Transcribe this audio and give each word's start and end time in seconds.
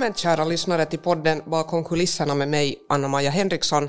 Välkommen 0.00 0.18
kära 0.18 0.44
lyssnare 0.44 0.86
till 0.86 0.98
podden 0.98 1.42
Bakom 1.46 1.84
kulisserna 1.84 2.34
med 2.34 2.48
mig, 2.48 2.78
Anna-Maja 2.88 3.30
Henriksson. 3.30 3.88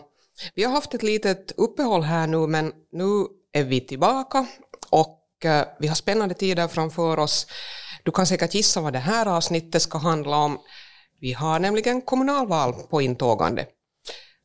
Vi 0.55 0.63
har 0.63 0.71
haft 0.71 0.93
ett 0.93 1.03
litet 1.03 1.51
uppehåll 1.57 2.01
här 2.01 2.27
nu, 2.27 2.47
men 2.47 2.73
nu 2.91 3.27
är 3.53 3.63
vi 3.63 3.81
tillbaka 3.81 4.45
och 4.89 5.45
eh, 5.45 5.65
vi 5.79 5.87
har 5.87 5.95
spännande 5.95 6.35
tider 6.35 6.67
framför 6.67 7.19
oss. 7.19 7.47
Du 8.03 8.11
kan 8.11 8.27
säkert 8.27 8.53
gissa 8.53 8.81
vad 8.81 8.93
det 8.93 8.99
här 8.99 9.25
avsnittet 9.25 9.81
ska 9.81 9.97
handla 9.97 10.37
om. 10.37 10.59
Vi 11.21 11.33
har 11.33 11.59
nämligen 11.59 12.01
kommunalval 12.01 12.73
på 12.73 13.01
intågande. 13.01 13.65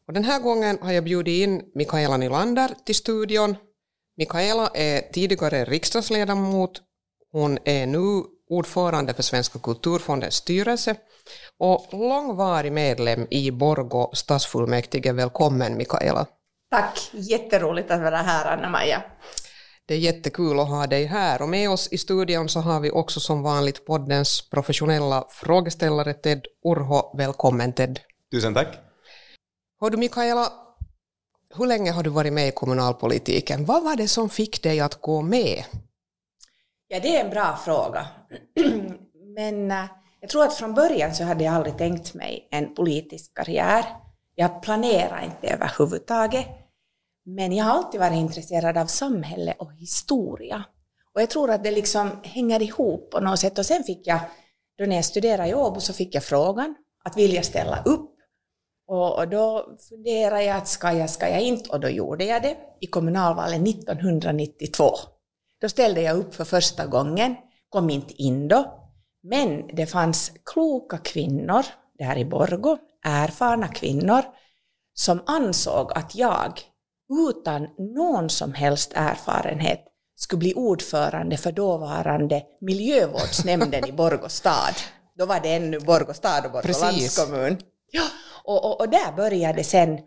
Och 0.09 0.12
den 0.12 0.25
här 0.25 0.41
gången 0.41 0.79
har 0.83 0.93
jag 0.93 1.05
bjudit 1.05 1.43
in 1.43 1.62
Mikaela 1.75 2.17
Nylander 2.17 2.71
till 2.85 2.95
studion. 2.95 3.57
Mikaela 4.17 4.71
är 4.75 5.12
tidigare 5.12 5.64
riksdagsledamot. 5.64 6.82
Hon 7.32 7.59
är 7.64 7.87
nu 7.87 8.23
ordförande 8.49 9.14
för 9.14 9.23
Svenska 9.23 9.59
kulturfondens 9.59 10.35
styrelse 10.35 10.96
och 11.59 11.89
långvarig 11.93 12.73
medlem 12.73 13.27
i 13.31 13.50
Borgå 13.50 14.11
stadsfullmäktige. 14.14 15.13
Välkommen 15.13 15.77
Mikaela. 15.77 16.27
Tack, 16.71 17.11
jätteroligt 17.13 17.90
att 17.90 18.01
vara 18.01 18.17
här 18.17 18.57
Anna-Maja. 18.57 19.03
Det 19.87 19.95
är 19.95 19.99
jättekul 19.99 20.61
att 20.61 20.68
ha 20.68 20.87
dig 20.87 21.04
här 21.04 21.43
och 21.43 21.49
med 21.49 21.71
oss 21.71 21.89
i 21.93 21.99
studion 21.99 22.49
så 22.49 22.61
har 22.61 22.81
vi 22.81 22.90
också 22.90 23.21
som 23.21 23.43
vanligt 23.43 23.87
poddens 23.87 24.51
professionella 24.51 25.26
frågeställare 25.31 26.15
Ted 26.15 26.46
Urho. 26.65 27.17
Välkommen 27.17 27.73
Ted. 27.73 28.01
Tusen 28.32 28.54
tack. 28.54 28.79
Hör 29.81 29.90
du 29.90 29.96
Mikaela, 29.96 30.53
hur 31.54 31.67
länge 31.67 31.90
har 31.90 32.03
du 32.03 32.11
varit 32.11 32.33
med 32.33 32.48
i 32.48 32.53
kommunalpolitiken? 32.53 33.65
Vad 33.65 33.84
var 33.84 33.97
det 33.97 34.09
som 34.09 34.31
fick 34.31 34.63
dig 34.63 34.81
att 34.81 35.01
gå 35.01 35.23
med? 35.23 35.65
Ja, 36.89 37.01
det 37.01 37.17
är 37.17 37.25
en 37.25 37.31
bra 37.31 37.59
fråga. 37.65 38.07
Men 39.37 39.70
äh, 39.70 39.84
jag 40.20 40.31
tror 40.31 40.45
att 40.45 40.55
från 40.55 40.75
början 40.75 41.15
så 41.15 41.25
hade 41.25 41.45
jag 41.45 41.55
aldrig 41.55 41.79
tänkt 41.79 42.15
mig 42.15 42.48
en 42.51 42.75
politisk 42.75 43.34
karriär. 43.34 43.84
Jag 44.34 44.62
planerar 44.62 45.25
inte 45.25 45.55
överhuvudtaget. 45.55 46.47
Men 47.25 47.53
jag 47.53 47.64
har 47.64 47.73
alltid 47.73 48.01
varit 48.01 48.17
intresserad 48.17 48.79
av 48.79 48.87
samhälle 48.87 49.55
och 49.59 49.73
historia. 49.73 50.64
Och 51.14 51.23
jag 51.23 51.31
tror 51.31 51.51
att 51.51 51.64
det 51.64 51.70
liksom 51.70 52.11
hänger 52.23 52.62
ihop 52.62 53.11
på 53.11 53.20
något 53.20 53.39
sätt. 53.39 53.59
Och 53.59 53.67
sen 53.67 53.84
fick 53.84 54.07
jag, 54.07 54.20
då 54.79 54.84
när 54.84 54.97
jag 54.97 55.05
studerade 55.05 55.48
i 55.48 55.55
Åbo, 55.55 55.81
så 55.81 55.92
fick 55.92 56.14
jag 56.14 56.25
frågan 56.25 56.75
att 57.05 57.17
vilja 57.17 57.42
ställa 57.42 57.83
upp. 57.83 58.12
Och, 58.89 59.29
då 59.29 59.77
funderade 59.89 60.42
jag 60.42 60.57
att 60.57 60.69
ska 60.69 60.92
jag, 60.92 61.11
ska 61.11 61.29
jag 61.29 61.41
inte? 61.41 61.70
Och 61.70 61.81
då 61.81 61.89
gjorde 61.89 62.25
jag 62.25 62.42
det 62.42 62.57
i 62.81 62.87
kommunalvalet 62.87 63.69
1992. 63.69 64.91
Då 65.61 65.69
ställde 65.69 66.01
jag 66.01 66.17
upp 66.17 66.34
för 66.34 66.45
första 66.45 66.87
gången, 66.87 67.37
kom 67.77 67.91
inte 67.91 68.23
in 68.23 68.49
då, 68.49 68.75
men 69.23 69.77
det 69.77 69.87
fanns 69.87 70.33
kloka 70.45 70.99
kvinnor 70.99 71.65
där 71.99 72.19
i 72.19 72.25
Borgo, 72.25 72.79
erfarna 73.05 73.69
kvinnor, 73.69 74.23
som 74.95 75.23
ansåg 75.27 75.93
att 75.93 76.15
jag 76.15 76.61
utan 77.29 77.69
någon 77.97 78.31
som 78.31 78.55
helst 78.55 78.93
erfarenhet 78.95 79.85
skulle 80.17 80.39
bli 80.39 80.55
ordförande 80.55 81.37
för 81.37 81.53
dåvarande 81.53 82.43
miljövårdsnämnden 82.61 83.89
i 83.89 83.93
Borgå 83.93 84.29
stad. 84.29 84.75
Då 85.19 85.27
var 85.27 85.41
det 85.41 85.55
ännu 85.55 85.81
Borgå 85.81 86.15
stad 86.15 86.47
och 86.47 86.53
Borgå 86.53 86.81
landskommun. 86.81 87.59
Ja, 87.91 88.05
och, 88.45 88.65
och, 88.65 88.81
och, 88.81 88.89
där 88.89 89.13
började 89.17 89.65
sen 89.65 89.99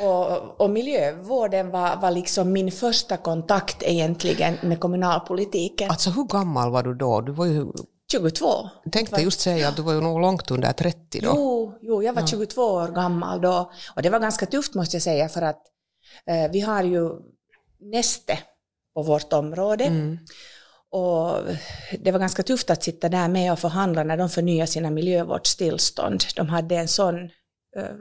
och, 0.00 0.60
och 0.60 0.70
miljövården 0.70 1.70
var, 1.70 1.96
var 1.96 2.10
liksom 2.10 2.52
min 2.52 2.72
första 2.72 3.16
kontakt 3.16 3.82
egentligen 3.82 4.54
med 4.62 4.80
kommunalpolitiken. 4.80 5.90
Alltså 5.90 6.10
hur 6.10 6.24
gammal 6.24 6.70
var 6.70 6.82
du 6.82 6.94
då? 6.94 7.20
Du 7.20 7.32
var 7.32 7.46
ju 7.46 7.66
22. 8.12 8.46
Jag 8.84 8.92
tänkte 8.92 9.20
just 9.20 9.40
säga 9.40 9.68
att 9.68 9.76
du 9.76 9.82
var 9.82 9.92
ju 9.92 10.00
nog 10.00 10.20
långt 10.20 10.50
under 10.50 10.72
30 10.72 11.20
då. 11.20 11.32
Jo, 11.34 11.78
jo 11.82 12.02
jag 12.02 12.12
var 12.12 12.22
ja. 12.22 12.26
22 12.26 12.62
år 12.62 12.88
gammal 12.88 13.40
då. 13.40 13.70
Och 13.96 14.02
det 14.02 14.10
var 14.10 14.18
ganska 14.20 14.46
tufft 14.46 14.74
måste 14.74 14.96
jag 14.96 15.02
säga 15.02 15.28
för 15.28 15.42
att 15.42 15.62
eh, 16.26 16.50
vi 16.52 16.60
har 16.60 16.82
ju 16.82 17.10
Neste 17.92 18.38
på 18.94 19.02
vårt 19.02 19.32
område. 19.32 19.84
Mm. 19.84 20.18
Och 20.90 21.38
det 22.00 22.10
var 22.10 22.18
ganska 22.18 22.42
tufft 22.42 22.70
att 22.70 22.82
sitta 22.82 23.08
där 23.08 23.28
med 23.28 23.52
och 23.52 23.58
förhandla 23.58 24.04
när 24.04 24.16
de 24.16 24.28
förnyade 24.28 24.66
sina 24.66 24.90
miljövårdstillstånd. 24.90 26.24
De 26.36 26.48
hade 26.48 26.76
en 26.76 26.88
sån 26.88 27.24
eh, 27.76 27.94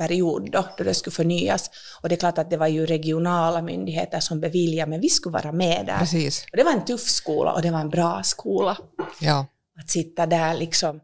period 0.00 0.50
då, 0.50 0.68
då 0.78 0.84
det 0.84 0.94
skulle 0.94 1.14
förnyas. 1.14 1.70
Och 2.02 2.08
det 2.08 2.14
är 2.14 2.16
klart 2.16 2.38
att 2.38 2.50
det 2.50 2.56
var 2.56 2.66
ju 2.66 2.86
regionala 2.86 3.62
myndigheter 3.62 4.20
som 4.20 4.40
beviljade, 4.40 4.90
men 4.90 5.00
vi 5.00 5.08
skulle 5.08 5.32
vara 5.32 5.52
med 5.52 5.86
där. 5.86 5.98
Precis. 5.98 6.44
Och 6.52 6.56
det 6.56 6.64
var 6.64 6.72
en 6.72 6.84
tuff 6.84 7.08
skola 7.08 7.52
och 7.52 7.62
det 7.62 7.70
var 7.70 7.80
en 7.80 7.90
bra 7.90 8.22
skola. 8.22 8.78
Ja. 9.20 9.46
Att 9.80 9.90
sitta 9.90 10.26
där 10.26 10.54
liksom 10.54 11.00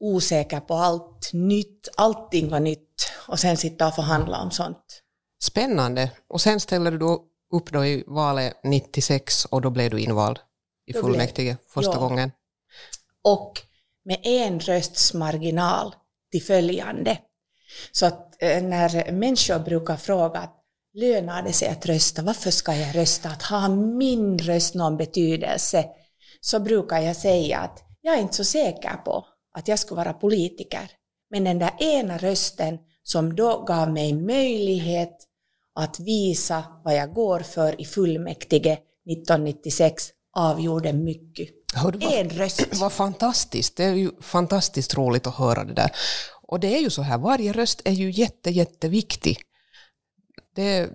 osäker 0.00 0.60
på 0.60 0.74
allt 0.74 1.30
nytt, 1.32 1.88
allting 1.96 2.48
var 2.48 2.60
nytt 2.60 3.12
och 3.28 3.38
sen 3.38 3.56
sitta 3.56 3.88
och 3.88 3.94
förhandla 3.94 4.40
om 4.42 4.50
sånt. 4.50 5.02
Spännande. 5.42 6.10
Och 6.28 6.40
sen 6.40 6.60
ställde 6.60 6.90
du 6.90 6.98
då 6.98 7.22
upp 7.52 7.72
då 7.72 7.84
i 7.84 8.04
valet 8.06 8.54
96 8.64 9.44
och 9.44 9.60
då 9.60 9.70
blev 9.70 9.90
du 9.90 10.00
invald 10.00 10.38
i 10.86 10.92
fullmäktige 10.92 11.56
första 11.68 11.92
ja. 11.92 11.98
gången. 11.98 12.30
Och 13.24 13.52
med 14.04 14.20
en 14.22 14.60
rösts 14.60 15.14
marginal 15.14 15.94
till 16.30 16.42
följande. 16.42 17.18
Så 17.92 18.06
att 18.06 18.42
eh, 18.42 18.62
när 18.62 19.12
människor 19.12 19.58
brukar 19.58 19.96
fråga 19.96 20.40
att 20.40 20.60
lönar 20.94 21.42
det 21.42 21.52
sig 21.52 21.68
att 21.68 21.86
rösta, 21.86 22.22
varför 22.22 22.50
ska 22.50 22.74
jag 22.74 22.96
rösta, 22.96 23.28
att 23.28 23.42
har 23.42 23.68
min 23.68 24.38
röst 24.38 24.74
någon 24.74 24.96
betydelse, 24.96 25.84
så 26.40 26.60
brukar 26.60 26.98
jag 26.98 27.16
säga 27.16 27.58
att 27.58 27.82
jag 28.00 28.14
är 28.14 28.20
inte 28.20 28.34
så 28.34 28.44
säker 28.44 28.96
på 29.04 29.26
att 29.58 29.68
jag 29.68 29.78
skulle 29.78 29.96
vara 29.96 30.12
politiker. 30.12 30.90
Men 31.30 31.44
den 31.44 31.58
där 31.58 31.82
ena 31.82 32.18
rösten 32.18 32.78
som 33.02 33.36
då 33.36 33.64
gav 33.64 33.92
mig 33.92 34.12
möjlighet 34.12 35.16
att 35.74 36.00
visa 36.00 36.64
vad 36.84 36.96
jag 36.96 37.14
går 37.14 37.40
för 37.40 37.80
i 37.80 37.84
fullmäktige 37.84 38.78
1996 39.10 40.10
avgjorde 40.36 40.92
mycket. 40.92 41.48
Hör, 41.74 42.18
en 42.18 42.30
röst. 42.30 42.66
Vad 42.80 42.92
fantastiskt. 42.92 43.76
Det 43.76 43.84
är 43.84 43.94
ju 43.94 44.10
fantastiskt 44.20 44.94
roligt 44.94 45.26
att 45.26 45.34
höra 45.34 45.64
det 45.64 45.74
där. 45.74 45.90
Och 46.48 46.60
det 46.60 46.76
är 46.76 46.80
ju 46.80 46.90
så 46.90 47.02
här, 47.02 47.18
varje 47.18 47.52
röst 47.52 47.82
är 47.84 47.92
ju 47.92 48.10
jätte, 48.10 48.50
jätteviktig. 48.50 49.38
Det 50.54 50.62
är 50.62 50.90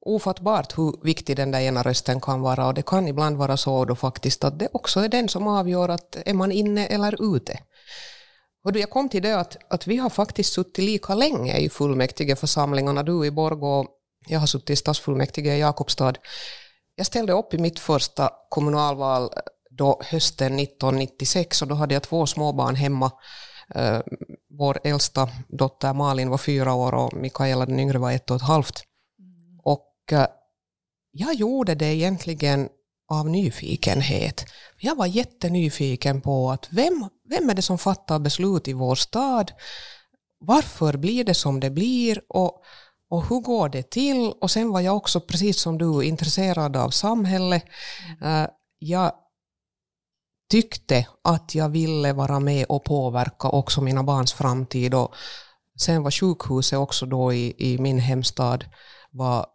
ofattbart 0.00 0.78
hur 0.78 1.04
viktig 1.04 1.36
den 1.36 1.50
där 1.50 1.60
ena 1.60 1.82
rösten 1.82 2.20
kan 2.20 2.40
vara 2.40 2.66
och 2.66 2.74
det 2.74 2.86
kan 2.86 3.08
ibland 3.08 3.36
vara 3.36 3.56
så 3.56 3.84
då 3.84 3.96
faktiskt 3.96 4.44
att 4.44 4.58
det 4.58 4.68
också 4.72 5.00
är 5.00 5.08
den 5.08 5.28
som 5.28 5.46
avgör 5.46 5.88
att 5.88 6.16
är 6.26 6.34
man 6.34 6.52
inne 6.52 6.86
eller 6.86 7.36
ute. 7.36 7.58
Och 8.64 8.72
då 8.72 8.78
jag 8.78 8.90
kom 8.90 9.08
till 9.08 9.22
det 9.22 9.40
att, 9.40 9.56
att 9.72 9.86
vi 9.86 9.96
har 9.96 10.10
faktiskt 10.10 10.52
suttit 10.52 10.84
lika 10.84 11.14
länge 11.14 11.58
i 11.58 11.68
fullmäktigeförsamlingarna, 11.68 13.02
du 13.02 13.26
i 13.26 13.30
Borgå, 13.30 13.86
jag 14.28 14.40
har 14.40 14.46
suttit 14.46 14.70
i 14.70 14.76
stadsfullmäktige 14.76 15.54
i 15.54 15.60
Jakobstad. 15.60 16.14
Jag 16.94 17.06
ställde 17.06 17.32
upp 17.32 17.54
i 17.54 17.58
mitt 17.58 17.78
första 17.78 18.30
kommunalval 18.48 19.22
eh, 19.22 19.28
då 19.70 20.00
hösten 20.04 20.58
1996 20.58 21.62
och 21.62 21.68
då 21.68 21.74
hade 21.74 21.94
jag 21.94 22.02
två 22.02 22.26
småbarn 22.26 22.74
hemma 22.74 23.10
eh, 23.74 24.00
vår 24.58 24.78
äldsta 24.84 25.28
dotter 25.48 25.92
Malin 25.92 26.30
var 26.30 26.38
fyra 26.38 26.74
år 26.74 26.94
och 26.94 27.14
Mikaela 27.14 27.66
den 27.66 27.80
yngre 27.80 27.98
var 27.98 28.12
ett 28.12 28.30
och 28.30 28.36
ett 28.36 28.42
halvt. 28.42 28.82
Mm. 29.18 29.60
Och 29.62 29.92
uh, 30.12 30.26
jag 31.12 31.34
gjorde 31.34 31.74
det 31.74 31.94
egentligen 31.94 32.68
av 33.08 33.28
nyfikenhet. 33.28 34.44
Jag 34.80 34.96
var 34.96 35.06
jättenyfiken 35.06 36.20
på 36.20 36.50
att 36.50 36.68
vem, 36.70 37.08
vem 37.28 37.50
är 37.50 37.54
det 37.54 37.62
som 37.62 37.78
fattar 37.78 38.18
beslut 38.18 38.68
i 38.68 38.72
vår 38.72 38.94
stad? 38.94 39.52
Varför 40.38 40.96
blir 40.96 41.24
det 41.24 41.34
som 41.34 41.60
det 41.60 41.70
blir? 41.70 42.20
Och, 42.28 42.62
och 43.10 43.28
hur 43.28 43.40
går 43.40 43.68
det 43.68 43.90
till? 43.90 44.32
Och 44.40 44.50
sen 44.50 44.70
var 44.70 44.80
jag 44.80 44.96
också, 44.96 45.20
precis 45.20 45.60
som 45.60 45.78
du, 45.78 46.04
intresserad 46.04 46.76
av 46.76 46.90
samhället. 46.90 47.64
Uh, 48.22 48.46
jag 48.78 49.12
tyckte 50.50 51.06
att 51.24 51.54
jag 51.54 51.68
ville 51.68 52.12
vara 52.12 52.40
med 52.40 52.66
och 52.68 52.84
påverka 52.84 53.48
också 53.48 53.80
mina 53.80 54.02
barns 54.02 54.32
framtid. 54.32 54.94
Och 54.94 55.14
sen 55.80 56.02
var 56.02 56.10
sjukhuset 56.10 56.78
också 56.78 57.06
då 57.06 57.32
i, 57.32 57.54
i 57.58 57.78
min 57.78 57.98
hemstad 57.98 58.64
var 59.10 59.46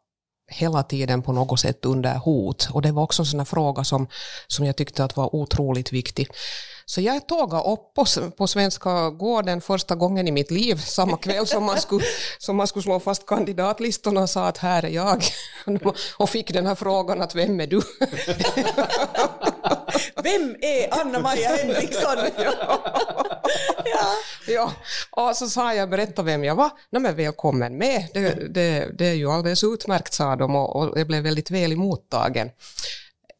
hela 0.52 0.84
tiden 0.84 1.22
på 1.22 1.32
något 1.32 1.60
sätt 1.60 1.86
under 1.86 2.16
hot. 2.18 2.70
Och 2.72 2.82
det 2.82 2.92
var 2.92 3.04
också 3.04 3.22
en 3.22 3.26
sån 3.26 3.46
fråga 3.46 3.84
som, 3.84 4.08
som 4.48 4.66
jag 4.66 4.76
tyckte 4.76 5.04
att 5.04 5.18
var 5.18 5.36
otroligt 5.36 5.94
viktig. 5.94 6.28
Så 6.92 7.02
jag 7.02 7.28
tågade 7.28 7.64
upp 7.64 7.94
på, 7.94 8.06
på 8.38 8.48
Svenska 8.48 9.10
gården 9.10 9.62
första 9.62 9.96
gången 9.96 10.28
i 10.28 10.32
mitt 10.32 10.52
liv, 10.52 10.76
samma 10.76 11.18
kväll 11.18 11.48
som 11.48 11.64
man 11.64 11.82
skulle, 11.82 12.06
som 12.38 12.56
man 12.56 12.68
skulle 12.68 12.84
slå 12.84 13.00
fast 13.00 13.26
kandidatlistorna 13.26 14.22
och 14.22 14.30
sa 14.30 14.48
att 14.48 14.58
här 14.58 14.86
är 14.86 14.90
jag. 14.90 15.24
Och 16.18 16.30
fick 16.30 16.54
den 16.54 16.66
här 16.66 16.76
frågan 16.76 17.22
att 17.22 17.36
vem 17.36 17.60
är 17.60 17.68
du? 17.68 17.82
Vem 20.24 20.56
är 20.62 21.02
Anna-Maja 21.02 21.50
Henriksson? 21.50 22.18
ja. 23.86 24.14
ja. 24.48 24.72
Och 25.12 25.36
så 25.36 25.50
sa 25.50 25.74
jag, 25.74 25.90
berätta 25.90 26.22
vem 26.22 26.44
jag 26.44 26.56
var. 26.56 26.70
Nej 26.90 27.02
men 27.02 27.16
välkommen 27.16 27.78
med, 27.78 28.08
det, 28.14 28.54
det, 28.54 28.92
det 28.98 29.06
är 29.06 29.14
ju 29.14 29.32
alldeles 29.32 29.64
utmärkt 29.64 30.14
sa 30.14 30.36
de 30.36 30.56
och, 30.56 30.76
och 30.76 31.00
jag 31.00 31.08
blev 31.08 31.24
väldigt 31.24 31.52
väl 31.52 31.72
emottagen. 31.72 32.50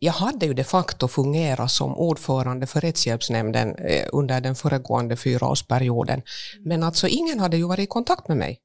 Jag 0.04 0.14
hade 0.14 0.46
ju 0.46 0.54
de 0.54 0.64
facto 0.64 1.08
fungerat 1.08 1.72
som 1.72 1.98
ordförande 1.98 2.68
för 2.68 2.82
rättshjälpsnämnden 2.82 3.76
eh, 3.76 4.08
under 4.12 4.42
den 4.42 4.56
föregående 4.56 5.16
fyraårsperioden. 5.16 6.22
Men 6.60 6.84
alltså 6.84 7.08
ingen 7.08 7.40
hade 7.40 7.58
ju 7.58 7.68
varit 7.68 7.84
i 7.84 7.88
kontakt 7.88 8.28
med 8.28 8.38
mig. 8.38 8.60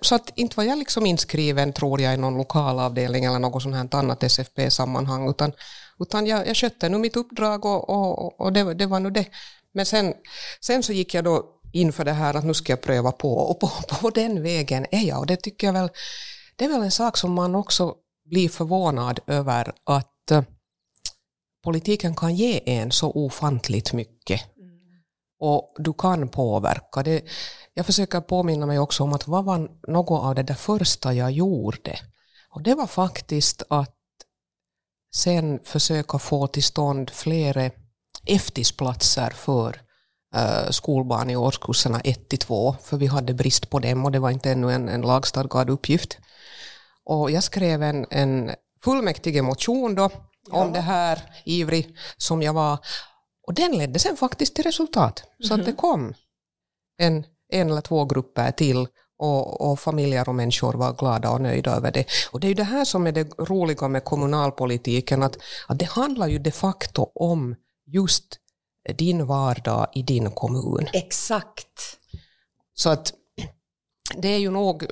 Så 0.00 0.14
att 0.14 0.32
inte 0.34 0.56
var 0.56 0.64
jag 0.64 0.78
liksom 0.78 1.06
inskriven, 1.06 1.72
tror 1.72 2.00
jag, 2.00 2.14
i 2.14 2.16
någon 2.16 2.36
lokalavdelning 2.36 3.24
eller 3.24 3.38
något 3.38 3.62
sånt 3.62 3.74
här 3.74 3.98
annat 3.98 4.22
SFP-sammanhang, 4.22 5.30
utan, 5.30 5.52
utan 5.98 6.26
jag, 6.26 6.48
jag 6.48 6.56
skötte 6.56 6.88
nu 6.88 6.98
mitt 6.98 7.16
uppdrag 7.16 7.64
och, 7.64 7.90
och, 7.90 8.40
och 8.40 8.52
det, 8.52 8.74
det 8.74 8.86
var 8.86 9.00
nu 9.00 9.10
det. 9.10 9.26
Men 9.74 9.86
sen, 9.86 10.14
sen 10.60 10.82
så 10.82 10.92
gick 10.92 11.14
jag 11.14 11.24
då 11.24 11.44
in 11.72 11.92
för 11.92 12.04
det 12.04 12.12
här 12.12 12.34
att 12.34 12.44
nu 12.44 12.54
ska 12.54 12.72
jag 12.72 12.80
pröva 12.80 13.12
på, 13.12 13.38
och 13.38 13.60
på, 13.60 13.70
på 14.00 14.10
den 14.10 14.42
vägen 14.42 14.86
är 14.90 15.08
jag, 15.08 15.18
och 15.18 15.26
det 15.26 15.36
tycker 15.36 15.66
jag 15.66 15.74
väl, 15.74 15.90
det 16.56 16.64
är 16.64 16.68
väl 16.68 16.82
en 16.82 16.90
sak 16.90 17.16
som 17.16 17.32
man 17.32 17.54
också 17.54 17.94
blir 18.30 18.48
förvånad 18.48 19.20
över 19.26 19.72
att 19.84 20.13
politiken 21.64 22.16
kan 22.16 22.34
ge 22.34 22.60
en 22.66 22.92
så 22.92 23.10
ofantligt 23.10 23.92
mycket. 23.92 24.40
Och 25.40 25.74
du 25.78 25.92
kan 25.92 26.28
påverka. 26.28 27.02
Det, 27.02 27.24
jag 27.74 27.86
försöker 27.86 28.20
påminna 28.20 28.66
mig 28.66 28.78
också 28.78 29.02
om 29.02 29.12
att 29.12 29.28
vad 29.28 29.44
var 29.44 29.70
något 29.88 30.22
av 30.22 30.34
det 30.34 30.42
där 30.42 30.54
första 30.54 31.14
jag 31.14 31.30
gjorde? 31.30 31.98
Och 32.50 32.62
det 32.62 32.74
var 32.74 32.86
faktiskt 32.86 33.62
att 33.68 33.94
sen 35.14 35.60
försöka 35.64 36.18
få 36.18 36.46
till 36.46 36.62
stånd 36.62 37.10
flera 37.10 37.70
eftisplatser 38.26 39.30
för 39.30 39.80
uh, 40.36 40.70
skolbarn 40.70 41.30
i 41.30 41.36
årskurserna 41.36 42.00
1 42.00 42.28
till 42.28 42.38
2, 42.38 42.76
för 42.82 42.96
vi 42.96 43.06
hade 43.06 43.34
brist 43.34 43.70
på 43.70 43.78
dem 43.78 44.04
och 44.04 44.12
det 44.12 44.18
var 44.18 44.30
inte 44.30 44.50
ännu 44.50 44.72
en, 44.72 44.88
en 44.88 45.00
lagstadgad 45.00 45.70
uppgift. 45.70 46.18
Och 47.04 47.30
jag 47.30 47.42
skrev 47.42 47.82
en, 47.82 48.06
en 48.10 48.50
fullmäktige 48.84 49.42
motion 49.42 49.94
då 49.94 50.10
ja. 50.50 50.62
om 50.62 50.72
det 50.72 50.80
här, 50.80 51.18
ivrig 51.44 51.96
som 52.16 52.42
jag 52.42 52.52
var. 52.52 52.78
Och 53.46 53.54
den 53.54 53.72
ledde 53.72 53.98
sen 53.98 54.16
faktiskt 54.16 54.54
till 54.54 54.64
resultat. 54.64 55.22
Så 55.40 55.54
mm 55.54 55.58
-hmm. 55.58 55.60
att 55.60 55.66
det 55.66 55.72
mhm. 55.72 55.76
kom 55.76 56.14
en, 56.98 57.24
en 57.52 57.70
eller 57.70 57.80
två 57.80 58.04
grupper 58.04 58.50
till 58.50 58.86
och, 59.18 59.70
och, 59.70 59.80
familjer 59.80 60.28
och 60.28 60.34
människor 60.34 60.72
var 60.72 60.92
glada 60.92 61.30
och 61.30 61.40
nöjda 61.40 61.70
över 61.70 61.92
det. 61.92 62.06
Och 62.30 62.40
det 62.40 62.46
är 62.46 62.48
ju 62.48 62.54
det 62.54 62.64
här 62.64 62.84
som 62.84 63.06
är 63.06 63.12
det 63.12 63.38
roliga 63.38 63.88
med 63.88 64.04
kommunalpolitiken, 64.04 65.22
att, 65.22 65.38
att 65.68 65.78
det 65.78 65.84
handlar 65.84 66.26
ju 66.26 66.38
de 66.38 66.50
facto 66.50 67.10
om 67.14 67.56
just 67.86 68.38
din 68.96 69.26
vardag 69.26 69.88
i 69.94 70.02
din 70.02 70.30
kommun. 70.30 70.88
Exakt. 70.92 71.98
Så 72.74 72.90
att 72.90 73.12
det 74.12 74.28
är 74.28 74.38
ju 74.38 74.50
nog, 74.50 74.86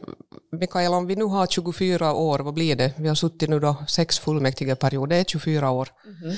Mikael, 0.53 0.94
om 0.94 1.06
vi 1.06 1.17
nu 1.17 1.25
har 1.25 1.47
24 1.47 2.12
år, 2.12 2.38
vad 2.38 2.55
blir 2.55 2.76
det? 2.76 2.93
Vi 2.97 3.09
har 3.09 3.14
suttit 3.14 3.50
nu 3.50 3.61
då 3.61 3.76
sex 3.88 4.19
fullmäktigeperioder, 4.19 5.17
det 5.17 5.20
är 5.20 5.25
24 5.25 5.70
år. 5.70 5.88
Mm. 6.05 6.37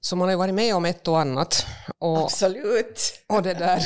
Så 0.00 0.16
man 0.16 0.28
har 0.28 0.32
ju 0.32 0.38
varit 0.38 0.54
med 0.54 0.74
om 0.74 0.84
ett 0.84 1.08
och 1.08 1.20
annat. 1.20 1.66
Och, 1.98 2.18
Absolut. 2.18 3.24
Och 3.28 3.42
det 3.42 3.54
där. 3.54 3.82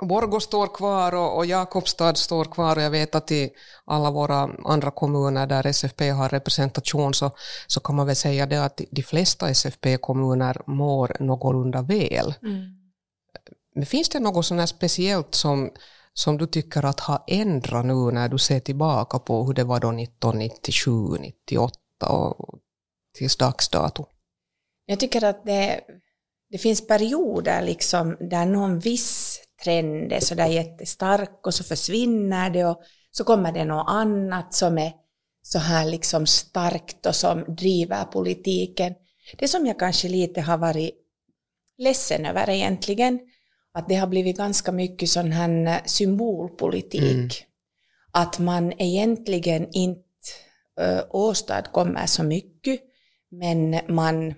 Borgå 0.00 0.40
står 0.40 0.74
kvar 0.74 1.14
och, 1.14 1.36
och 1.36 1.46
Jakobstad 1.46 2.14
står 2.14 2.44
kvar 2.44 2.76
och 2.76 2.82
jag 2.82 2.90
vet 2.90 3.14
att 3.14 3.30
i 3.30 3.50
alla 3.84 4.10
våra 4.10 4.50
andra 4.64 4.90
kommuner 4.90 5.46
där 5.46 5.66
SFP 5.66 6.10
har 6.10 6.28
representation 6.28 7.14
så, 7.14 7.30
så 7.66 7.80
kan 7.80 7.96
man 7.96 8.06
väl 8.06 8.16
säga 8.16 8.46
det 8.46 8.64
att 8.64 8.80
de 8.90 9.02
flesta 9.02 9.48
SFP-kommuner 9.48 10.62
mår 10.66 11.16
någorlunda 11.20 11.82
väl. 11.82 12.34
Mm. 12.42 12.62
Men 13.74 13.86
finns 13.86 14.08
det 14.08 14.20
något 14.20 14.46
sånt 14.46 14.68
speciellt 14.68 15.34
som 15.34 15.70
som 16.14 16.38
du 16.38 16.46
tycker 16.46 16.84
att 16.84 17.00
har 17.00 17.24
ändrat 17.26 17.86
nu 17.86 18.10
när 18.12 18.28
du 18.28 18.38
ser 18.38 18.60
tillbaka 18.60 19.18
på 19.18 19.44
hur 19.44 19.54
det 19.54 19.64
var 19.64 19.80
då 19.80 19.88
1997, 19.88 20.90
98 21.20 21.78
och 22.08 22.58
tills 23.18 23.36
dags 23.36 23.68
dato? 23.68 24.06
Jag 24.86 25.00
tycker 25.00 25.24
att 25.24 25.44
det, 25.44 25.80
det 26.50 26.58
finns 26.58 26.86
perioder 26.86 27.62
liksom 27.62 28.16
där 28.20 28.46
någon 28.46 28.78
viss 28.78 29.40
trend 29.64 30.12
är 30.12 30.20
sådär 30.20 30.46
jättestark 30.46 31.46
och 31.46 31.54
så 31.54 31.64
försvinner 31.64 32.50
det 32.50 32.64
och 32.64 32.82
så 33.10 33.24
kommer 33.24 33.52
det 33.52 33.64
något 33.64 33.88
annat 33.88 34.54
som 34.54 34.78
är 34.78 34.92
så 35.42 35.58
här 35.58 35.86
liksom 35.86 36.26
starkt 36.26 37.06
och 37.06 37.14
som 37.14 37.44
driver 37.54 38.04
politiken. 38.04 38.94
Det 39.38 39.48
som 39.48 39.66
jag 39.66 39.78
kanske 39.78 40.08
lite 40.08 40.40
har 40.40 40.58
varit 40.58 40.94
ledsen 41.78 42.26
över 42.26 42.50
egentligen, 42.50 43.20
att 43.74 43.88
det 43.88 43.94
har 43.94 44.06
blivit 44.06 44.36
ganska 44.36 44.72
mycket 44.72 45.08
sån 45.08 45.32
här 45.32 45.82
symbolpolitik. 45.84 47.02
Mm. 47.02 47.28
Att 48.12 48.38
man 48.38 48.72
egentligen 48.78 49.68
inte 49.72 50.00
äh, 50.80 51.00
åstadkommer 51.10 52.06
så 52.06 52.22
mycket, 52.22 52.80
men 53.30 53.80
man 53.88 54.34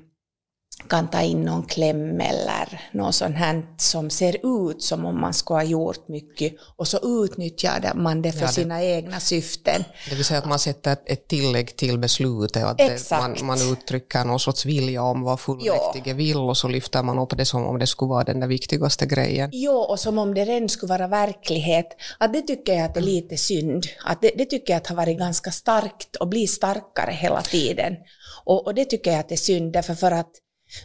kan 0.88 1.08
ta 1.08 1.23
in 1.23 1.43
någon 1.43 1.62
kläm 1.62 2.20
eller 2.20 2.81
något 2.93 3.14
sånt 3.14 3.37
här 3.37 3.62
som 3.78 4.11
ser 4.11 4.69
ut 4.69 4.82
som 4.82 5.05
om 5.05 5.20
man 5.20 5.34
skulle 5.34 5.58
ha 5.58 5.64
gjort 5.64 6.08
mycket 6.08 6.55
och 6.76 6.88
så 6.88 7.25
utnyttjar 7.25 7.94
man 7.94 8.23
det 8.23 8.32
för 8.32 8.40
ja, 8.40 8.46
det, 8.46 8.52
sina 8.52 8.82
egna 8.82 9.20
syften. 9.20 9.84
Det 10.11 10.17
vill 10.17 10.25
säga 10.25 10.38
att 10.38 10.49
man 10.49 10.58
sätter 10.58 10.96
ett 11.06 11.28
tillägg 11.28 11.76
till 11.76 11.99
beslutet 11.99 12.64
och 12.64 12.70
att 12.70 12.78
det, 12.78 13.11
man, 13.11 13.37
man 13.43 13.73
uttrycker 13.73 14.25
någon 14.25 14.40
sorts 14.40 14.67
vilja 14.67 15.02
om 15.02 15.23
vad 15.23 15.40
fullmäktige 15.40 16.11
ja. 16.11 16.14
vill 16.14 16.37
och 16.37 16.56
så 16.56 16.69
lyfter 16.69 17.02
man 17.02 17.19
upp 17.19 17.37
det 17.37 17.44
som 17.44 17.67
om 17.67 17.78
det 17.78 17.87
skulle 17.87 18.08
vara 18.08 18.25
den 18.25 18.40
där 18.40 18.46
viktigaste 18.49 19.06
grejen. 19.06 19.50
Jo, 19.52 19.73
och 19.73 20.00
som 20.00 20.19
om 20.19 20.34
det 20.34 20.44
redan 20.44 20.69
skulle 20.69 20.90
vara 20.90 21.08
verklighet. 21.08 21.87
Att 22.19 22.32
det 22.32 22.43
tycker 22.43 22.75
jag 22.75 22.84
att 22.84 22.94
det 22.94 23.00
är 23.00 23.02
lite 23.02 23.37
synd. 23.37 23.87
Att 24.05 24.23
det, 24.23 24.31
det 24.38 24.44
tycker 24.44 24.73
jag 24.73 24.81
att 24.81 24.87
har 24.87 24.96
varit 24.96 25.19
ganska 25.19 25.50
starkt 25.50 26.17
och 26.17 26.28
blir 26.28 26.46
starkare 26.46 27.12
hela 27.12 27.43
tiden. 27.43 27.96
Och, 28.44 28.67
och 28.67 28.75
det 28.75 28.84
tycker 28.84 29.11
jag 29.11 29.20
att 29.20 29.28
det 29.28 29.34
är 29.34 29.37
synd, 29.37 29.73
därför 29.73 29.94
för 29.94 30.11
att 30.11 30.31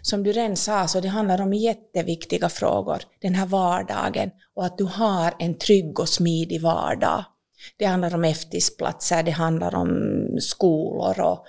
som 0.01 0.23
du 0.23 0.31
redan 0.31 0.55
sa, 0.55 0.87
så 0.87 0.99
det 0.99 1.07
handlar 1.07 1.41
om 1.41 1.53
jätteviktiga 1.53 2.49
frågor, 2.49 3.01
den 3.21 3.35
här 3.35 3.45
vardagen 3.45 4.29
och 4.55 4.65
att 4.65 4.77
du 4.77 4.83
har 4.83 5.33
en 5.39 5.57
trygg 5.57 5.99
och 5.99 6.09
smidig 6.09 6.61
vardag. 6.61 7.25
Det 7.77 7.85
handlar 7.85 8.15
om 8.15 8.23
eftersplatser, 8.23 9.23
det 9.23 9.31
handlar 9.31 9.75
om 9.75 9.89
skolor 10.39 11.19
och 11.19 11.45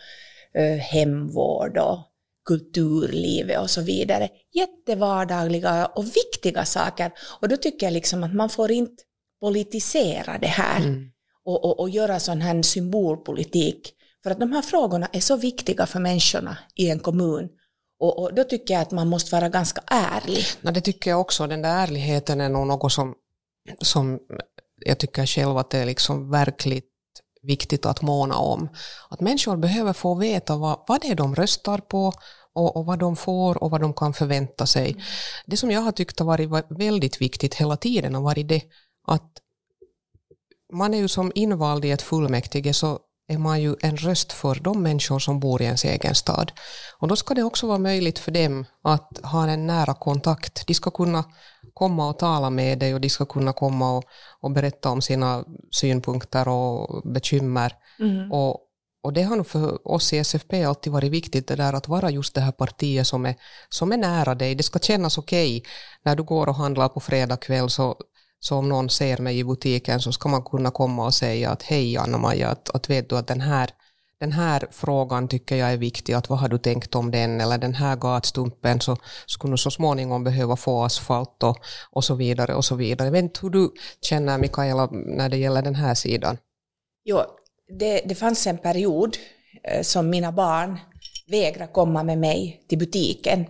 uh, 0.59 0.77
hemvård 0.77 1.79
och 1.79 1.99
kulturlivet 2.45 3.61
och 3.61 3.71
så 3.71 3.81
vidare. 3.81 4.29
Jättevardagliga 4.53 5.87
och 5.87 6.05
viktiga 6.07 6.65
saker. 6.65 7.13
Och 7.41 7.49
då 7.49 7.57
tycker 7.57 7.87
jag 7.87 7.93
liksom 7.93 8.25
att 8.25 8.35
man 8.35 8.49
får 8.49 8.71
inte 8.71 9.03
politisera 9.41 10.39
det 10.39 10.47
här 10.47 10.81
mm. 10.81 11.11
och, 11.45 11.65
och, 11.65 11.81
och 11.81 11.91
göra 11.91 12.21
sån 12.21 12.41
här 12.41 12.63
symbolpolitik. 12.63 13.95
För 14.23 14.31
att 14.31 14.41
de 14.41 14.53
här 14.53 14.63
frågorna 14.63 15.09
är 15.13 15.21
så 15.21 15.37
viktiga 15.37 15.87
för 15.87 16.01
människorna 16.01 16.59
i 16.75 16.91
en 16.91 16.99
kommun 16.99 17.49
och, 18.03 18.19
och, 18.19 18.35
då 18.35 18.45
tycker 18.45 18.75
jag 18.75 18.81
att 18.83 18.91
man 18.91 19.09
måste 19.09 19.35
vara 19.35 19.49
ganska 19.49 19.83
ärlig. 19.87 20.45
Ja, 20.61 20.71
det 20.71 20.81
tycker 20.81 21.11
jag 21.11 21.21
också. 21.21 21.47
Den 21.47 21.63
där 21.63 21.83
ärligheten 21.83 22.41
är 22.41 22.49
nog 22.49 22.67
något 22.67 22.93
som, 22.93 23.15
som 23.83 24.19
jag 24.85 24.99
tycker 24.99 25.27
själv 25.27 25.57
att 25.57 25.71
det 25.71 25.79
är 25.79 25.87
liksom 25.87 26.31
verkligt 26.31 26.91
viktigt 27.43 27.87
att 27.87 28.03
måna 28.03 28.37
om. 28.37 28.69
Att 29.11 29.21
människor 29.21 29.57
behöver 29.57 29.93
få 29.93 30.15
veta 30.15 30.57
vad, 30.57 30.85
vad 30.89 31.01
det 31.01 31.09
är 31.09 31.15
de 31.15 31.35
röstar 31.35 31.79
på 31.79 32.13
och, 32.53 32.77
och 32.77 32.87
vad 32.87 32.99
de 32.99 33.17
får 33.17 33.63
och 33.63 33.71
vad 33.71 33.81
de 33.81 33.95
kan 33.95 34.15
förvänta 34.15 34.67
sig. 34.67 34.91
Mm. 34.91 35.03
Det 35.47 35.57
som 35.57 35.71
jag 35.71 35.81
har 35.81 35.93
tyckt 35.93 36.19
har 36.19 36.27
varit 36.27 36.51
väldigt 36.69 37.21
viktigt 37.21 37.55
hela 37.55 37.77
tiden 37.77 38.15
har 38.15 38.23
varit 38.23 38.49
det 38.49 38.63
att 39.07 39.33
man 40.73 40.95
är 40.95 40.99
ju 40.99 41.09
som 41.09 41.33
invald 41.35 41.85
i 41.85 41.91
ett 41.91 42.03
fullmäktige 42.03 42.73
så 42.75 42.99
är 43.29 43.39
man 43.39 43.61
ju 43.61 43.77
en 43.81 43.97
röst 43.97 44.33
för 44.33 44.55
de 44.55 44.83
människor 44.83 45.19
som 45.19 45.41
bor 45.41 45.63
i 45.63 45.65
ens 45.65 45.85
egen 45.85 46.15
stad. 46.15 46.53
Och 46.99 47.09
då 47.09 47.17
ska 47.17 47.35
det 47.35 47.43
också 47.43 47.67
vara 47.67 47.79
möjligt 47.79 48.19
för 48.19 48.33
dem 48.33 48.65
att 48.83 49.21
ha 49.23 49.49
en 49.49 49.67
nära 49.67 49.95
kontakt. 49.95 50.67
De 50.67 50.75
ska 50.75 50.91
kunna 50.91 51.25
komma 51.75 52.09
och 52.09 52.19
tala 52.19 52.51
med 52.51 52.79
dig 52.79 52.95
och 52.95 53.01
de 53.01 53.09
ska 53.11 53.25
kunna 53.25 53.53
komma 53.53 53.97
och, 53.97 54.05
och 54.41 54.51
berätta 54.51 54.91
om 54.91 55.03
sina 55.03 55.45
synpunkter 55.71 56.49
och 56.49 57.03
bekymmer. 57.13 57.73
Mm. 57.99 58.33
Och, 58.33 58.61
och 59.03 59.13
det 59.13 59.23
har 59.23 59.37
nog 59.37 59.47
för 59.47 59.89
oss 59.89 60.13
i 60.13 60.19
SFP 60.19 60.65
alltid 60.65 60.93
varit 60.93 61.13
viktigt 61.13 61.49
det 61.49 61.57
där 61.57 61.73
att 61.73 61.89
vara 61.89 62.11
just 62.11 62.35
det 62.35 62.41
här 62.41 62.53
partiet 62.53 63.07
som 63.07 63.27
är, 63.27 63.35
som 63.69 63.93
är 63.93 63.97
nära 63.97 64.35
dig. 64.35 64.55
Det 64.55 64.63
ska 64.63 64.79
kännas 64.79 65.19
okej 65.19 65.59
okay. 65.59 65.71
när 66.05 66.17
du 66.17 66.23
går 66.23 66.49
och 66.49 66.55
handlar 66.55 66.89
på 66.89 67.01
fredag 67.01 67.37
kväll 67.37 67.71
så 67.71 67.97
så 68.45 68.57
om 68.57 68.69
någon 68.69 68.91
ser 68.91 69.19
mig 69.19 69.39
i 69.39 69.45
butiken 69.45 70.01
så 70.01 70.13
ska 70.13 70.29
man 70.29 70.43
kunna 70.43 70.71
komma 70.71 71.07
och 71.07 71.15
säga 71.15 71.51
att 71.51 71.63
hej 71.63 71.97
Anna-Maja, 71.97 72.49
att, 72.49 72.71
att 72.71 72.91
vet 72.91 73.09
du 73.09 73.17
att 73.17 73.27
den 73.27 73.41
här, 73.41 73.71
den 74.21 74.33
här 74.33 74.67
frågan 74.71 75.29
tycker 75.29 75.57
jag 75.57 75.73
är 75.73 75.77
viktig, 75.77 76.13
att 76.13 76.29
vad 76.29 76.39
har 76.39 76.49
du 76.49 76.59
tänkt 76.59 76.95
om 76.95 77.11
den, 77.11 77.41
eller 77.41 77.59
den 77.59 77.75
här 77.75 77.97
gatstumpen 77.97 78.81
så 78.81 78.97
skulle 79.27 79.59
så 79.59 79.71
småningom 79.71 80.25
behöva 80.25 80.57
få 80.57 80.83
asfalt 80.83 81.43
och, 81.43 81.59
och 81.91 82.05
så 82.05 82.15
vidare 82.15 82.55
och 82.55 82.65
så 82.65 82.75
vidare. 82.75 83.07
Jag 83.07 83.13
vet 83.13 83.23
inte 83.23 83.41
hur 83.43 83.51
du 83.51 83.71
känner 84.01 84.39
Mikaela 84.39 84.89
när 84.93 85.29
det 85.29 85.37
gäller 85.37 85.63
den 85.63 85.75
här 85.75 85.95
sidan? 85.95 86.37
Jo, 87.05 87.19
det, 87.79 88.03
det 88.05 88.15
fanns 88.15 88.47
en 88.47 88.59
period 88.59 89.17
eh, 89.65 89.83
som 89.83 90.11
mina 90.11 90.33
barn 90.33 90.79
vägrade 91.27 91.73
komma 91.73 92.03
med 92.03 92.19
mig 92.19 92.65
till 92.69 92.79
butiken 92.79 93.47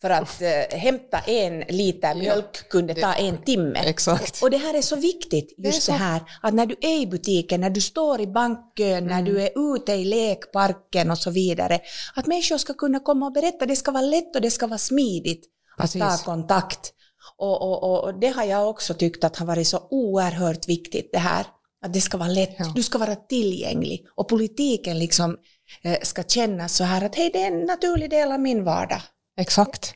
för 0.00 0.10
att 0.10 0.42
eh, 0.42 0.78
hämta 0.78 1.18
en 1.18 1.60
liter 1.60 2.14
mjölk 2.14 2.68
kunde 2.68 2.94
ta 2.94 3.12
en 3.12 3.38
timme. 3.38 3.78
Exakt. 3.78 4.42
Och 4.42 4.50
det 4.50 4.56
här 4.56 4.74
är 4.74 4.82
så 4.82 4.96
viktigt, 4.96 5.54
just 5.58 5.86
det, 5.86 5.92
det, 5.92 5.98
här 5.98 6.22
att 6.42 6.54
när 6.54 6.66
du 6.66 6.76
är 6.80 7.00
i 7.00 7.06
butiken, 7.06 7.60
när 7.60 7.70
du 7.70 7.80
står 7.80 8.20
i 8.20 8.26
bankkön, 8.26 8.98
mm. 8.98 9.06
när 9.06 9.22
du 9.22 9.42
är 9.42 9.74
ute 9.74 9.92
i 9.92 10.04
lekparken 10.04 11.10
och 11.10 11.18
så 11.18 11.30
vidare, 11.30 11.80
att 12.14 12.26
människor 12.26 12.58
ska 12.58 12.74
kunna 12.74 13.00
komma 13.00 13.26
och 13.26 13.32
berätta, 13.32 13.66
det 13.66 13.76
ska 13.76 13.90
vara 13.90 14.02
lätt 14.02 14.36
och 14.36 14.42
det 14.42 14.50
ska 14.50 14.66
vara 14.66 14.78
smidigt 14.78 15.44
att 15.76 15.92
Precis. 15.92 16.00
ta 16.00 16.16
kontakt. 16.24 16.92
Och, 17.36 17.62
och, 17.62 18.04
och 18.04 18.20
det 18.20 18.28
har 18.28 18.44
jag 18.44 18.68
också 18.68 18.94
tyckt 18.94 19.24
att 19.24 19.36
har 19.36 19.46
varit 19.46 19.68
så 19.68 19.86
oerhört 19.90 20.68
viktigt 20.68 21.10
det 21.12 21.18
här. 21.18 21.46
Att 21.82 21.92
det 21.92 22.00
ska 22.00 22.16
vara 22.16 22.28
lätt, 22.28 22.56
ja. 22.58 22.72
du 22.74 22.82
ska 22.82 22.98
vara 22.98 23.16
tillgänglig. 23.16 24.06
Och 24.14 24.28
politiken 24.28 24.98
liksom 24.98 25.36
eh, 25.82 25.98
ska 26.02 26.22
kännas 26.22 26.76
så 26.76 26.84
här 26.84 27.04
att 27.04 27.14
hej, 27.14 27.30
det 27.32 27.42
är 27.42 27.46
en 27.46 27.60
naturlig 27.60 28.10
del 28.10 28.32
av 28.32 28.40
min 28.40 28.64
vardag. 28.64 29.02
Exakt. 29.36 29.94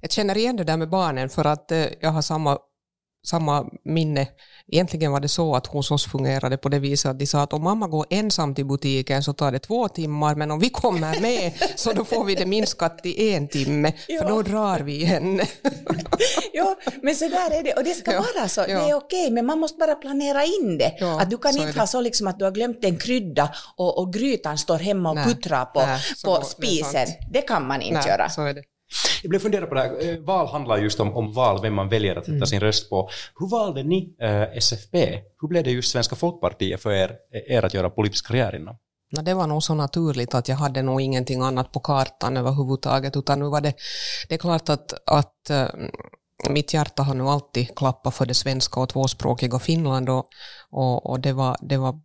Jag 0.00 0.10
känner 0.10 0.36
igen 0.36 0.56
det 0.56 0.64
där 0.64 0.76
med 0.76 0.90
barnen 0.90 1.28
för 1.28 1.44
att 1.44 1.72
eh, 1.72 1.86
jag 2.00 2.10
har 2.10 2.22
samma 2.22 2.58
samma 3.26 3.70
minne. 3.84 4.28
Egentligen 4.72 5.12
var 5.12 5.20
det 5.20 5.28
så 5.28 5.56
att 5.56 5.66
hos 5.66 5.90
oss 5.90 6.06
fungerade 6.06 6.56
på 6.56 6.68
det 6.68 6.78
viset 6.78 7.10
att 7.10 7.18
de 7.18 7.26
sa 7.26 7.42
att 7.42 7.52
om 7.52 7.62
mamma 7.62 7.86
går 7.86 8.06
ensam 8.10 8.54
till 8.54 8.66
butiken 8.66 9.22
så 9.22 9.32
tar 9.32 9.52
det 9.52 9.58
två 9.58 9.88
timmar, 9.88 10.34
men 10.34 10.50
om 10.50 10.60
vi 10.60 10.70
kommer 10.70 11.20
med 11.20 11.52
så 11.76 11.92
då 11.92 12.04
får 12.04 12.24
vi 12.24 12.34
det 12.34 12.46
minskat 12.46 13.02
till 13.02 13.34
en 13.34 13.48
timme, 13.48 13.92
ja. 14.08 14.22
för 14.22 14.28
då 14.28 14.42
drar 14.42 14.80
vi 14.80 15.04
henne. 15.04 15.44
ja, 16.52 16.76
men 17.02 17.14
så 17.14 17.28
där 17.28 17.58
är 17.58 17.62
det, 17.62 17.72
och 17.72 17.84
det 17.84 17.94
ska 17.94 18.12
ja. 18.12 18.24
vara 18.34 18.48
så. 18.48 18.60
Ja. 18.60 18.66
Det 18.66 18.90
är 18.90 18.94
okej, 18.94 19.30
men 19.30 19.46
man 19.46 19.58
måste 19.58 19.78
bara 19.78 19.94
planera 19.94 20.44
in 20.44 20.78
det. 20.78 20.94
Ja, 20.98 21.20
att 21.20 21.30
du 21.30 21.38
kan 21.38 21.58
inte 21.58 21.80
ha 21.80 21.86
så 21.86 22.00
liksom 22.00 22.26
att 22.26 22.38
du 22.38 22.44
har 22.44 22.52
glömt 22.52 22.84
en 22.84 22.98
krydda 22.98 23.54
och, 23.76 23.98
och 23.98 24.12
grytan 24.12 24.58
står 24.58 24.78
hemma 24.78 25.10
och 25.10 25.24
puttrar 25.24 25.64
på, 25.64 25.80
Nej, 25.80 26.00
på 26.24 26.44
spisen. 26.44 27.06
Det, 27.06 27.18
det, 27.30 27.42
kan 27.42 27.66
man 27.66 27.82
inte 27.82 28.00
Nej, 28.00 28.08
göra. 28.08 28.28
Jag 29.22 29.30
blev 29.30 29.40
fundera 29.40 29.66
på 29.66 29.74
det 29.74 29.80
här, 29.80 30.08
eh, 30.08 30.18
val 30.18 30.46
handlar 30.46 30.78
just 30.78 31.00
om, 31.00 31.16
om 31.16 31.32
val, 31.32 31.62
vem 31.62 31.74
man 31.74 31.88
väljer 31.88 32.16
att 32.16 32.24
sätta 32.24 32.36
mm. 32.36 32.46
sin 32.46 32.60
röst 32.60 32.90
på. 32.90 33.10
Hur 33.38 33.50
valde 33.50 33.82
ni 33.82 34.16
eh, 34.20 34.42
SFP? 34.42 35.20
Hur 35.40 35.48
blev 35.48 35.64
det 35.64 35.70
just 35.70 35.92
Svenska 35.92 36.16
Folkpartiet 36.16 36.82
för 36.82 36.90
er, 36.90 37.16
er 37.48 37.62
att 37.62 37.74
göra 37.74 37.90
politisk 37.90 38.26
karriär 38.26 38.54
inom? 38.54 38.76
No, 39.16 39.22
det 39.22 39.34
var 39.34 39.46
nog 39.46 39.62
så 39.62 39.74
naturligt 39.74 40.34
att 40.34 40.48
jag 40.48 40.56
hade 40.56 40.82
nog 40.82 41.00
ingenting 41.00 41.42
annat 41.42 41.72
på 41.72 41.80
kartan 41.80 42.36
överhuvudtaget, 42.36 43.16
utan 43.16 43.38
nu 43.38 43.48
var 43.48 43.60
det, 43.60 43.74
det 44.28 44.34
är 44.34 44.38
klart 44.38 44.68
att, 44.68 44.92
att 45.06 45.50
äh, 45.50 45.66
mitt 46.50 46.74
hjärta 46.74 47.02
har 47.02 47.14
nu 47.14 47.24
alltid 47.24 47.76
klappat 47.76 48.14
för 48.14 48.26
det 48.26 48.34
svenska 48.34 48.80
och 48.80 48.88
tvåspråkiga 48.88 49.58
Finland 49.58 50.08
och, 50.08 50.28
och, 50.70 51.10
och 51.10 51.20
det, 51.20 51.32
var, 51.32 51.56
det 51.60 51.76
var 51.76 52.00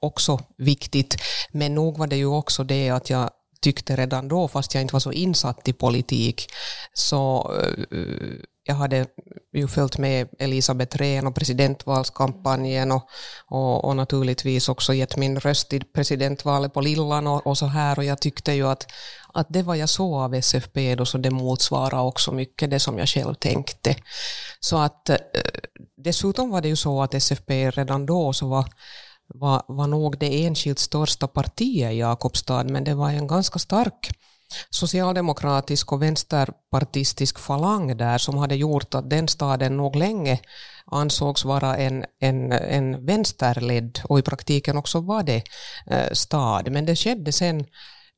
också 0.00 0.40
viktigt. 0.58 1.16
Men 1.52 1.74
nog 1.74 1.98
var 1.98 2.06
det 2.06 2.16
ju 2.16 2.26
också 2.26 2.64
det 2.64 2.90
att 2.90 3.10
jag 3.10 3.30
tyckte 3.62 3.96
redan 3.96 4.28
då, 4.28 4.48
fast 4.48 4.74
jag 4.74 4.82
inte 4.82 4.94
var 4.94 5.00
så 5.00 5.12
insatt 5.12 5.68
i 5.68 5.72
politik, 5.72 6.52
så 6.94 7.52
uh, 7.90 8.36
jag 8.64 8.74
hade 8.74 9.06
ju 9.52 9.68
följt 9.68 9.98
med 9.98 10.28
Elisabeth 10.38 10.96
Rehn 10.96 11.26
och 11.26 11.34
presidentvalskampanjen 11.34 12.92
och, 12.92 13.08
och, 13.46 13.84
och, 13.84 13.96
naturligtvis 13.96 14.68
också 14.68 14.94
gett 14.94 15.16
min 15.16 15.40
röst 15.40 15.72
i 15.72 15.80
presidentvalet 15.80 16.74
på 16.74 16.80
Lillan 16.80 17.26
och, 17.26 17.46
och, 17.46 17.58
så 17.58 17.66
här 17.66 17.98
och 17.98 18.04
jag 18.04 18.20
tyckte 18.20 18.52
ju 18.52 18.68
att, 18.68 18.86
att 19.34 19.46
det 19.50 19.62
var 19.62 19.74
jag 19.74 19.88
så 19.88 20.16
av 20.16 20.34
SFP 20.34 20.94
då 20.94 21.04
så 21.04 21.18
det 21.18 21.30
motsvarar 21.30 22.00
också 22.00 22.32
mycket 22.32 22.70
det 22.70 22.80
som 22.80 22.98
jag 22.98 23.08
själv 23.08 23.34
tänkte. 23.34 23.96
Så 24.60 24.78
att 24.78 25.08
eh, 25.08 25.16
dessutom 25.96 26.50
var 26.50 26.60
det 26.60 26.68
ju 26.68 26.76
så 26.76 27.02
att 27.02 27.14
SFP 27.14 27.70
redan 27.70 28.06
då 28.06 28.32
så 28.32 28.48
var 28.48 28.66
var, 29.34 29.62
var 29.68 29.86
nog 29.86 30.18
det 30.18 30.46
enskilt 30.46 30.78
största 30.78 31.28
partiet 31.28 31.92
i 31.92 31.98
Jakobstad, 31.98 32.64
men 32.64 32.84
det 32.84 32.94
var 32.94 33.10
en 33.10 33.26
ganska 33.26 33.58
stark 33.58 34.10
socialdemokratisk 34.70 35.92
och 35.92 36.02
vänsterpartistisk 36.02 37.38
falang 37.38 37.96
där 37.96 38.18
som 38.18 38.38
hade 38.38 38.54
gjort 38.54 38.94
att 38.94 39.10
den 39.10 39.28
staden 39.28 39.76
nog 39.76 39.96
länge 39.96 40.40
ansågs 40.86 41.44
vara 41.44 41.76
en, 41.76 42.04
en, 42.20 42.52
en 42.52 43.06
vänsterledd 43.06 44.00
och 44.04 44.18
i 44.18 44.22
praktiken 44.22 44.76
också 44.76 45.00
var 45.00 45.22
det 45.22 45.42
eh, 45.86 46.12
stad. 46.12 46.72
Men 46.72 46.86
det 46.86 46.96
skedde 46.96 47.32
sen, 47.32 47.66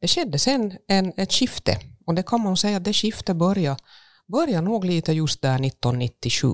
det 0.00 0.08
skedde 0.08 0.38
sen 0.38 0.72
en, 0.88 1.12
ett 1.16 1.32
skifte 1.32 1.78
och 2.06 2.14
det 2.14 2.22
kan 2.22 2.40
man 2.40 2.56
säga 2.56 2.76
att 2.76 2.84
det 2.84 2.92
skiftet 2.92 3.36
började, 3.36 3.80
började 4.26 4.64
nog 4.64 4.84
lite 4.84 5.12
just 5.12 5.42
där 5.42 5.54
1997. 5.54 6.48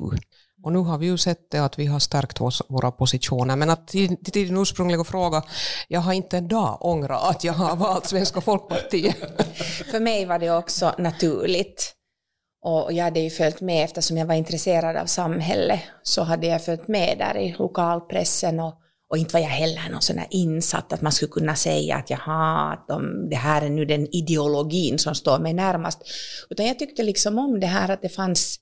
Och 0.62 0.72
nu 0.72 0.78
har 0.78 0.98
vi 0.98 1.06
ju 1.06 1.18
sett 1.18 1.50
det 1.50 1.58
att 1.58 1.78
vi 1.78 1.86
har 1.86 1.98
stärkt 1.98 2.40
våra 2.68 2.90
positioner. 2.90 3.56
Men 3.56 3.70
att 3.70 3.88
till, 3.88 4.24
till 4.24 4.46
din 4.46 4.58
ursprungliga 4.58 5.04
fråga, 5.04 5.42
jag 5.88 6.00
har 6.00 6.12
inte 6.12 6.38
en 6.38 6.48
dag 6.48 6.78
ångrat 6.80 7.30
att 7.30 7.44
jag 7.44 7.52
har 7.52 7.76
valt 7.76 8.06
Svenska 8.06 8.40
Folkpartiet. 8.40 9.16
För 9.90 10.00
mig 10.00 10.24
var 10.24 10.38
det 10.38 10.50
också 10.50 10.94
naturligt. 10.98 11.94
Och 12.62 12.92
jag 12.92 13.04
hade 13.04 13.20
ju 13.20 13.30
följt 13.30 13.60
med 13.60 13.84
eftersom 13.84 14.16
jag 14.16 14.26
var 14.26 14.34
intresserad 14.34 14.96
av 14.96 15.06
samhället 15.06 15.80
så 16.02 16.22
hade 16.22 16.46
jag 16.46 16.64
följt 16.64 16.88
med 16.88 17.18
där 17.18 17.36
i 17.36 17.54
lokalpressen 17.58 18.60
och, 18.60 18.74
och 19.10 19.18
inte 19.18 19.32
var 19.32 19.40
jag 19.40 19.48
heller 19.48 19.88
någon 19.90 20.02
sån 20.02 20.16
där 20.16 20.26
insatt 20.30 20.92
att 20.92 21.02
man 21.02 21.12
skulle 21.12 21.32
kunna 21.32 21.54
säga 21.54 21.96
att 21.96 22.10
jaha, 22.10 22.72
att 22.72 22.88
de, 22.88 23.28
det 23.30 23.36
här 23.36 23.62
är 23.62 23.68
nu 23.68 23.84
den 23.84 24.14
ideologin 24.14 24.98
som 24.98 25.14
står 25.14 25.38
mig 25.38 25.52
närmast. 25.52 25.98
Utan 26.50 26.66
jag 26.66 26.78
tyckte 26.78 27.02
liksom 27.02 27.38
om 27.38 27.60
det 27.60 27.66
här 27.66 27.88
att 27.88 28.02
det 28.02 28.08
fanns 28.08 28.59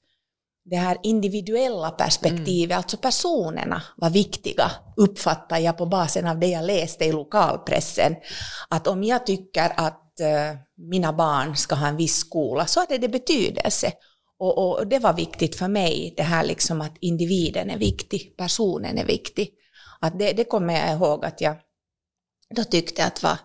det 0.70 0.76
här 0.76 0.96
individuella 1.02 1.90
perspektivet, 1.90 2.70
mm. 2.70 2.76
alltså 2.76 2.96
personerna 2.96 3.82
var 3.96 4.10
viktiga, 4.10 4.70
uppfattar 4.96 5.58
jag 5.58 5.78
på 5.78 5.86
basen 5.86 6.26
av 6.26 6.38
det 6.38 6.46
jag 6.46 6.64
läste 6.64 7.04
i 7.04 7.12
lokalpressen. 7.12 8.16
Att 8.68 8.86
om 8.86 9.04
jag 9.04 9.26
tycker 9.26 9.72
att 9.76 10.04
uh, 10.20 10.58
mina 10.90 11.12
barn 11.12 11.56
ska 11.56 11.74
ha 11.74 11.88
en 11.88 11.96
viss 11.96 12.16
skola 12.16 12.66
så 12.66 12.80
hade 12.80 12.98
det 12.98 13.08
betydelse. 13.08 13.92
Och, 14.38 14.58
och, 14.58 14.86
det 14.86 14.98
var 14.98 15.12
viktigt 15.12 15.56
för 15.56 15.68
mig, 15.68 16.14
det 16.16 16.22
här 16.22 16.44
liksom 16.44 16.80
att 16.80 16.96
individen 17.00 17.70
är 17.70 17.78
viktig, 17.78 18.36
personen 18.36 18.98
är 18.98 19.04
viktig. 19.04 19.50
Att 20.00 20.18
det, 20.18 20.32
det 20.32 20.44
kommer 20.44 20.74
jag 20.74 20.92
ihåg 20.92 21.24
att 21.24 21.40
jag 21.40 21.56
då 22.54 22.64
tyckte 22.64 23.04
att 23.04 23.22
var 23.22 23.38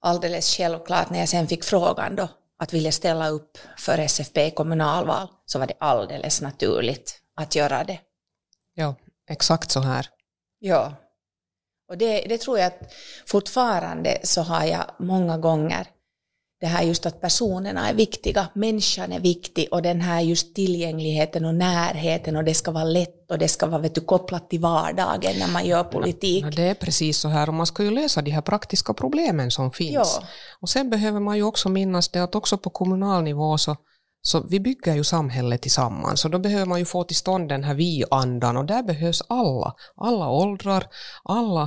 alldeles 0.00 0.56
självklart 0.56 1.10
när 1.10 1.18
jag 1.18 1.28
sen 1.28 1.48
fick 1.48 1.64
frågan 1.64 2.16
då, 2.16 2.28
att 2.58 2.72
vilja 2.72 2.92
ställa 2.92 3.28
upp 3.28 3.58
för 3.78 3.98
SFP 3.98 4.50
kommunalval 4.50 5.28
så 5.46 5.58
var 5.58 5.66
det 5.66 5.74
alldeles 5.80 6.40
naturligt 6.40 7.20
att 7.34 7.54
göra 7.54 7.84
det. 7.84 8.00
Ja, 8.74 8.94
exakt 9.30 9.70
så 9.70 9.80
här. 9.80 10.08
Ja. 10.58 10.92
Och 11.88 11.98
det, 11.98 12.20
det 12.20 12.38
tror 12.38 12.58
jag 12.58 12.66
att 12.66 12.92
fortfarande 13.26 14.18
så 14.22 14.42
har 14.42 14.64
jag 14.64 14.84
många 14.98 15.38
gånger 15.38 15.86
det 16.60 16.66
här 16.66 16.82
just 16.82 17.06
att 17.06 17.20
personerna 17.20 17.88
är 17.88 17.94
viktiga, 17.94 18.48
människan 18.54 19.12
är 19.12 19.20
viktig 19.20 19.68
och 19.70 19.82
den 19.82 20.00
här 20.00 20.20
just 20.20 20.54
tillgängligheten 20.54 21.44
och 21.44 21.54
närheten 21.54 22.36
och 22.36 22.44
det 22.44 22.54
ska 22.54 22.70
vara 22.70 22.84
lätt 22.84 23.30
och 23.30 23.38
det 23.38 23.48
ska 23.48 23.66
vara 23.66 23.80
vet 23.80 23.94
du, 23.94 24.00
kopplat 24.00 24.50
till 24.50 24.60
vardagen 24.60 25.38
när 25.38 25.52
man 25.52 25.66
gör 25.66 25.84
politik. 25.84 26.44
Ja, 26.44 26.50
det 26.50 26.62
är 26.62 26.74
precis 26.74 27.18
så 27.18 27.28
här 27.28 27.48
och 27.48 27.54
man 27.54 27.66
ska 27.66 27.82
ju 27.82 27.90
lösa 27.90 28.22
de 28.22 28.30
här 28.30 28.40
praktiska 28.40 28.94
problemen 28.94 29.50
som 29.50 29.70
finns. 29.70 30.18
Ja. 30.20 30.26
Och 30.60 30.68
sen 30.68 30.90
behöver 30.90 31.20
man 31.20 31.36
ju 31.36 31.42
också 31.42 31.68
minnas 31.68 32.08
det 32.08 32.20
att 32.20 32.34
också 32.34 32.58
på 32.58 32.70
kommunal 32.70 33.22
nivå 33.22 33.58
så 33.58 33.76
så 34.26 34.40
vi 34.40 34.60
bygger 34.60 34.94
ju 34.94 35.04
samhället 35.04 35.62
tillsammans 35.62 36.24
och 36.24 36.30
då 36.30 36.38
behöver 36.38 36.66
man 36.66 36.78
ju 36.78 36.84
få 36.84 37.04
till 37.04 37.16
stånd 37.16 37.48
den 37.48 37.64
här 37.64 37.74
vi-andan 37.74 38.56
och 38.56 38.64
där 38.64 38.82
behövs 38.82 39.22
alla, 39.28 39.74
alla 39.96 40.28
åldrar, 40.30 40.84
alla 41.24 41.62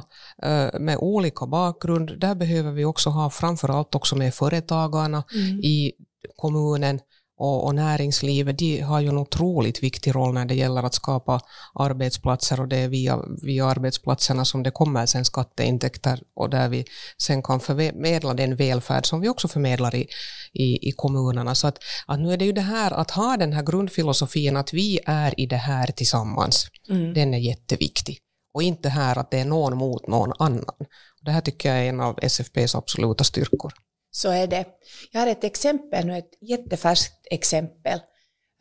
uh, 0.46 0.80
med 0.80 0.98
olika 0.98 1.46
bakgrund. 1.46 2.20
Där 2.20 2.36
behöver 2.36 2.72
vi 2.72 2.86
också 2.86 3.10
ha 3.10 3.30
framförallt 3.30 3.96
också 3.96 4.16
med 4.16 4.34
företagarna 4.34 5.24
mm. 5.36 5.60
i 5.60 5.92
kommunen 6.36 7.00
och, 7.40 7.66
och 7.66 7.76
näringslivet, 7.76 8.58
de 8.58 8.82
har 8.82 9.00
ju 9.00 9.08
en 9.08 9.18
otroligt 9.18 9.84
viktig 9.84 10.16
roll 10.16 10.34
när 10.34 10.46
det 10.46 10.56
gäller 10.56 10.84
att 10.84 10.94
skapa 10.94 11.42
arbetsplatser 11.74 12.60
och 12.60 12.68
det 12.68 12.78
är 12.78 12.88
via, 12.88 13.20
via 13.42 13.66
arbetsplatserna 13.66 14.46
som 14.46 14.64
det 14.64 14.72
kommer 14.72 15.06
sen 15.06 15.26
skatteintäkter 15.26 16.22
och 16.36 16.50
där 16.50 16.70
vi 16.70 16.86
sen 17.18 17.44
kan 17.44 17.60
förmedla 17.60 18.34
den 18.34 18.56
välfärd 18.56 19.06
som 19.06 19.22
vi 19.22 19.30
också 19.30 19.48
förmedlar 19.48 19.96
i, 19.96 20.08
i, 20.54 20.90
i 20.90 20.92
kommunerna. 20.92 21.56
Så 21.56 21.68
att, 21.68 21.78
att 22.08 22.20
nu 22.20 22.34
är 22.34 22.38
det 22.38 22.46
ju 22.46 22.52
det 22.52 22.62
här 22.62 22.92
att 22.92 23.12
ha 23.12 23.38
den 23.38 23.54
här 23.54 23.64
grundfilosofin 23.64 24.58
att 24.58 24.74
vi 24.74 25.00
är 25.06 25.40
i 25.40 25.46
det 25.46 25.56
här 25.56 25.88
tillsammans, 25.88 26.68
mm. 26.90 27.14
den 27.14 27.34
är 27.34 27.40
jätteviktig. 27.40 28.18
Och 28.54 28.64
inte 28.64 28.90
här 28.90 29.18
att 29.18 29.32
det 29.32 29.40
är 29.40 29.46
någon 29.46 29.78
mot 29.78 30.08
någon 30.08 30.34
annan. 30.40 30.76
Det 31.22 31.32
här 31.32 31.42
tycker 31.42 31.70
jag 31.70 31.86
är 31.86 31.90
en 31.90 32.02
av 32.02 32.20
SFPs 32.22 32.76
absoluta 32.76 33.24
styrkor 33.24 33.74
så 34.12 34.32
är 34.32 34.48
det. 34.48 34.66
Jag 35.12 35.20
har 35.22 35.28
ett 35.28 35.44
exempel 35.44 36.06
nu, 36.06 36.18
ett 36.18 36.38
jättefärskt 36.42 37.28
exempel 37.32 38.00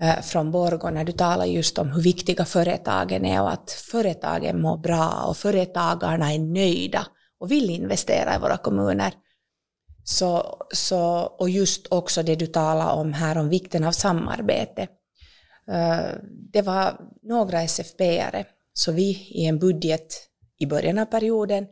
eh, 0.02 0.20
från 0.20 0.52
Borgå 0.52 0.90
när 0.90 1.04
du 1.04 1.12
talar 1.12 1.44
just 1.44 1.78
om 1.78 1.90
hur 1.92 2.02
viktiga 2.02 2.44
företagen 2.44 3.24
är 3.24 3.42
och 3.42 3.52
att 3.52 3.70
företagen 3.70 4.60
mår 4.60 4.76
bra 4.76 5.24
och 5.28 5.36
företagarna 5.36 6.32
är 6.32 6.38
nöjda 6.38 7.06
och 7.40 7.50
vill 7.50 7.70
investera 7.70 8.34
i 8.36 8.38
våra 8.38 8.56
kommuner. 8.56 9.12
Så, 10.04 10.56
så, 10.74 11.00
och 11.38 11.50
just 11.50 11.86
också 11.90 12.22
det 12.22 12.34
du 12.34 12.46
talar 12.46 12.92
om 12.92 13.12
här 13.12 13.38
om 13.38 13.48
vikten 13.48 13.84
av 13.84 13.92
samarbete. 13.92 14.82
Eh, 15.70 16.14
det 16.52 16.62
var 16.62 17.00
några 17.22 17.62
SFP-are, 17.62 18.44
så 18.72 18.92
vi 18.92 19.10
i 19.30 19.44
en 19.44 19.58
budget 19.58 20.06
i 20.58 20.66
början 20.66 20.98
av 20.98 21.04
perioden 21.04 21.66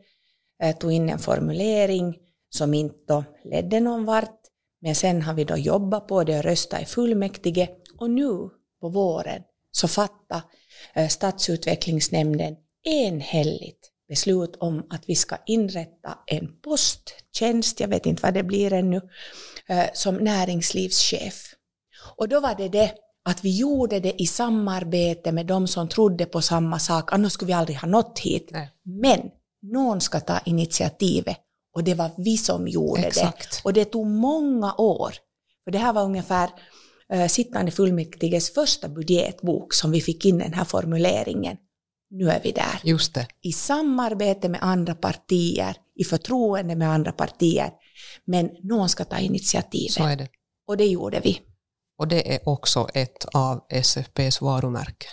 eh, 0.63 0.77
tog 0.77 0.91
in 0.91 1.09
en 1.09 1.19
formulering 1.19 2.15
som 2.49 2.73
inte 2.73 3.25
ledde 3.43 3.79
någon 3.79 4.05
vart, 4.05 4.41
Men 4.81 4.95
sen 4.95 5.21
har 5.21 5.33
vi 5.33 5.43
då 5.43 5.57
jobbat 5.57 6.07
på 6.07 6.23
det 6.23 6.37
och 6.37 6.43
röstat 6.43 6.81
i 6.81 6.85
fullmäktige 6.85 7.69
och 7.97 8.09
nu 8.09 8.49
på 8.81 8.89
våren 8.89 9.41
så 9.71 9.87
fattar 9.87 10.41
eh, 10.93 11.07
stadsutvecklingsnämnden 11.07 12.55
enhälligt 12.83 13.91
beslut 14.09 14.55
om 14.55 14.87
att 14.89 15.09
vi 15.09 15.15
ska 15.15 15.37
inrätta 15.45 16.17
en 16.25 16.61
posttjänst, 16.61 17.79
jag 17.79 17.87
vet 17.87 18.05
inte 18.05 18.21
vad 18.23 18.33
det 18.33 18.43
blir 18.43 18.73
ännu, 18.73 19.01
eh, 19.67 19.85
som 19.93 20.15
näringslivschef. 20.15 21.53
Och 22.15 22.29
då 22.29 22.39
var 22.39 22.55
det 22.55 22.69
det 22.69 22.93
att 23.25 23.43
vi 23.43 23.57
gjorde 23.57 23.99
det 23.99 24.21
i 24.21 24.27
samarbete 24.27 25.31
med 25.31 25.45
de 25.45 25.67
som 25.67 25.89
trodde 25.89 26.25
på 26.25 26.41
samma 26.41 26.79
sak, 26.79 27.13
annars 27.13 27.31
skulle 27.31 27.47
vi 27.47 27.53
aldrig 27.53 27.77
ha 27.77 27.87
nått 27.87 28.19
hit. 28.19 28.49
Nej. 28.51 28.69
Men 28.83 29.21
någon 29.61 30.01
ska 30.01 30.19
ta 30.19 30.39
initiativet 30.45 31.37
och 31.77 31.83
det 31.83 31.93
var 31.93 32.11
vi 32.17 32.37
som 32.37 32.67
gjorde 32.67 33.01
Exakt. 33.01 33.51
det. 33.51 33.61
Och 33.63 33.73
det 33.73 33.85
tog 33.85 34.07
många 34.07 34.73
år. 34.77 35.13
För 35.63 35.71
det 35.71 35.77
här 35.77 35.93
var 35.93 36.03
ungefär 36.03 36.49
uh, 37.13 37.27
sittande 37.27 37.71
fullmäktiges 37.71 38.53
första 38.53 38.89
budgetbok 38.89 39.73
som 39.73 39.91
vi 39.91 40.01
fick 40.01 40.25
in 40.25 40.37
den 40.37 40.53
här 40.53 40.63
formuleringen. 40.63 41.57
Nu 42.09 42.29
är 42.29 42.41
vi 42.43 42.51
där. 42.51 42.81
Just 42.83 43.13
det. 43.13 43.27
I 43.41 43.53
samarbete 43.53 44.49
med 44.49 44.59
andra 44.63 44.95
partier, 44.95 45.77
i 45.95 46.03
förtroende 46.03 46.75
med 46.75 46.89
andra 46.89 47.11
partier. 47.11 47.71
Men 48.25 48.49
någon 48.63 48.89
ska 48.89 49.05
ta 49.05 49.17
initiativet. 49.17 49.91
Så 49.91 50.03
är 50.03 50.15
det. 50.15 50.27
Och 50.67 50.77
det 50.77 50.85
gjorde 50.85 51.19
vi. 51.19 51.41
Och 51.97 52.07
det 52.07 52.35
är 52.35 52.49
också 52.49 52.87
ett 52.93 53.25
av 53.33 53.65
SFPs 53.69 54.41
varumärken. 54.41 55.11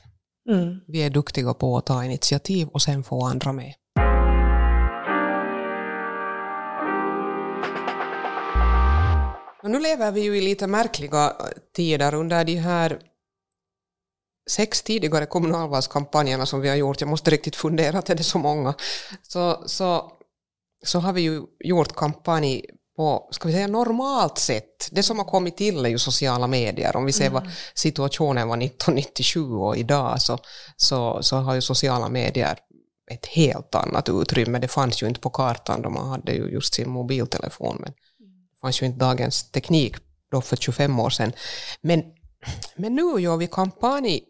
Mm. 0.51 0.81
Vi 0.89 1.03
är 1.03 1.11
duktiga 1.11 1.55
på 1.55 1.77
att 1.77 1.87
ta 1.87 2.05
initiativ 2.05 2.69
och 2.69 2.83
sen 2.83 3.05
få 3.05 3.25
andra 3.25 3.53
med. 3.53 3.75
Nu 9.69 9.81
lever 9.81 10.13
vi 10.13 10.21
ju 10.21 10.37
i 10.37 10.41
lite 10.41 10.67
märkliga 10.67 11.33
tider 11.77 12.15
under 12.15 12.45
de 12.45 12.55
här 12.55 13.01
sex 14.51 14.83
tidigare 14.83 15.27
kommunalvalskampanjerna 15.27 16.47
som 16.47 16.61
vi 16.61 16.69
har 16.69 16.77
gjort, 16.77 17.01
jag 17.01 17.11
måste 17.11 17.31
riktigt 17.31 17.57
fundera 17.57 17.99
att 17.99 18.11
är 18.11 18.15
det 18.15 18.25
så 18.25 18.39
många, 18.39 18.75
så, 19.23 19.63
så, 19.67 20.13
så 20.85 20.99
har 20.99 21.13
vi 21.13 21.21
ju 21.21 21.43
gjort 21.61 21.97
kampanj 21.97 22.65
på, 22.97 23.29
ska 23.31 23.49
vi 23.49 23.55
säga 23.55 23.67
normalt 23.67 24.39
sätt. 24.39 24.89
Det 24.91 25.03
som 25.03 25.19
har 25.19 25.25
kommit 25.25 25.57
till 25.57 25.85
är 25.85 25.89
ju 25.89 25.99
sociala 25.99 26.47
medier. 26.47 26.97
Om 26.97 27.05
vi 27.05 27.13
ser 27.13 27.31
vad 27.31 27.51
situationen 27.75 28.49
var 28.49 28.57
1997 28.57 29.53
och 29.53 29.77
idag 29.77 30.23
så, 30.23 30.39
så, 30.77 31.23
så 31.23 31.37
har 31.37 31.55
ju 31.55 31.61
sociala 31.61 32.09
medier 32.09 32.59
ett 33.11 33.27
helt 33.27 33.75
annat 33.75 34.09
utrymme. 34.09 34.59
Det 34.59 34.69
fanns 34.69 35.03
ju 35.03 35.07
inte 35.07 35.21
på 35.21 35.31
kartan 35.31 35.83
då 35.83 35.91
man 35.91 36.09
hade 36.09 36.33
ju 36.33 36.49
just 36.49 36.75
sin 36.75 36.91
mobiltelefon. 36.91 37.77
Men 37.81 37.93
fanns 38.65 38.83
ju 38.83 38.87
inte 38.87 38.99
dagens 38.99 39.51
teknik 39.51 39.97
då 40.31 40.41
för 40.41 40.57
25 40.57 41.01
år 41.01 41.11
sedan. 41.11 41.33
Men, 41.81 42.05
men 42.77 42.95
nu 42.95 43.21
gör 43.21 43.37
vi 43.37 43.47
kampanj 43.47 44.21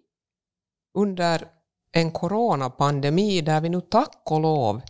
under 0.98 1.44
en 1.92 2.10
coronapandemi 2.10 3.40
där 3.40 3.60
vi 3.60 3.68
nu 3.68 3.80
tack 3.80 4.22
och 4.24 4.40
lov 4.40 4.82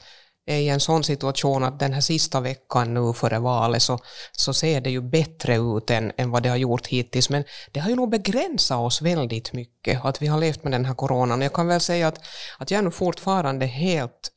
är 0.47 0.57
i 0.57 0.69
en 0.69 0.81
sån 0.81 1.05
situation 1.05 1.65
att 1.65 1.79
den 1.79 1.93
här 1.93 2.01
sista 2.01 2.41
veckan 2.41 2.95
nu 2.95 3.13
före 3.13 3.39
valet 3.39 3.83
så, 3.83 3.99
så 4.33 4.55
ser 4.55 4.81
det 4.81 4.91
ju 4.91 5.01
bättre 5.01 5.57
ut 5.57 5.91
än, 5.91 6.13
än 6.17 6.31
vad 6.31 6.43
det 6.43 6.49
har 6.49 6.57
gjort 6.57 6.87
hittills. 6.87 7.31
Men 7.31 7.45
det 7.73 7.81
har 7.81 7.91
ju 7.91 7.97
nog 7.97 8.11
begränsat 8.11 8.79
oss 8.79 9.03
väldigt 9.03 9.53
mycket 9.53 10.05
att 10.05 10.23
vi 10.23 10.27
har 10.27 10.39
levt 10.39 10.63
med 10.63 10.73
den 10.73 10.85
här 10.85 10.95
coronan. 10.95 11.43
Jag 11.43 11.53
kan 11.53 11.67
väl 11.67 11.81
säga 11.81 12.09
att, 12.09 12.19
att 12.59 12.71
jag 12.71 12.79
är 12.79 12.83
nog 12.83 12.95
fortfarande 12.95 13.67
helt 13.67 14.31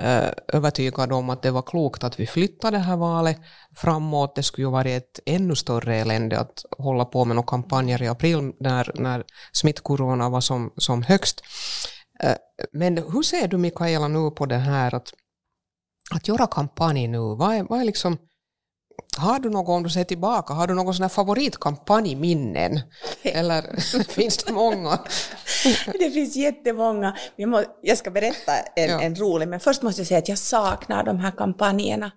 Eh, 0.00 0.30
övertygad 0.48 1.12
om 1.12 1.30
att 1.30 1.42
det 1.42 1.50
var 1.50 1.62
klokt 1.62 2.04
att 2.04 2.20
vi 2.20 2.26
flyttade 2.26 2.76
det 2.76 2.82
här 2.82 2.96
valet 2.96 3.40
framåt. 3.76 4.34
Det 4.34 4.42
skulle 4.42 4.66
ju 4.66 4.70
varit 4.70 5.02
ett 5.02 5.20
ännu 5.26 5.56
större 5.56 5.96
elände 5.96 6.38
att 6.38 6.64
hålla 6.78 7.04
på 7.04 7.24
med 7.24 7.36
några 7.36 7.48
kampanjer 7.48 8.02
i 8.02 8.08
april 8.08 8.52
när, 8.60 8.92
när 8.94 9.24
smittkorona 9.52 10.28
var 10.28 10.40
som, 10.40 10.72
som 10.76 11.02
högst. 11.02 11.42
Eh, 12.22 12.34
men 12.72 12.98
hur 12.98 13.22
ser 13.22 13.48
du 13.48 13.56
Mikaela 13.58 14.08
nu 14.08 14.30
på 14.30 14.46
det 14.46 14.56
här 14.56 14.94
att, 14.94 15.12
att 16.14 16.28
göra 16.28 16.46
kampanj 16.46 17.08
nu? 17.08 17.18
Vad 17.18 17.54
är, 17.54 17.62
vad 17.62 17.80
är 17.80 17.84
liksom, 17.84 18.18
har 19.18 19.38
du 19.38 19.50
någon, 19.50 19.76
om 19.76 19.82
du 19.82 19.90
ser 19.90 20.04
tillbaka, 20.04 20.54
har 20.54 20.66
du 20.66 20.74
någon 20.74 20.94
sån 20.94 21.02
här 21.02 21.08
favoritkampanjminnen? 21.08 22.80
Eller 23.22 23.80
finns 24.08 24.36
det 24.36 24.52
många? 24.52 24.98
Det 25.98 26.10
finns 26.10 26.36
jättemånga. 26.36 27.16
Jag, 27.36 27.48
må, 27.48 27.62
jag 27.82 27.98
ska 27.98 28.10
berätta 28.10 28.52
en, 28.76 28.90
Ja. 28.90 29.00
en 29.00 29.14
rolig, 29.14 29.48
men 29.48 29.60
först 29.60 29.82
måste 29.82 30.00
jag 30.00 30.08
säga 30.08 30.18
att 30.18 30.28
jag 30.28 30.38
saknar 30.38 31.04
de 31.04 31.18
här 31.18 31.30
kampanjerna. 31.30 32.10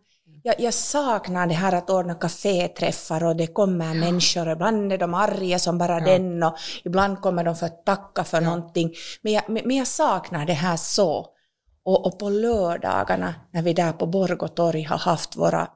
Jag, 0.43 0.55
jag 0.59 0.73
saknar 0.73 1.47
det 1.47 1.53
här 1.53 1.73
att 1.73 1.89
ordna 1.89 2.13
kaféträffar 2.15 3.23
och 3.23 3.35
det 3.35 3.47
kommer 3.47 3.93
människor, 3.93 4.51
ibland 4.51 4.93
är 4.93 4.97
de 4.97 5.13
arga 5.13 5.59
som 5.59 5.77
bara 5.77 5.99
den 5.99 6.43
och 6.43 6.55
ibland 6.83 7.21
kommer 7.21 7.43
de 7.43 7.55
för 7.55 7.65
att 7.65 7.85
tacka 7.85 8.23
för 8.23 8.41
någonting. 8.41 8.91
Men 9.21 9.33
jag, 9.33 9.43
men 9.47 9.61
men 9.65 9.77
jag 9.77 9.87
saknar 9.87 10.45
det 10.45 10.53
här 10.53 10.77
så. 10.77 11.25
Och, 11.85 12.05
och 12.05 12.19
på 12.19 12.29
lördagarna 12.29 13.35
när 13.53 13.61
vi 13.61 13.73
där 13.73 13.91
på 13.91 14.05
Borgåtorg 14.05 14.83
har 14.83 14.97
haft 14.97 15.35
våra 15.35 15.67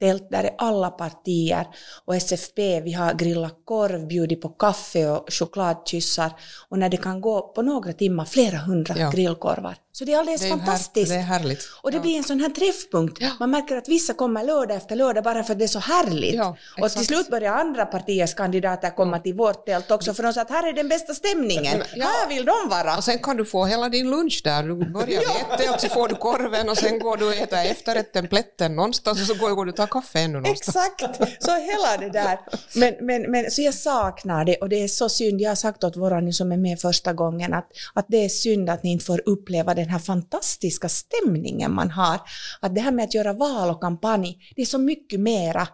tält 0.00 0.30
där 0.30 0.44
är 0.44 0.54
alla 0.58 0.90
partier 0.90 1.66
och 2.04 2.16
SFP, 2.16 2.80
vi 2.80 2.92
har 2.92 3.14
grillat 3.14 3.56
korv, 3.64 4.06
bjudit 4.06 4.40
på 4.42 4.48
kaffe 4.48 5.08
och 5.10 5.32
chokladkyssar 5.32 6.32
och 6.68 6.78
när 6.78 6.88
det 6.88 6.96
kan 6.96 7.20
gå 7.20 7.52
på 7.52 7.62
några 7.62 7.92
timmar 7.92 8.24
flera 8.24 8.58
hundra 8.58 8.94
Ja. 8.98 9.10
grillkorvar. 9.10 9.76
Så 9.98 10.04
det 10.04 10.12
är 10.12 10.18
alldeles 10.18 10.40
Det 10.40 10.46
är, 10.46 10.50
här, 10.50 10.56
fantastiskt. 10.58 11.10
det 11.10 11.16
är 11.16 11.22
härligt. 11.22 11.68
Och 11.82 11.92
det 11.92 12.00
blir 12.00 12.16
en 12.16 12.24
sån 12.24 12.40
här 12.40 12.48
träffpunkt. 12.48 13.22
Man 13.40 13.50
märker 13.50 13.76
att 13.76 13.88
vissa 13.88 14.14
kommer 14.14 14.44
lördag 14.44 14.76
efter 14.76 14.96
lördag 14.96 15.24
bara 15.24 15.44
för 15.44 15.52
att 15.52 15.58
det 15.58 15.64
är 15.64 15.68
så 15.68 15.78
härligt. 15.78 16.34
Ja, 16.34 16.56
och 16.80 16.90
till 16.90 17.06
slut 17.06 17.30
börjar 17.30 17.52
andra 17.52 17.86
partiers 17.86 18.34
kandidater 18.34 18.90
komma 18.90 19.18
till 19.18 19.34
vårt 19.34 19.66
tält 19.66 19.90
också 19.90 20.14
för 20.14 20.22
de 20.22 20.32
sa 20.32 20.40
att 20.40 20.50
här 20.50 20.68
är 20.68 20.72
den 20.72 20.88
bästa 20.88 21.14
stämningen. 21.14 21.82
Ja. 21.94 22.04
Här 22.04 22.28
vill 22.28 22.44
de 22.44 22.68
vara. 22.68 22.96
Och 22.96 23.04
sen 23.04 23.18
kan 23.18 23.36
du 23.36 23.44
få 23.44 23.64
hela 23.64 23.88
din 23.88 24.10
lunch 24.10 24.40
där. 24.44 24.62
Du 24.62 24.74
börjar 24.74 25.06
vid 25.06 25.18
ett 25.20 25.58
tält 25.58 25.80
så 25.80 25.88
får 25.88 26.08
du 26.08 26.14
korven 26.14 26.68
och 26.68 26.78
sen 26.78 26.98
går 26.98 27.16
du 27.16 27.26
och 27.26 27.34
äter 27.34 27.58
efterrätten, 27.58 28.28
plätten 28.28 28.76
någonstans 28.76 29.20
och 29.20 29.26
så 29.26 29.34
går 29.34 29.64
du 29.64 29.70
och 29.70 29.76
tar 29.76 29.86
kaffe 29.86 30.18
ännu 30.20 30.40
någonstans. 30.40 30.76
Exakt, 30.76 31.42
så 31.44 31.50
hela 31.50 31.96
det 32.00 32.10
där. 32.10 32.38
Men, 32.74 32.94
men, 33.00 33.30
men, 33.30 33.50
så 33.50 33.62
jag 33.62 33.74
saknar 33.74 34.44
det 34.44 34.56
och 34.56 34.68
det 34.68 34.84
är 34.84 34.88
så 34.88 35.08
synd, 35.08 35.40
jag 35.40 35.50
har 35.50 35.56
sagt 35.56 35.84
åt 35.84 35.96
våra 35.96 36.20
nu 36.20 36.32
som 36.32 36.52
är 36.52 36.56
med 36.56 36.80
första 36.80 37.12
gången 37.12 37.54
att, 37.54 37.68
att 37.94 38.06
det 38.08 38.24
är 38.24 38.28
synd 38.28 38.70
att 38.70 38.82
ni 38.82 38.92
inte 38.92 39.04
får 39.04 39.22
uppleva 39.26 39.74
den 39.86 39.92
här 39.92 39.98
fantastiska 39.98 40.88
stämningen 40.88 41.74
man 41.74 41.90
har. 41.90 42.20
Att 42.60 42.74
det 42.74 42.80
här 42.80 42.92
med 42.92 43.04
att 43.04 43.14
göra 43.14 43.32
val 43.32 43.70
och 43.70 43.80
kampanj, 43.80 44.38
det 44.56 44.62
är 44.62 44.66
så 44.66 44.78
mycket 44.78 45.20
mera 45.20 45.68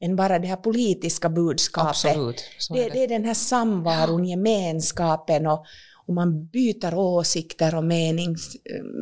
än 0.00 0.16
bara 0.16 0.38
det 0.38 0.46
här 0.48 0.56
politiska 0.56 1.28
budskapet. 1.28 1.88
Absolut. 1.90 2.44
Det, 2.70 2.84
är 2.84 2.90
det 2.90 3.04
är 3.04 3.08
den 3.08 3.24
här 3.24 3.34
samvaron, 3.34 4.24
gemenskapen 4.24 5.46
och, 5.46 5.64
och 6.06 6.14
man 6.14 6.46
byter 6.46 6.94
åsikter 6.94 7.74
och 7.74 7.84
menings, 7.84 8.56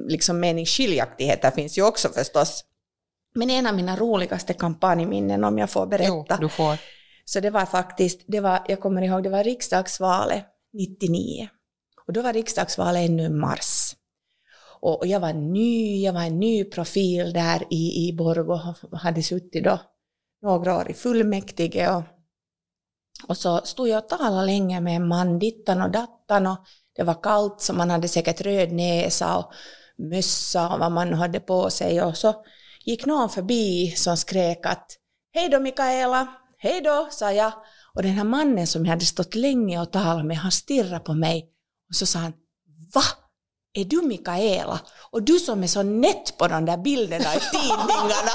liksom 0.09 0.41
meningsskiljaktigheter 0.41 1.51
finns 1.51 1.79
ju 1.79 1.83
också 1.87 2.09
förstås. 2.09 2.65
Men 3.35 3.51
en 3.51 3.67
av 3.67 3.75
mina 3.75 3.97
roligaste 3.97 4.53
kampanjminnen, 4.53 5.45
om 5.45 5.59
jag 5.59 5.71
får 5.71 5.83
Jo, 5.83 5.89
berätta, 5.89 6.37
du 6.41 6.49
får. 6.49 6.77
så 7.25 7.41
det 7.41 7.51
var 7.51 7.67
faktiskt, 7.67 8.21
det 8.27 8.41
var, 8.41 8.65
jag 8.69 8.81
kommer 8.81 9.03
ihåg, 9.03 9.23
det 9.23 9.31
var 9.31 9.45
riksdagsvalet 9.45 10.45
99. 10.73 11.49
Och 12.07 12.13
då 12.13 12.23
var 12.23 12.33
riksdagsvalet 12.33 13.11
ännu 13.11 13.23
i 13.23 13.29
mars. 13.29 13.95
Och, 14.83 15.01
och 15.01 15.07
jag 15.07 15.21
var 15.21 15.33
ny, 15.33 16.03
jag 16.03 16.13
var 16.13 16.23
en 16.23 16.41
ny 16.41 16.65
profil 16.65 17.33
där 17.33 17.63
i, 17.71 18.09
i 18.09 18.13
Borgå, 18.19 18.75
och 18.91 18.99
hade 18.99 19.23
suttit 19.23 19.65
då 19.65 19.79
några 20.43 20.77
år 20.77 20.91
i 20.91 20.95
fullmäktige. 20.95 21.89
Och, 21.89 22.03
och 23.29 23.37
så 23.37 23.61
stod 23.65 23.89
jag 23.89 24.03
och 24.03 24.09
talade 24.09 24.47
länge 24.47 24.81
med 24.81 24.97
en 24.97 25.09
man, 25.09 25.39
dittan 25.39 25.83
och 25.83 25.91
dattan 25.91 26.47
och 26.47 26.59
det 26.97 27.03
var 27.03 27.23
kallt 27.23 27.61
så 27.61 27.73
man 27.73 27.91
hade 27.91 28.09
säkert 28.09 28.41
röd 28.41 28.73
näsa 28.73 29.37
och 29.37 29.53
mössa 29.99 30.69
och 30.69 30.79
vad 30.79 30.93
man 30.93 31.15
hade 31.15 31.41
på 31.41 31.71
sig. 31.71 32.03
Och 32.03 32.17
så 32.17 32.45
gick 32.85 33.07
någon 33.07 33.31
förbi 33.31 33.91
som 33.97 34.17
skrek 34.17 34.67
att 34.67 34.99
Hej 35.35 35.49
då 35.49 35.61
Mikaela, 35.61 36.35
hej 36.59 36.81
då, 36.81 37.09
sa 37.11 37.33
jag. 37.33 37.53
Och 37.95 38.03
den 38.03 38.13
här 38.13 38.25
mannen 38.25 38.67
som 38.67 38.85
jag 38.85 38.91
hade 38.91 39.05
stått 39.05 39.35
länge 39.35 39.81
och 39.81 39.93
talat 39.93 40.27
med, 40.27 40.37
han 40.37 40.53
stirrade 40.53 41.01
på 41.01 41.15
mig. 41.15 41.49
Och 41.89 41.95
så 41.95 42.07
sa 42.07 42.19
han 42.19 42.33
Va? 42.95 43.03
Är 43.75 43.85
du 43.85 44.03
Mikaela? 44.03 44.81
Och 45.11 45.23
du 45.23 45.39
som 45.39 45.63
är 45.63 45.67
så 45.67 45.83
nätt 45.83 46.39
på 46.39 46.49
de 46.49 46.65
där 46.65 46.77
bilderna 46.77 47.35
i 47.35 47.41
tidningarna. 47.41 48.33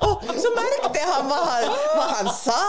och 0.00 0.22
så 0.24 0.50
märkte 0.56 1.00
han 1.00 1.28
vad 1.28 1.38
han, 1.38 1.64
vad 1.96 2.06
han 2.06 2.34
sa 2.34 2.62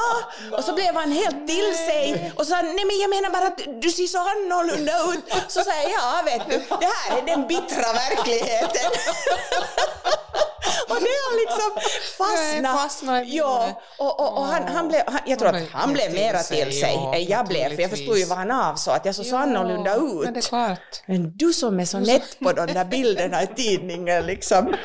och 0.58 0.63
så 0.63 0.74
blev 0.74 0.95
han 0.95 1.12
helt 1.12 1.48
till 1.48 1.76
sig 1.76 2.34
och 2.36 2.48
sa 2.48 2.62
nej 2.62 2.86
men 2.86 3.00
jag 3.00 3.10
menar 3.10 3.30
bara 3.30 3.48
att 3.48 3.82
du 3.82 3.89
ser 3.89 4.08
så 4.08 4.17
annorlunda 4.17 4.93
ut. 5.13 5.52
Så 5.52 5.62
sa 5.62 5.72
jag, 5.72 5.91
ja 5.91 6.22
vet 6.26 6.50
du, 6.50 6.58
det 6.80 6.86
här 6.86 7.17
är 7.17 7.26
den 7.26 7.48
bittra 7.48 7.93
verkligheten. 7.93 8.91
och 10.89 10.95
det 10.95 11.15
har 11.26 11.34
liksom 11.41 11.72
fastnat. 12.17 13.24
ja, 13.28 13.82
och, 13.98 14.19
och, 14.19 14.38
och 14.38 14.45
han, 14.45 14.67
han 14.67 14.88
blev, 14.88 15.02
han, 15.08 15.19
jag 15.26 15.39
tror 15.39 15.52
Han 15.52 15.63
att 15.63 15.69
han 15.69 15.93
blev 15.93 16.13
mera 16.13 16.39
till 16.39 16.80
sig 16.80 16.95
än 17.13 17.26
jag 17.26 17.48
blev, 17.48 17.76
för 17.76 17.82
jag 17.82 17.91
förstod 17.91 18.17
ju 18.17 18.26
vad 18.26 18.38
han 18.38 18.52
avsåg, 18.52 18.93
att 18.93 19.06
jag 19.06 19.15
såg 19.15 19.26
så 19.26 19.36
annorlunda 19.38 19.95
ut. 19.95 20.24
Men 20.24 20.34
det 20.34 20.39
är 20.39 20.41
klart. 20.41 21.04
Men 21.06 21.38
du 21.38 21.54
som 21.54 21.80
är 21.80 21.86
så 21.86 22.00
nätt 22.00 22.39
på 22.39 22.52
de 22.52 22.65
där 22.65 22.86
bilderna 22.86 23.43
i 23.43 23.48
tidningen 23.48 24.26
liksom. 24.26 24.76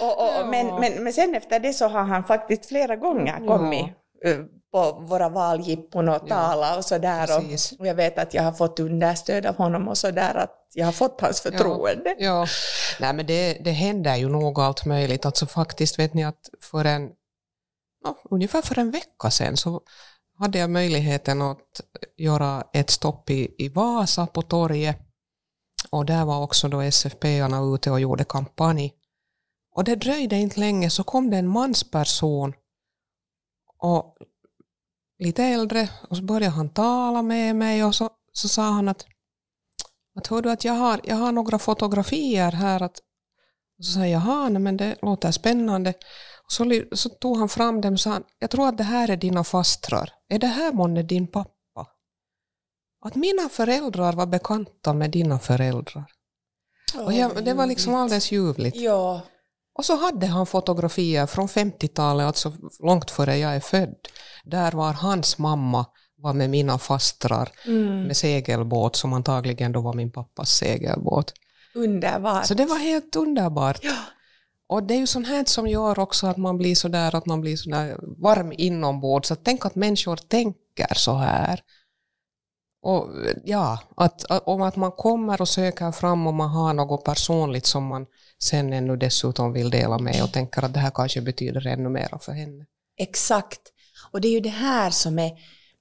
Och, 0.00 0.40
och, 0.40 0.46
men, 0.48 0.80
men, 0.80 1.04
men 1.04 1.12
sen 1.12 1.34
efter 1.34 1.60
det 1.60 1.72
så 1.72 1.88
har 1.88 2.04
han 2.04 2.24
faktiskt 2.24 2.66
flera 2.66 2.96
gånger 2.96 3.46
kommit 3.46 3.86
eh, 4.24 4.36
på 4.78 5.00
våra 5.00 5.28
valjippon 5.28 6.08
och 6.08 6.14
Ja, 6.14 6.28
talat 6.28 6.78
och 6.78 6.84
sådär. 6.84 7.38
Och, 7.38 7.44
och 7.80 7.86
jag 7.86 7.94
vet 7.94 8.18
att 8.18 8.34
jag 8.34 8.42
har 8.42 8.52
fått 8.52 8.80
understöd 8.80 9.46
av 9.46 9.56
honom 9.56 9.88
och 9.88 9.98
sådär, 9.98 10.34
att 10.34 10.70
jag 10.74 10.84
har 10.84 10.92
fått 10.92 11.20
hans 11.20 11.40
förtroende. 11.40 12.14
Ja, 12.18 12.46
nej 13.00 13.12
men 13.12 13.26
det, 13.26 13.58
det 13.64 13.70
händer 13.70 14.16
ju 14.16 14.28
nog 14.28 14.60
allt 14.60 14.84
möjligt. 14.84 15.26
Alltså 15.26 15.46
faktiskt 15.46 15.98
vet 15.98 16.14
ni 16.14 16.24
att 16.24 16.50
för 16.60 16.84
en, 16.84 17.10
ja, 18.04 18.16
ungefär 18.30 18.62
för 18.62 18.78
en 18.78 18.90
vecka 18.90 19.30
sedan 19.30 19.56
så 19.56 19.80
hade 20.38 20.58
jag 20.58 20.70
möjligheten 20.70 21.42
att 21.42 21.80
göra 22.16 22.64
ett 22.72 22.90
stopp 22.90 23.30
i, 23.30 23.54
i 23.58 23.68
Vasa 23.68 24.26
på 24.26 24.42
torget. 24.42 24.98
Och 25.90 26.06
där 26.06 26.24
var 26.24 26.42
också 26.42 26.68
då 26.68 26.80
SFP-arna 26.80 27.74
ute 27.74 27.90
och 27.90 28.00
gjorde 28.00 28.24
kampanj. 28.24 28.92
Och 29.74 29.84
det 29.84 29.96
dröjde 29.96 30.36
inte 30.36 30.60
länge 30.60 30.90
så 30.90 31.04
kom 31.04 31.30
det 31.30 31.36
en 31.36 31.48
mansperson 31.48 32.52
och 33.78 34.16
lite 35.18 35.44
äldre 35.44 35.88
och 36.08 36.16
så 36.16 36.22
började 36.22 36.54
han 36.54 36.68
tala 36.68 37.22
med 37.22 37.56
mig 37.56 37.84
och 37.84 37.94
så, 37.94 38.10
så 38.32 38.48
sa 38.48 38.62
han 38.62 38.88
att 38.88 39.06
att 40.18 40.26
hör 40.26 40.42
du 40.42 40.50
att 40.50 40.64
jag 40.64 40.72
har, 40.72 41.00
jag 41.04 41.16
har 41.16 41.32
några 41.32 41.58
fotografier 41.58 42.52
här. 42.52 42.82
Att, 42.82 42.98
och 43.78 43.84
så 43.84 43.92
sa 43.92 44.00
jag, 44.00 44.10
jaha, 44.10 44.48
nej, 44.48 44.62
men 44.62 44.76
det 44.76 44.96
låter 45.02 45.30
spännande. 45.30 45.90
Och 46.44 46.52
så, 46.52 46.82
så 46.92 47.08
tog 47.08 47.36
han 47.36 47.48
fram 47.48 47.80
dem 47.80 47.92
och 47.92 48.00
sa, 48.00 48.20
jag 48.38 48.50
tror 48.50 48.68
att 48.68 48.78
det 48.78 48.84
här 48.84 49.10
är 49.10 49.16
dina 49.16 49.44
fastrar. 49.44 50.12
Är 50.28 50.38
det 50.38 50.46
här 50.46 50.72
månne 50.72 51.02
din 51.02 51.26
pappa? 51.26 51.86
Att 53.04 53.14
mina 53.14 53.48
föräldrar 53.48 54.12
var 54.12 54.26
bekanta 54.26 54.92
med 54.92 55.10
dina 55.10 55.38
föräldrar. 55.38 56.04
Och 57.04 57.12
jag, 57.12 57.44
det 57.44 57.54
var 57.54 57.66
liksom 57.66 57.94
alldeles 57.94 58.32
ljuvligt. 58.32 58.76
Ja, 58.76 59.20
Och 59.78 59.84
så 59.84 59.96
hade 59.96 60.26
han 60.26 60.46
fotografier 60.46 61.26
från 61.26 61.48
50-talet, 61.48 62.26
alltså 62.26 62.52
långt 62.80 63.10
före 63.10 63.36
jag 63.36 63.56
är 63.56 63.60
född. 63.60 63.96
Där 64.44 64.72
var 64.72 64.92
hans 64.92 65.38
mamma 65.38 65.86
var 66.16 66.32
med 66.32 66.50
mina 66.50 66.78
fastrar 66.78 67.48
mm, 67.66 68.02
med 68.02 68.16
segelbåt 68.16 68.96
som 68.96 69.12
antagligen 69.12 69.72
då 69.72 69.80
var 69.80 69.94
min 69.94 70.12
pappas 70.12 70.50
segelbåt. 70.50 71.32
underbart. 71.74 72.46
Så 72.46 72.54
det 72.54 72.64
var 72.66 72.78
helt 72.78 73.16
underbart. 73.16 73.78
Ja. 73.82 73.96
Och 74.68 74.82
det 74.82 74.94
är 74.94 74.98
ju 74.98 75.06
sånt 75.06 75.28
här 75.28 75.44
som 75.44 75.66
gör 75.66 75.98
också 75.98 76.26
att 76.26 76.36
man 76.36 76.58
blir 76.58 76.74
så 76.74 76.88
där 76.88 77.14
att 77.14 77.26
man 77.26 77.40
blir 77.40 77.56
så 77.56 77.70
där 77.70 77.96
varm 78.22 78.52
inombords. 78.58 79.28
Så 79.28 79.34
tänk 79.34 79.66
att 79.66 79.74
människor 79.74 80.16
tänker 80.16 80.94
så 80.94 81.14
här. 81.14 81.60
Och 82.82 83.08
ja, 83.44 83.80
att, 83.96 84.24
om 84.30 84.62
att 84.62 84.76
man 84.76 84.92
kommer 84.92 85.40
och 85.40 85.48
söker 85.48 85.92
fram 85.92 86.26
och 86.26 86.34
man 86.34 86.48
har 86.48 86.74
något 86.74 87.04
personligt 87.04 87.66
som 87.66 87.86
man 87.86 88.06
sen 88.42 88.72
ännu 88.72 88.96
dessutom 88.96 89.52
vill 89.52 89.70
dela 89.70 89.98
med 89.98 90.22
och 90.22 90.32
tänker 90.32 90.64
att 90.64 90.74
det 90.74 90.80
här 90.80 90.90
kanske 90.90 91.20
betyder 91.20 91.66
ännu 91.66 91.88
mera 91.88 92.18
för 92.18 92.32
henne. 92.32 92.66
Exakt. 92.98 93.60
Och 94.10 94.20
det 94.20 94.28
är 94.28 94.32
ju 94.32 94.40
det 94.40 94.48
här 94.48 94.90
som 94.90 95.18
är, 95.18 95.32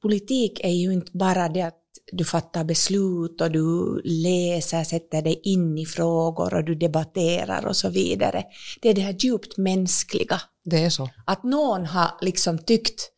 politik 0.02 0.60
är 0.64 0.70
ju 0.70 0.94
inte 0.94 1.12
bara 1.14 1.50
det 1.50 1.62
att 1.62 1.82
du 2.12 2.26
fattar 2.26 2.64
beslut 2.64 3.42
och 3.42 3.52
du 3.52 4.02
läser, 4.04 4.84
sätter 4.84 5.22
dig 5.22 5.42
in 5.44 5.78
i 5.78 5.86
frågor 5.86 6.54
och 6.54 6.64
du 6.64 6.76
debatterar 6.76 7.66
och 7.66 7.76
så 7.76 7.90
vidare. 7.90 8.44
Det 8.82 8.90
är 8.90 8.94
det 8.94 9.02
här 9.02 9.16
djupt 9.20 9.58
mänskliga. 9.58 10.42
Det 10.64 10.84
är 10.84 10.90
så. 10.90 11.10
Att 11.26 11.44
någon 11.44 11.86
har 11.86 12.12
liksom 12.22 12.58
tyckt 12.58 13.12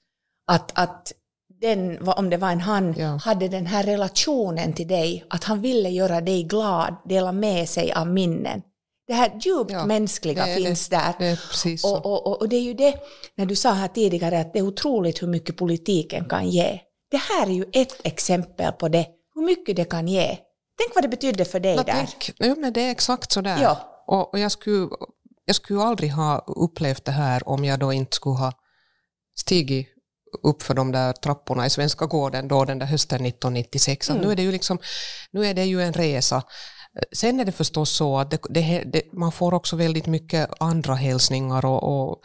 att, 0.48 0.80
att 0.80 1.12
den, 1.62 2.08
om 2.10 2.30
det 2.30 2.38
var 2.38 2.52
en 2.52 2.62
han, 2.62 2.94
Ja. 2.98 3.20
hade 3.24 3.48
den 3.48 3.66
här 3.66 3.84
relationen 3.84 4.74
till 4.74 4.88
dig, 4.88 5.26
att 5.30 5.44
han 5.44 5.62
ville 5.62 5.90
göra 5.90 6.22
dig 6.22 6.44
glad, 6.44 6.96
dela 7.06 7.32
med 7.32 7.70
sig 7.70 7.92
av 7.94 8.08
minnen. 8.08 8.62
Det 9.08 9.14
här 9.14 9.32
djupt 9.42 9.72
Ja, 9.72 9.86
mänskliga 9.86 10.46
det 10.46 10.56
finns 10.56 10.90
där. 10.90 11.14
Det 11.20 11.26
är 11.26 11.36
precis 11.50 11.82
så. 11.82 11.98
Och, 11.98 12.06
och, 12.06 12.28
och, 12.28 12.42
och 12.42 12.50
det 12.50 12.56
är 12.56 12.62
ju 12.62 12.74
det, 12.74 12.96
när 13.36 13.46
du 13.46 13.56
sa 13.56 13.72
här 13.72 13.88
tidigare 13.88 14.40
att 14.40 14.54
det 14.54 14.60
är 14.60 14.64
otroligt 14.64 15.22
hur 15.22 15.28
mycket 15.28 15.58
politiken 15.58 16.26
kan 16.26 16.50
ge. 16.50 16.80
Det 17.12 17.18
här 17.18 17.48
är 17.48 17.52
ju 17.54 17.66
ett 17.74 17.96
exempel 18.04 18.72
på 18.72 18.88
det, 18.90 19.08
hur 19.36 19.42
mycket 19.46 19.76
det 19.76 19.86
kan 19.86 20.08
ge. 20.08 20.28
Tänk 20.78 20.96
vad 20.96 21.04
det 21.04 21.08
betydde 21.08 21.46
för 21.46 21.60
dig 21.60 21.76
Nå, 21.76 21.84
där. 21.84 21.94
tänk, 21.94 22.32
ja, 22.38 22.56
men 22.58 22.74
det 22.74 22.82
är 22.82 22.92
exakt 22.92 23.32
så 23.32 23.42
där. 23.42 23.62
Ja. 23.62 24.04
Och, 24.08 24.34
och 24.34 24.40
jag, 24.40 24.52
skulle, 24.52 24.88
jag 25.46 25.56
skulle 25.56 25.82
aldrig 25.82 26.12
ha 26.12 26.44
upplevt 26.48 27.06
det 27.06 27.12
här 27.12 27.50
om 27.50 27.66
jag 27.66 27.80
då 27.80 27.94
inte 27.94 28.16
skulle 28.16 28.36
ha 28.36 28.54
stigit 29.40 29.88
upp 30.44 30.64
för 30.64 30.74
de 30.74 30.92
där 30.92 31.14
trapporna 31.14 31.66
i 31.66 31.70
Svenska 31.70 32.06
gården 32.06 32.48
då 32.48 32.66
den 32.66 32.80
där 32.80 32.86
hösten 32.86 33.26
1996. 33.26 34.10
Att 34.10 34.16
Mm. 34.16 34.28
Nu, 34.28 34.32
är 34.32 34.36
det 34.36 34.44
ju 34.44 34.52
liksom, 34.52 34.80
nu 35.32 35.46
är 35.46 35.54
det 35.54 35.66
ju 35.66 35.82
en 35.82 35.94
resa. 35.94 36.44
Sen 37.12 37.40
är 37.40 37.46
det 37.46 37.52
förstås 37.52 37.90
så 37.90 38.18
att 38.18 38.32
det, 38.32 38.40
det, 38.50 38.84
det, 38.86 39.14
man 39.14 39.32
får 39.32 39.54
också 39.54 39.76
väldigt 39.76 40.06
mycket 40.06 40.50
andra 40.60 40.96
hälsningar 40.96 41.66
och, 41.66 41.84
och 41.84 42.22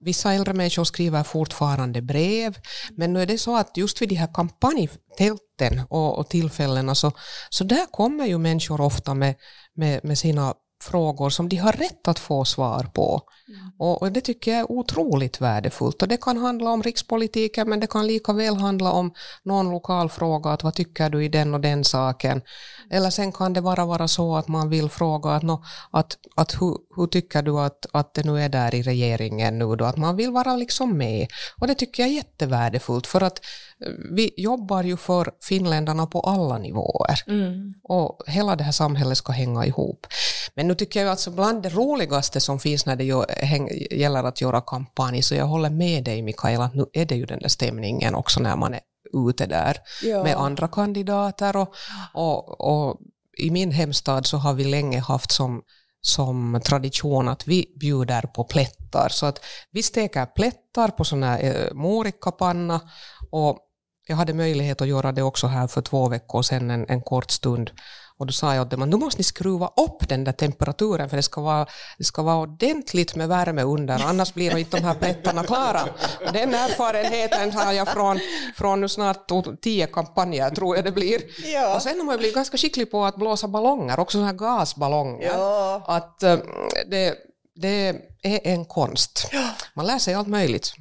Vissa 0.00 0.32
äldre 0.32 0.54
människor 0.54 0.84
skriver 0.84 1.22
fortfarande 1.22 2.02
brev, 2.02 2.58
men 2.90 3.12
nu 3.12 3.22
är 3.22 3.26
det 3.26 3.38
så 3.38 3.56
att 3.56 3.76
just 3.76 4.02
vid 4.02 4.08
de 4.08 4.14
här 4.14 4.34
kampanjtälten 4.34 5.82
och, 5.88 6.18
och 6.18 6.28
tillfällena 6.28 6.94
så, 6.94 7.12
så 7.50 7.64
där 7.64 7.86
kommer 7.90 8.26
ju 8.26 8.38
människor 8.38 8.80
ofta 8.80 9.14
med, 9.14 9.34
med, 9.74 10.04
med 10.04 10.18
sina 10.18 10.54
frågor 10.80 11.30
som 11.30 11.48
de 11.48 11.56
har 11.56 11.72
rätt 11.72 12.08
att 12.08 12.18
få 12.18 12.44
svar 12.44 12.90
på. 12.94 13.22
Och, 13.78 14.02
och 14.02 14.12
det 14.12 14.20
tycker 14.20 14.50
jag 14.50 14.60
är 14.60 14.72
otroligt 14.72 15.40
värdefullt. 15.40 16.02
Och 16.02 16.08
det 16.08 16.16
kan 16.16 16.36
handla 16.36 16.70
om 16.70 16.82
rikspolitiken, 16.82 17.68
men 17.68 17.80
det 17.80 17.86
kan 17.86 18.06
lika 18.06 18.32
väl 18.32 18.56
handla 18.56 18.92
om 18.92 19.12
någon 19.42 19.70
lokal 19.70 20.08
fråga, 20.08 20.50
att 20.50 20.62
vad 20.62 20.74
tycker 20.74 21.10
du 21.10 21.24
i 21.24 21.28
den 21.28 21.54
och 21.54 21.60
den 21.60 21.84
saken? 21.84 22.42
Eller 22.90 23.10
sen 23.10 23.32
kan 23.32 23.52
det 23.52 23.62
bara 23.62 23.84
vara 23.84 24.08
så 24.08 24.36
att 24.36 24.48
man 24.48 24.70
vill 24.70 24.88
fråga 24.88 25.30
att, 25.30 25.42
nå, 25.42 25.64
att, 25.90 26.16
att 26.36 26.54
hur, 26.60 26.76
hur 26.96 27.06
tycker 27.06 27.42
du 27.42 27.58
att, 27.60 27.86
att 27.92 28.14
det 28.14 28.24
nu 28.24 28.40
är 28.40 28.48
där 28.48 28.74
i 28.74 28.82
regeringen 28.82 29.58
nu 29.58 29.76
då? 29.76 29.84
Att 29.84 29.96
man 29.96 30.16
vill 30.16 30.30
vara 30.30 30.56
liksom 30.56 30.98
med. 30.98 31.26
Och 31.60 31.66
det 31.66 31.74
tycker 31.74 32.02
jag 32.02 32.10
är 32.10 32.16
jättevärdefullt, 32.16 33.06
för 33.06 33.22
att 33.22 33.40
vi 34.14 34.30
jobbar 34.36 34.82
ju 34.82 34.96
för 34.96 35.30
finländarna 35.42 36.06
på 36.06 36.20
alla 36.20 36.58
nivåer. 36.58 37.22
Mm. 37.26 37.74
Och 37.82 38.22
hela 38.26 38.56
det 38.56 38.64
här 38.64 38.72
samhället 38.72 39.18
ska 39.18 39.32
hänga 39.32 39.66
ihop. 39.66 40.06
Men 40.54 40.68
nu 40.68 40.74
tycker 40.74 41.00
jag 41.00 41.10
alltså 41.10 41.30
bland 41.30 41.62
det 41.62 41.68
roligaste 41.68 42.40
som 42.40 42.58
finns 42.58 42.86
när 42.86 42.96
det 42.96 43.04
gäller 43.96 44.24
att 44.24 44.40
göra 44.40 44.60
kampanj, 44.60 45.22
så 45.22 45.34
jag 45.34 45.46
håller 45.46 45.70
med 45.70 46.04
dig 46.04 46.22
Mikael, 46.22 46.60
att 46.60 46.74
nu 46.74 46.86
är 46.92 47.06
det 47.06 47.14
ju 47.14 47.26
den 47.26 47.38
där 47.38 47.48
stämningen 47.48 48.14
också 48.14 48.40
när 48.40 48.56
man 48.56 48.74
är 48.74 48.80
ute 49.28 49.46
där 49.46 49.76
Ja. 50.02 50.22
med 50.22 50.36
andra 50.36 50.68
kandidater. 50.68 51.56
Och, 51.56 51.74
och, 52.14 52.60
och 52.60 52.98
i 53.38 53.50
min 53.50 53.70
hemstad 53.70 54.26
så 54.26 54.36
har 54.36 54.54
vi 54.54 54.64
länge 54.64 55.00
haft 55.00 55.32
som, 55.32 55.62
som 56.00 56.60
tradition 56.64 57.28
att 57.28 57.48
vi 57.48 57.74
bjuder 57.80 58.22
på 58.22 58.44
plättar. 58.44 59.08
Så 59.08 59.26
att 59.26 59.44
vi 59.70 59.82
steker 59.82 60.26
plättar 60.26 60.88
på 60.88 61.04
sån 61.04 61.22
här 61.22 61.44
eh, 61.44 61.74
morikapanna 61.74 62.80
och 63.30 63.58
jag 64.08 64.16
hade 64.16 64.34
möjlighet 64.34 64.80
att 64.80 64.88
göra 64.88 65.12
det 65.12 65.22
också 65.22 65.46
här 65.46 65.66
för 65.66 65.82
två 65.82 66.08
veckor 66.08 66.42
sedan 66.42 66.70
en, 66.70 66.86
en 66.88 67.02
kort 67.02 67.30
stund. 67.30 67.70
Och 68.18 68.26
då 68.26 68.32
sa 68.32 68.54
jag 68.54 68.62
åt 68.62 68.70
dem 68.70 68.82
att 68.82 68.88
nu 68.88 68.96
måste 68.96 69.18
ni 69.18 69.24
skruva 69.24 69.66
upp 69.66 70.08
den 70.08 70.24
där 70.24 70.32
temperaturen 70.32 71.08
för 71.08 71.16
det 71.16 71.22
ska 71.22 71.40
vara, 71.40 71.66
det 71.98 72.04
ska 72.04 72.22
vara 72.22 72.36
ordentligt 72.36 73.14
med 73.14 73.28
värme 73.28 73.62
under, 73.62 74.02
annars 74.06 74.34
blir 74.34 74.50
nog 74.50 74.60
inte 74.60 74.76
de 74.76 74.84
här 74.84 74.94
plättarna 74.94 75.44
klara. 75.44 75.82
Och 76.26 76.32
den 76.32 76.54
erfarenheten 76.54 77.52
har 77.52 77.72
jag 77.72 77.88
från, 77.88 78.20
från 78.56 78.80
nu 78.80 78.88
snart 78.88 79.30
tio 79.62 79.86
kampanjer, 79.86 80.50
tror 80.50 80.76
jag 80.76 80.84
det 80.84 80.92
blir. 80.92 81.20
Ja. 81.44 81.76
Och 81.76 81.82
sen 81.82 81.98
har 81.98 82.04
man 82.04 82.18
blivit 82.18 82.34
ganska 82.34 82.56
skicklig 82.56 82.90
på 82.90 83.04
att 83.04 83.16
blåsa 83.16 83.48
ballonger, 83.48 84.00
också 84.00 84.12
sådana 84.12 84.26
här 84.26 84.38
gasballonger. 84.38 85.28
Ja. 85.28 85.82
Att 85.86 86.22
eh, 86.22 86.38
det, 86.90 87.14
det 87.54 87.88
är 88.22 88.40
en 88.44 88.64
konst. 88.64 89.30
Man 89.74 89.86
lär 89.86 89.98
sig 89.98 90.14
allt 90.14 90.28
möjligt. 90.28 90.72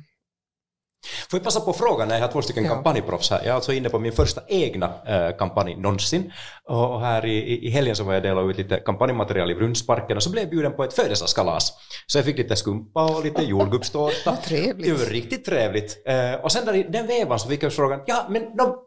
Får 1.29 1.37
jag 1.39 1.43
passa 1.43 1.59
på 1.59 1.73
frågan 1.73 2.07
när 2.07 2.15
jag 2.15 2.21
har 2.21 2.31
två 2.31 2.41
stycken 2.41 2.65
Ja. 2.65 2.73
kampanjproffs 2.73 3.29
här. 3.31 3.37
Jag 3.37 3.47
är 3.47 3.53
alltså 3.53 3.73
inne 3.73 3.89
på 3.89 3.99
min 3.99 4.11
första 4.11 4.41
egna 4.47 4.85
eh, 5.07 5.37
kampanj 5.37 5.75
någonsin. 5.75 6.31
Och, 6.63 7.01
här 7.01 7.25
i, 7.25 7.67
i- 7.67 7.69
helgen 7.69 7.95
så 7.95 8.03
var 8.03 8.13
jag 8.13 8.23
delade 8.23 8.51
ut 8.51 8.57
lite 8.57 8.77
kampanjmaterial 8.79 9.51
i 9.51 9.55
Brunnsparken 9.55 10.17
och 10.17 10.23
så 10.23 10.29
blev 10.29 10.43
jag 10.43 10.49
bjuden 10.51 10.71
på 10.73 10.83
ett 10.83 10.93
födelsedagskalas. 10.93 11.73
Så 12.07 12.17
jag 12.17 12.25
fick 12.25 12.37
lite 12.37 12.55
skumpa 12.55 13.05
och 13.17 13.23
lite 13.25 13.41
jordgubbstårta. 13.47 14.15
Vad 14.31 14.43
trevligt. 14.43 14.85
Det 14.99 15.05
var 15.05 15.11
riktigt 15.11 15.45
trevligt. 15.45 16.03
Eh, 16.07 16.33
och 16.33 16.51
sen 16.51 16.65
där 16.65 16.73
i 16.75 16.83
den 16.83 17.07
vevan 17.07 17.39
så 17.39 17.49
fick 17.49 17.63
jag 17.63 17.73
frågan, 17.73 17.99
ja 18.05 18.25
men 18.29 18.55
då, 18.57 18.83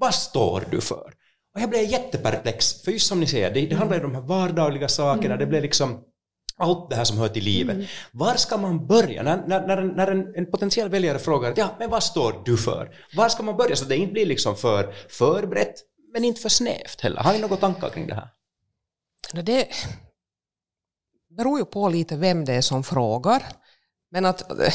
vad 0.00 0.14
står 0.14 0.62
du 0.70 0.80
för? 0.80 1.12
Och 1.54 1.60
jag 1.60 1.70
blev 1.70 1.82
jätteperplex, 1.84 2.82
för 2.84 2.92
just 2.92 3.06
som 3.06 3.20
ni 3.20 3.26
säger, 3.26 3.50
det, 3.54 3.60
det 3.66 3.76
handlar 3.76 3.96
ju 3.98 4.04
om 4.04 4.12
de 4.12 4.18
här 4.18 4.28
vardagliga 4.28 4.88
sakerna, 4.88 5.36
det 5.36 5.46
blev 5.46 5.62
liksom 5.62 6.00
allt 6.58 6.90
det 6.90 6.96
här 6.96 7.04
som 7.04 7.18
hör 7.18 7.28
till 7.28 7.44
livet. 7.44 7.88
Var 8.12 8.34
ska 8.34 8.56
man 8.56 8.86
börja? 8.86 9.22
När, 9.22 9.46
när, 9.46 9.66
när, 9.66 9.76
en, 9.76 9.88
när 9.88 10.06
en, 10.06 10.34
en 10.34 10.50
potentiell 10.50 10.88
väljare 10.88 11.18
frågar 11.18 11.54
ja, 11.56 11.76
men 11.78 11.90
vad 11.90 12.02
står 12.02 12.42
du 12.44 12.56
för? 12.56 12.94
Var 13.16 13.28
ska 13.28 13.42
man 13.42 13.56
börja 13.56 13.76
så 13.76 13.84
det 13.84 13.96
inte 13.96 14.12
blir 14.12 14.26
liksom 14.26 14.56
för 14.56 14.94
förberett, 15.08 15.74
men 16.12 16.24
inte 16.24 16.40
för 16.40 16.48
snävt 16.48 17.00
heller? 17.00 17.20
Har 17.20 17.32
ni 17.32 17.38
några 17.38 17.56
tankar 17.56 17.88
kring 17.88 18.06
det 18.06 18.14
här? 18.14 18.28
Det 19.42 19.68
beror 21.36 21.58
ju 21.58 21.64
på 21.64 21.88
lite 21.88 22.16
vem 22.16 22.44
det 22.44 22.54
är 22.54 22.60
som 22.60 22.84
frågar. 22.84 23.42
Men 24.10 24.24
att 24.24 24.50
eh, 24.50 24.74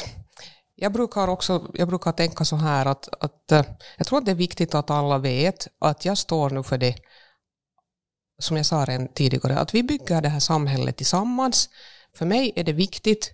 jag 0.76 0.94
brukar 0.94 1.28
också 1.28 1.72
jag 1.74 1.88
brukar 1.88 2.12
tänka 2.12 2.46
så 2.46 2.56
här 2.56 2.86
att, 2.86 3.24
att 3.24 3.52
eh, 3.52 3.66
jag 3.98 4.08
tror 4.08 4.20
att 4.20 4.26
det 4.26 4.32
är 4.32 4.36
viktigt 4.36 4.76
att 4.76 4.90
alla 4.90 5.18
vet 5.18 5.68
att 5.80 6.06
jag 6.06 6.18
står 6.18 6.50
nu 6.50 6.64
för 6.64 6.78
det 6.78 6.96
som 8.40 8.58
jag 8.58 8.66
sa 8.66 8.86
redan 8.86 9.08
tidigare, 9.08 9.60
att 9.60 9.74
vi 9.74 9.84
bygger 9.84 10.22
det 10.22 10.30
här 10.30 10.40
samhället 10.40 10.98
tillsammans. 10.98 11.70
För 12.14 12.26
mig 12.26 12.54
är 12.56 12.64
det 12.64 12.74
viktigt 12.74 13.32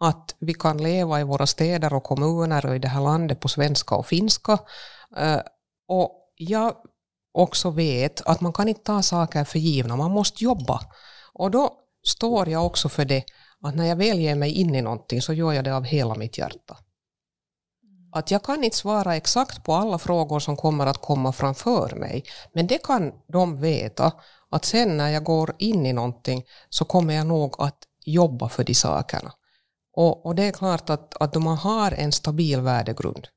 att 0.00 0.34
vi 0.38 0.54
kan 0.54 0.78
leva 0.78 1.20
i 1.20 1.24
våra 1.24 1.46
städer 1.46 1.94
och 1.94 2.02
kommuner 2.02 2.66
och 2.66 2.76
i 2.76 2.78
det 2.78 2.88
här 2.88 3.00
landet 3.00 3.40
på 3.40 3.48
svenska 3.48 3.94
och 3.94 4.06
finska. 4.06 4.58
Eh, 5.16 5.40
och 5.88 6.32
jag 6.36 6.76
också 7.32 7.70
vet 7.70 8.22
att 8.26 8.40
man 8.40 8.52
kan 8.52 8.68
inte 8.68 8.82
ta 8.82 9.02
saker 9.02 9.44
för 9.44 9.58
givna, 9.58 9.96
man 9.96 10.10
måste 10.10 10.44
jobba. 10.44 10.80
Och 11.32 11.50
då 11.50 11.72
står 12.02 12.48
jag 12.48 12.66
också 12.66 12.88
för 12.88 13.04
det, 13.04 13.24
att 13.62 13.74
när 13.74 13.84
jag 13.84 13.96
väl 13.96 14.18
ger 14.18 14.34
mig 14.34 14.52
in 14.52 14.74
i 14.74 14.82
någonting 14.82 15.22
så 15.22 15.32
gör 15.32 15.52
jag 15.52 15.64
det 15.64 15.76
av 15.76 15.84
hela 15.84 16.14
mitt 16.14 16.38
hjärta. 16.38 16.76
Att 18.12 18.30
jag 18.30 18.42
kan 18.42 18.64
inte 18.64 18.76
svara 18.76 19.16
exakt 19.16 19.64
på 19.64 19.74
alla 19.74 19.98
frågor 19.98 20.40
som 20.40 20.56
kommer 20.56 20.86
att 20.86 20.98
komma 20.98 21.32
framför 21.32 21.96
mig, 21.96 22.24
men 22.52 22.66
det 22.66 22.78
kan 22.78 23.12
de 23.32 23.60
veta 23.60 24.12
att 24.52 24.64
sen 24.64 24.96
när 24.96 25.08
jag 25.08 25.24
går 25.24 25.54
in 25.58 25.86
i 25.86 25.92
någonting 25.92 26.44
så 26.68 26.84
kommer 26.84 27.14
jag 27.14 27.26
nog 27.26 27.54
att 27.58 27.78
jobba 28.04 28.48
för 28.48 28.64
de 28.64 28.74
sakerna. 28.74 29.32
Och, 29.96 30.26
och 30.26 30.34
det 30.34 30.42
är 30.42 30.52
klart 30.52 30.90
att, 30.90 31.22
att 31.22 31.36
om 31.36 31.44
man 31.44 31.56
har 31.56 31.92
en 31.92 32.12
stabil 32.12 32.60
värdegrund, 32.60 33.28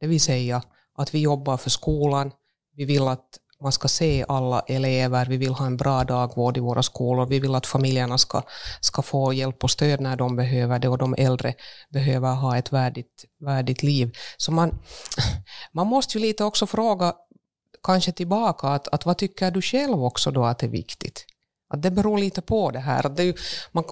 det 0.00 0.06
vill 0.06 0.20
säga 0.20 0.62
att 0.98 1.14
vi 1.14 1.18
jobbar 1.20 1.56
för 1.56 1.70
skolan, 1.70 2.30
vi 2.76 2.84
vill 2.84 3.08
att 3.08 3.38
man 3.64 3.72
ska 3.72 3.88
se 3.88 4.24
alla 4.28 4.60
elever, 4.60 5.26
vi 5.26 5.36
vill 5.36 5.52
ha 5.52 5.66
en 5.66 5.76
bra 5.76 6.04
dagvård 6.04 6.56
i 6.56 6.60
våra 6.60 6.82
skolor, 6.82 7.26
vi 7.26 7.40
vill 7.40 7.54
att 7.54 7.66
familjerna 7.66 8.18
ska, 8.18 8.42
ska 8.80 9.02
få 9.02 9.32
hjälp 9.32 9.64
och 9.64 9.70
stöd 9.70 10.00
när 10.00 10.16
de 10.16 10.36
behöver 10.36 10.78
det 10.78 10.88
och 10.88 10.98
de 10.98 11.14
äldre 11.18 11.54
behöver 11.90 12.34
ha 12.34 12.58
ett 12.58 12.72
värdigt, 12.72 13.24
värdigt 13.40 13.82
liv. 13.82 14.12
Så 14.36 14.52
man, 14.52 14.78
man 15.72 15.86
måste 15.86 16.18
ju 16.18 16.24
lite 16.24 16.44
också 16.44 16.66
fråga, 16.66 17.14
kanske 17.84 18.12
tillbaka, 18.12 18.66
att, 18.68 18.88
att 18.88 19.06
vad 19.06 19.18
tycker 19.18 19.50
du 19.50 19.62
själv 19.62 20.04
också 20.04 20.30
då 20.30 20.44
att 20.44 20.62
är 20.62 20.68
viktigt? 20.68 21.26
Att 21.68 21.82
det 21.82 21.90
beror 21.90 22.18
lite 22.18 22.42
på 22.42 22.70
det 22.70 22.78
här. 22.78 23.08
Det 23.08 23.22
är, 23.22 23.34
man, 23.72 23.84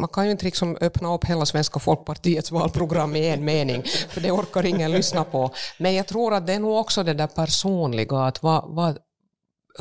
man 0.00 0.08
kan 0.08 0.24
ju 0.24 0.30
inte 0.30 0.44
liksom 0.44 0.76
öppna 0.80 1.14
upp 1.14 1.24
hela 1.24 1.46
Svenska 1.46 1.80
folkpartiets 1.80 2.50
valprogram 2.50 3.16
i 3.16 3.28
en 3.28 3.44
mening, 3.44 3.82
för 4.08 4.20
det 4.20 4.30
orkar 4.30 4.66
ingen 4.66 4.92
lyssna 4.92 5.24
på. 5.24 5.50
Men 5.78 5.94
jag 5.94 6.06
tror 6.06 6.34
att 6.34 6.46
det 6.46 6.52
är 6.52 6.58
nog 6.58 6.76
också 6.76 7.02
det 7.02 7.14
där 7.14 7.26
personliga, 7.26 8.18
att 8.18 8.42
vad, 8.42 8.74
vad, 8.74 8.98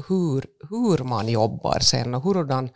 hur, 0.07 0.45
hur 0.69 1.03
man 1.03 1.29
jobbar 1.29 1.79
sen 1.79 2.15
och 2.15 2.21
hurdan, 2.21 2.69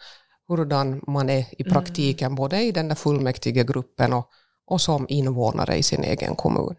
hurdan 0.48 1.02
man 1.08 1.30
är 1.30 1.40
i 1.40 1.62
mm. 1.62 1.74
praktiken, 1.74 2.26
mm. 2.26 2.36
både 2.36 2.62
i 2.62 2.72
den 2.72 2.88
där 2.88 2.96
fullmäktige 2.96 3.64
gruppen 3.64 4.14
och, 4.14 4.30
och 4.66 4.82
som 4.82 5.06
invånare 5.10 5.78
i 5.78 5.84
sin 5.84 6.04
egen 6.04 6.36
kommun. 6.36 6.76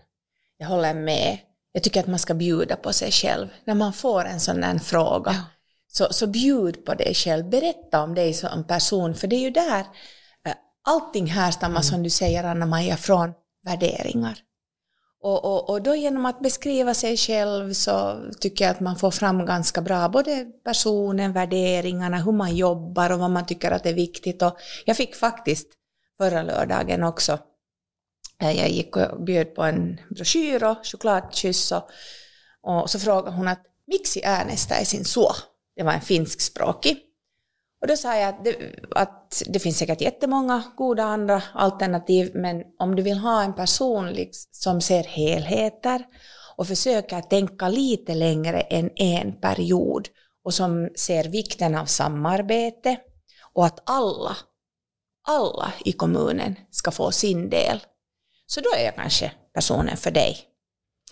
Jag 0.58 0.68
håller 0.68 0.94
med. 0.94 1.38
Jag 1.72 1.82
tycker 1.82 2.00
att 2.00 2.06
man 2.06 2.18
ska 2.18 2.34
bjuda 2.34 2.76
på 2.76 2.92
sig 2.92 3.10
själv. 3.10 3.48
När 3.64 3.74
man 3.74 3.92
får 3.92 4.24
en 4.24 4.40
sån 4.40 4.62
här 4.62 4.78
fråga, 4.78 5.32
ja. 5.32 5.44
så, 5.88 6.12
så 6.12 6.26
bjud 6.26 6.84
på 6.84 6.94
dig 6.94 7.14
själv. 7.14 7.50
Berätta 7.50 8.02
om 8.02 8.14
dig 8.14 8.34
som 8.34 8.64
person, 8.64 9.14
för 9.14 9.26
det 9.26 9.36
är 9.36 9.40
ju 9.40 9.50
där 9.50 9.86
allting 10.84 11.26
härstammar, 11.26 11.76
mm. 11.76 11.82
som 11.82 12.02
du 12.02 12.10
säger 12.10 12.44
Anna-Maja, 12.44 12.96
från 12.96 13.32
värderingar. 13.64 14.38
Och, 15.22 15.44
och, 15.44 15.70
och 15.70 15.82
då 15.82 15.94
genom 15.94 16.26
att 16.26 16.40
beskriva 16.40 16.94
sig 16.94 17.16
själv 17.16 17.72
så 17.72 18.20
tycker 18.40 18.64
jag 18.64 18.72
att 18.72 18.80
man 18.80 18.96
får 18.96 19.10
fram 19.10 19.46
ganska 19.46 19.80
bra 19.80 20.08
både 20.08 20.44
personen, 20.64 21.32
värderingarna, 21.32 22.18
hur 22.18 22.32
man 22.32 22.56
jobbar 22.56 23.10
och 23.10 23.18
vad 23.18 23.30
man 23.30 23.46
tycker 23.46 23.70
att 23.70 23.86
är 23.86 23.94
viktigt. 23.94 24.42
Och 24.42 24.56
jag 24.84 24.96
fick 24.96 25.16
faktiskt 25.16 25.68
förra 26.18 26.42
lördagen 26.42 27.02
också, 27.02 27.32
eh, 27.32 27.38
Eh, 28.42 28.52
jag 28.52 28.70
gick 28.70 28.96
och 28.96 29.22
bjöd 29.22 29.54
på 29.54 29.62
en 29.62 30.00
broschyr 30.10 30.64
och 30.64 30.76
chokladkyss 30.82 31.72
och, 31.72 31.90
och 32.62 32.90
så 32.90 32.98
frågade 32.98 33.36
hon 33.36 33.48
att 33.48 33.62
miksi 33.86 34.20
äänestää 34.24 34.84
sin 34.84 35.04
så. 35.04 35.32
Det 35.76 35.82
var 35.82 35.92
en 35.92 36.00
finskspråkig. 36.00 36.96
Och 37.80 37.88
då 37.88 37.96
sa 37.96 38.16
jag 38.16 38.28
att 38.28 38.44
det, 38.44 38.56
att 38.90 39.42
det 39.46 39.58
finns 39.58 39.78
säkert 39.78 40.00
jättemånga 40.00 40.62
goda 40.76 41.02
andra 41.02 41.42
alternativ, 41.54 42.30
men 42.34 42.62
om 42.78 42.96
du 42.96 43.02
vill 43.02 43.18
ha 43.18 43.42
en 43.42 43.54
person 43.54 44.06
liksom 44.06 44.48
som 44.52 44.80
ser 44.80 45.02
helheter 45.02 46.04
och 46.56 46.66
försöker 46.66 47.20
tänka 47.20 47.68
lite 47.68 48.14
längre 48.14 48.60
än 48.60 48.90
en 48.96 49.40
period 49.40 50.08
och 50.44 50.54
som 50.54 50.88
ser 50.96 51.24
vikten 51.24 51.74
av 51.74 51.86
samarbete 51.86 52.96
och 53.52 53.66
att 53.66 53.90
alla, 53.90 54.36
alla 55.28 55.72
i 55.84 55.92
kommunen 55.92 56.56
ska 56.70 56.90
få 56.90 57.12
sin 57.12 57.50
del, 57.50 57.80
så 58.54 58.60
då 58.60 58.70
är 58.76 58.84
jag 58.84 58.94
kanske 58.94 59.32
personen 59.54 59.96
för 59.96 60.10
dig. 60.10 60.36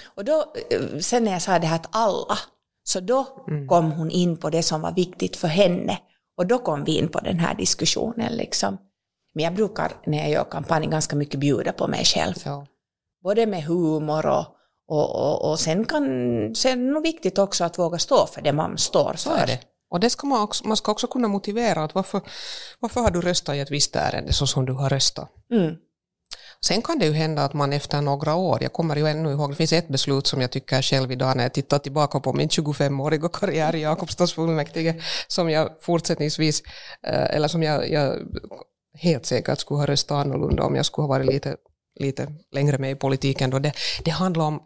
Och 0.04 0.24
då, 0.24 0.52
sen 1.00 1.24
när 1.24 1.32
jag 1.32 1.42
sa 1.42 1.58
det 1.58 1.66
här 1.66 1.76
att 1.76 1.88
alla, 1.90 2.38
så 2.84 3.00
då 3.00 3.44
mm. 3.48 3.68
kom 3.68 3.92
hon 3.92 4.10
in 4.10 4.36
på 4.36 4.50
det 4.50 4.62
som 4.62 4.80
var 4.80 4.92
viktigt 4.92 5.36
för 5.36 5.48
henne 5.48 5.98
och 6.36 6.46
då 6.46 6.58
kom 6.58 6.84
vi 6.84 6.98
in 6.98 7.08
på 7.08 7.20
den 7.20 7.38
här 7.38 7.54
diskussionen. 7.54 8.32
Liksom. 8.32 8.78
Men 9.34 9.44
jag 9.44 9.54
brukar 9.54 9.92
när 10.06 10.18
jag 10.18 10.30
gör 10.30 10.44
kampanj 10.44 10.86
ganska 10.86 11.16
mycket 11.16 11.40
bjuda 11.40 11.72
på 11.72 11.88
mig 11.88 12.04
själv. 12.04 12.34
Ja. 12.44 12.66
Både 13.22 13.46
med 13.46 13.64
humor 13.64 14.26
och, 14.26 14.44
och, 14.88 15.16
och, 15.16 15.50
och 15.50 15.60
sen, 15.60 15.84
kan, 15.84 16.04
sen 16.54 16.72
är 16.72 16.86
det 16.86 16.92
nog 16.92 17.02
viktigt 17.02 17.38
också 17.38 17.64
att 17.64 17.78
våga 17.78 17.98
stå 17.98 18.26
för 18.26 18.42
det 18.42 18.52
man 18.52 18.78
står 18.78 19.14
för. 19.14 19.38
är 19.38 19.46
det. 19.46 19.60
Och 19.90 20.00
det 20.00 20.10
ska 20.10 20.26
man, 20.26 20.42
också, 20.42 20.66
man 20.66 20.76
ska 20.76 20.92
också 20.92 21.06
kunna 21.06 21.28
motivera 21.28 21.84
att 21.84 21.94
varför, 21.94 22.20
varför 22.80 23.00
har 23.00 23.10
du 23.10 23.20
röstat 23.20 23.54
i 23.54 23.58
ett 23.58 23.70
visst 23.70 23.96
ärende 23.96 24.32
så 24.32 24.46
som 24.46 24.66
du 24.66 24.72
har 24.72 24.88
röstat. 24.88 25.30
Mm. 25.52 25.76
Sen 26.64 26.82
kan 26.82 26.98
det 26.98 27.06
ju 27.06 27.12
hända 27.12 27.44
att 27.44 27.54
man 27.54 27.72
efter 27.72 28.02
några 28.02 28.34
år, 28.34 28.58
jag 28.62 28.72
kommer 28.72 28.96
ju 28.96 29.06
ännu 29.06 29.30
ihåg, 29.30 29.50
det 29.50 29.56
finns 29.56 29.72
ett 29.72 29.88
beslut 29.88 30.26
som 30.26 30.40
jag 30.40 30.50
tycker 30.50 30.82
själv 30.82 31.12
idag 31.12 31.36
när 31.36 31.42
jag 31.42 31.52
tittar 31.52 31.78
tillbaka 31.78 32.20
på 32.20 32.32
min 32.32 32.48
25-åriga 32.48 33.28
karriär 33.32 33.74
i 33.74 33.82
Jakobstads 33.82 34.32
fullmäktige, 34.32 34.94
som 35.28 35.50
jag 35.50 35.70
fortsättningsvis, 35.80 36.62
eh, 37.06 37.36
eller 37.36 37.48
som 37.48 37.62
jag, 37.62 37.90
jag 37.90 38.18
helt 38.94 39.26
säkert 39.26 39.58
skulle 39.58 39.80
ha 39.80 39.86
röstat 39.86 40.26
annorlunda 40.26 40.62
om 40.62 40.74
jag 40.74 40.86
skulle 40.86 41.02
ha 41.02 41.08
varit 41.08 41.32
lite, 41.32 41.56
lite 42.00 42.32
längre 42.52 42.78
med 42.78 42.90
i 42.90 42.94
politiken. 42.94 43.50
Då. 43.50 43.58
Det, 43.58 43.72
det 44.04 44.10
handlar 44.10 44.44
om 44.44 44.62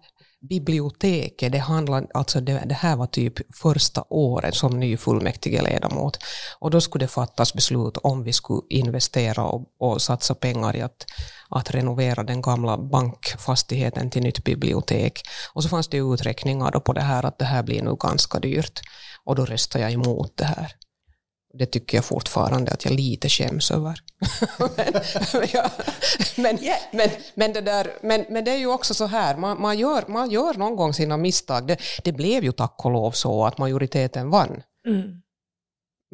biblioteket, 0.49 1.53
det, 1.53 1.59
handlade, 1.59 2.07
alltså 2.15 2.41
det, 2.41 2.63
det, 2.67 2.75
här 2.75 2.97
var 2.97 3.07
typ 3.07 3.57
första 3.57 4.05
året 4.09 4.55
som 4.55 4.81
ny 4.81 4.97
fullmäktigeledamot. 4.97 6.19
Och 6.59 6.71
då 6.71 6.81
skulle 6.81 7.05
det 7.05 7.09
fattas 7.09 7.55
beslut 7.55 7.97
om 7.97 8.25
vi 8.25 8.33
skulle 8.33 8.63
investera 8.71 9.45
och, 9.45 9.67
och 9.79 10.03
satsa 10.03 10.35
pengar 10.35 10.77
i 10.77 10.83
att, 10.83 11.07
att 11.49 11.71
renovera 11.71 12.23
den 12.23 12.43
gamla 12.43 12.79
bankfastigheten 12.79 14.11
till 14.11 14.23
nytt 14.23 14.45
bibliotek. 14.45 15.23
Och 15.55 15.63
så 15.63 15.69
fanns 15.69 15.89
det 15.89 15.97
uträkningar 15.97 16.71
då 16.71 16.81
på 16.81 16.93
det 16.93 17.01
här 17.01 17.27
att 17.27 17.39
det 17.39 17.45
här 17.45 17.63
blir 17.63 17.83
nu 17.83 17.97
ganska 18.01 18.41
dyrt. 18.41 18.81
Och 19.25 19.37
då 19.37 19.45
röstade 19.45 19.85
jag 19.85 19.93
emot 19.93 20.33
det 20.37 20.45
här. 20.45 20.73
Det 21.59 21.67
tycker 21.67 21.99
jag 21.99 22.05
fortfarande 22.05 22.73
att 22.73 22.85
jag 22.85 22.95
lite 22.95 23.29
skäms 23.29 23.71
över. 23.71 23.95
men, 25.35 25.49
ja, 25.53 25.71
men, 26.37 26.59
men, 26.93 27.11
men, 27.35 27.53
det 27.53 27.61
där, 27.61 27.91
men, 28.03 28.25
men 28.29 28.45
det 28.45 28.51
är 28.51 28.57
ju 28.57 28.67
också 28.67 28.95
så 28.95 29.07
här, 29.07 29.37
man, 29.37 29.61
man, 29.61 29.79
gör, 29.79 30.05
man 30.09 30.31
gör 30.31 30.55
någon 30.55 30.77
gång 30.77 30.95
sina 30.95 31.17
misstag. 31.17 31.67
Det, 31.67 31.79
det 32.05 32.13
blev 32.13 32.45
ju 32.45 32.53
tack 32.53 32.85
och 32.85 32.91
lov 32.91 33.11
så 33.11 33.45
att 33.47 33.59
majoriteten 33.59 34.31
vann. 34.31 34.63
Mm. 34.87 35.24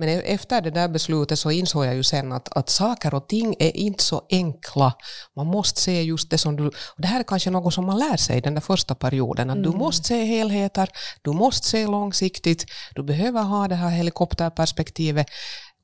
Men 0.01 0.09
e- 0.09 0.23
efter 0.25 0.61
det 0.61 0.71
där 0.71 0.89
beslutet 0.89 1.39
så 1.39 1.51
insåg 1.51 1.85
jag 1.85 1.95
ju 1.95 2.03
sen 2.03 2.33
att, 2.33 2.57
att 2.57 2.69
saker 2.69 3.15
och 3.15 3.29
ting 3.29 3.55
är 3.59 3.77
inte 3.77 4.05
så 4.05 4.23
enkla. 4.31 4.93
Man 5.37 5.47
måste 5.47 5.81
se 5.81 6.03
just 6.03 6.31
det 6.31 6.39
som 6.39 6.57
du... 6.57 6.71
Det 6.97 7.07
här 7.07 7.21
är 7.21 7.25
kanske 7.25 7.51
något 7.51 7.75
som 7.75 7.87
man 7.87 7.99
lär 7.99 8.17
sig 8.17 8.41
den 8.41 8.55
där 8.55 8.61
första 8.61 8.95
perioden, 8.95 9.51
att 9.51 9.57
mm. 9.57 9.71
du 9.71 9.79
måste 9.79 10.09
se 10.09 10.25
helheter, 10.25 10.89
du 11.23 11.33
måste 11.33 11.67
se 11.67 11.87
långsiktigt, 11.87 12.65
du 12.95 13.03
behöver 13.03 13.43
ha 13.43 13.69
det 13.69 13.75
här 13.75 13.91
helikopterperspektivet. 13.91 15.27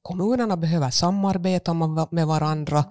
Kommunerna 0.06 0.56
behöver 0.56 0.90
samarbeta 0.90 1.74
med 2.10 2.26
varandra. 2.26 2.84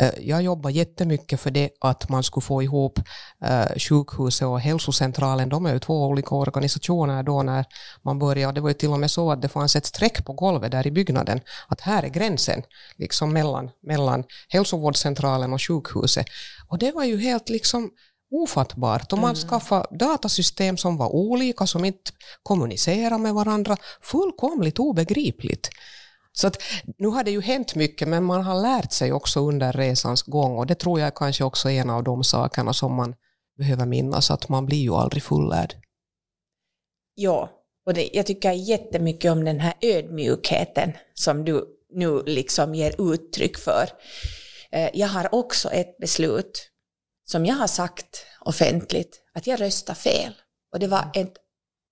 Eh, 0.00 0.10
jag 0.20 0.42
jobbar 0.42 0.70
jättemycket 0.70 1.40
för 1.40 1.50
det 1.50 1.70
att 1.80 2.08
man 2.08 2.22
skulle 2.22 2.44
få 2.44 2.62
ihop 2.62 2.98
eh, 3.44 3.78
sjukhuset 3.78 4.46
och 4.46 4.60
hälsocentralen. 4.60 5.48
De 5.48 5.66
är 5.66 5.72
ju 5.72 5.78
två 5.78 6.06
olika 6.06 6.34
organisationer 6.34 7.22
då 7.22 7.42
när 7.42 7.64
man 8.02 8.18
började. 8.18 8.52
Det 8.52 8.60
var 8.60 8.68
ju 8.68 8.74
till 8.74 8.88
och 8.88 9.00
med 9.00 9.10
så 9.10 9.32
att 9.32 9.42
det 9.42 9.48
fanns 9.48 9.76
ett 9.76 9.86
streck 9.86 10.24
på 10.24 10.32
golvet 10.32 10.70
där 10.70 10.86
i 10.86 10.90
byggnaden. 10.90 11.40
Att 11.68 11.80
här 11.80 12.02
är 12.02 12.08
gränsen 12.08 12.62
liksom 12.96 13.32
mellan, 13.32 13.70
mellan 13.82 14.24
hälsovårdscentralen 14.48 15.52
och 15.52 15.62
sjukhuset. 15.62 16.26
Och 16.68 16.78
det 16.78 16.92
var 16.92 17.04
ju 17.04 17.20
helt 17.20 17.48
liksom 17.48 17.90
ofattbart. 18.30 19.12
Och 19.12 19.18
man 19.18 19.34
mm. 19.34 19.48
skaffade 19.48 19.96
datasystem 19.98 20.76
som 20.76 20.96
var 20.96 21.08
olika, 21.14 21.66
som 21.66 21.84
inte 21.84 22.10
kommunicerade 22.42 23.18
med 23.18 23.34
varandra. 23.34 23.76
Fullkomligt 24.02 24.78
obegripligt. 24.78 25.70
Så 26.36 26.46
att, 26.46 26.62
nu 26.98 27.08
har 27.08 27.24
det 27.24 27.30
ju 27.30 27.40
hänt 27.40 27.74
mycket, 27.74 28.08
men 28.08 28.24
man 28.24 28.42
har 28.42 28.62
lärt 28.62 28.92
sig 28.92 29.12
också 29.12 29.40
under 29.40 29.72
resans 29.72 30.22
gång 30.22 30.58
och 30.58 30.66
det 30.66 30.74
tror 30.74 31.00
jag 31.00 31.14
kanske 31.14 31.44
också 31.44 31.70
är 31.70 31.80
en 31.80 31.90
av 31.90 32.04
de 32.04 32.24
sakerna 32.24 32.72
som 32.72 32.94
man 32.94 33.14
behöver 33.58 33.86
minnas, 33.86 34.30
att 34.30 34.48
man 34.48 34.66
blir 34.66 34.82
ju 34.82 34.94
aldrig 34.94 35.22
fullärd. 35.22 35.74
Ja, 37.14 37.50
och 37.86 37.94
det, 37.94 38.10
jag 38.12 38.26
tycker 38.26 38.52
jättemycket 38.52 39.32
om 39.32 39.44
den 39.44 39.60
här 39.60 39.74
ödmjukheten 39.80 40.92
som 41.14 41.44
du 41.44 41.64
nu 41.94 42.22
liksom 42.26 42.74
ger 42.74 43.12
uttryck 43.12 43.58
för. 43.58 43.88
Eh, 44.72 44.90
jag 44.94 45.08
har 45.08 45.34
också 45.34 45.70
ett 45.70 45.98
beslut 45.98 46.70
som 47.24 47.46
jag 47.46 47.54
har 47.54 47.66
sagt 47.66 48.26
offentligt, 48.40 49.20
att 49.34 49.46
jag 49.46 49.60
röstar 49.60 49.94
fel. 49.94 50.32
Och 50.72 50.78
det 50.78 50.86
var 50.86 51.10
en, 51.14 51.28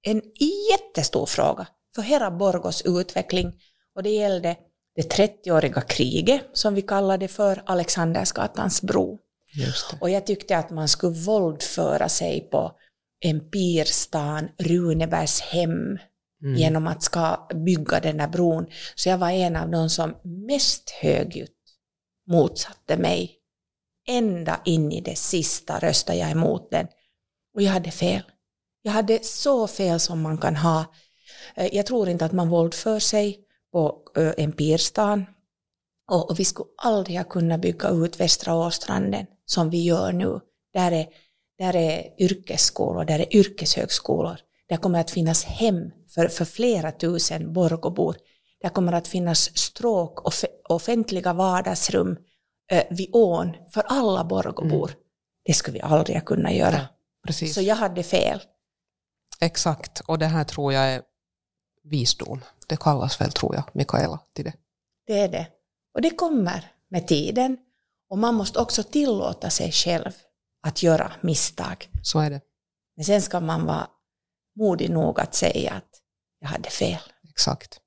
en 0.03 0.23
jättestor 0.71 1.27
fråga 1.27 1.67
för 1.95 2.03
hela 2.03 2.31
Borgos 2.31 2.83
utveckling 2.83 3.53
och 3.97 4.03
det 4.03 4.11
gällde 4.11 4.57
det 4.95 5.15
30-åriga 5.15 5.81
kriget, 5.81 6.43
som 6.53 6.75
vi 6.75 6.83
kallade 6.83 7.29
för 7.29 7.63
Alexandersgatans 7.67 8.83
bro. 8.83 9.19
Och 10.01 10.11
jag 10.11 10.27
tyckte 10.27 10.57
att 10.57 10.71
man 10.71 10.89
skulle 10.89 11.19
våldföra 11.19 12.09
sig 12.09 12.41
på 12.41 12.73
Empirstan, 13.25 14.49
Runebergs 14.59 15.41
hem, 15.41 15.99
mm. 16.43 16.57
genom 16.57 16.87
att 16.87 17.03
ska 17.03 17.49
bygga 17.55 18.01
den 18.01 18.21
här 18.21 18.29
bron. 18.29 18.67
Så 18.95 19.09
jag 19.09 19.19
var 19.19 19.31
en 19.31 19.57
av 19.57 19.71
de 19.71 19.91
som 19.91 20.15
mest 20.23 20.91
högljutt 20.91 21.51
motsatte 22.27 22.97
mig. 22.97 23.39
Ända 24.09 24.61
in 24.65 24.93
i 24.93 25.01
det 25.01 25.19
sista 25.19 25.79
röstade 25.79 26.19
jag 26.19 26.31
emot 26.31 26.71
den. 26.71 26.87
Och 27.55 27.63
jag 27.63 27.73
hade 27.73 27.91
fel. 27.91 28.23
Jag 28.83 28.93
hade 28.93 29.25
så 29.25 29.67
fel 29.67 30.01
som 30.01 30.23
man 30.23 30.39
kan 30.39 30.57
ha. 30.57 30.85
Eh, 31.55 31.75
jag 31.75 31.87
tror 31.87 32.09
inte 32.09 32.25
att 32.25 32.33
man 32.33 32.49
våldför 32.49 32.99
sig 32.99 33.39
på 33.73 34.03
Empirstan. 34.37 35.27
Och, 36.11 36.41
vi 36.41 36.45
skulle 36.45 36.69
aldrig 36.77 37.17
ha 37.17 37.25
kunnat 37.25 37.61
bygga 37.61 37.89
ut 37.89 38.21
Västra 38.21 38.55
Åstranden 38.55 39.27
som 39.47 39.71
vi 39.71 39.85
gör 39.85 40.13
nu. 40.13 40.41
Där 40.73 40.93
är, 40.93 41.07
där 41.59 41.77
är 41.77 42.23
yrkesskolor, 42.23 43.05
där 43.05 43.19
är 43.19 43.37
yrkeshögskolor. 43.37 44.39
Där 44.69 44.77
kommer 44.77 45.01
att 45.01 45.11
finnas 45.11 45.45
hem 45.45 45.91
för, 46.15 46.29
för 46.29 46.45
flera 46.45 46.93
tusen 46.93 47.53
Borgobor. 47.53 48.17
Där 48.63 48.69
kommer 48.69 48.93
att 48.93 49.09
finnas 49.09 49.59
stråk 49.59 50.21
och 50.21 50.33
offentliga 50.69 51.33
vardagsrum 51.33 52.17
eh, 52.71 52.85
vid 52.91 53.11
ån 53.13 53.57
för 53.71 53.83
alla 53.87 54.25
Borgobor. 54.25 54.89
Mm. 54.89 55.01
Det 55.45 55.53
skulle 55.53 55.75
vi 55.75 55.81
aldrig 55.81 56.25
kunna 56.25 56.53
göra. 56.53 56.81
Ja. 57.29 57.47
Så 57.47 57.61
jag 57.61 57.77
hade 57.77 58.03
fel. 58.03 58.41
Exakt, 59.41 60.01
och 60.01 60.19
det 60.19 60.27
här 60.27 60.45
tror 60.45 60.73
jag 60.73 60.85
är 60.85 61.03
visdom. 61.85 62.41
Det 62.67 62.81
kallas 62.81 63.21
väl, 63.21 63.33
tror 63.33 63.55
jag, 63.55 63.65
Mikaela 63.73 64.21
till 64.35 64.45
det. 64.45 64.53
Det 65.07 65.21
är 65.21 65.29
det. 65.29 65.47
Och 65.95 66.03
det 66.03 66.11
kommer 66.11 66.73
med 66.91 67.09
tiden. 67.09 67.59
Och 68.11 68.19
man 68.19 68.35
måste 68.35 68.61
också 68.61 68.83
tillåta 68.83 69.51
sig 69.51 69.73
själv 69.73 70.13
att 70.67 70.83
göra 70.83 71.13
misstag. 71.21 71.89
Så 72.03 72.19
är 72.19 72.31
det. 72.31 72.41
Men 72.97 73.05
sen 73.05 73.23
ska 73.23 73.41
man 73.41 73.67
vara 73.67 73.87
modig 74.59 74.91
nog 74.91 75.21
att 75.21 75.35
säga 75.35 75.73
att 75.73 76.01
jag 76.41 76.49
hade 76.49 76.71
fel. 76.71 77.01
Exakt. 77.31 77.79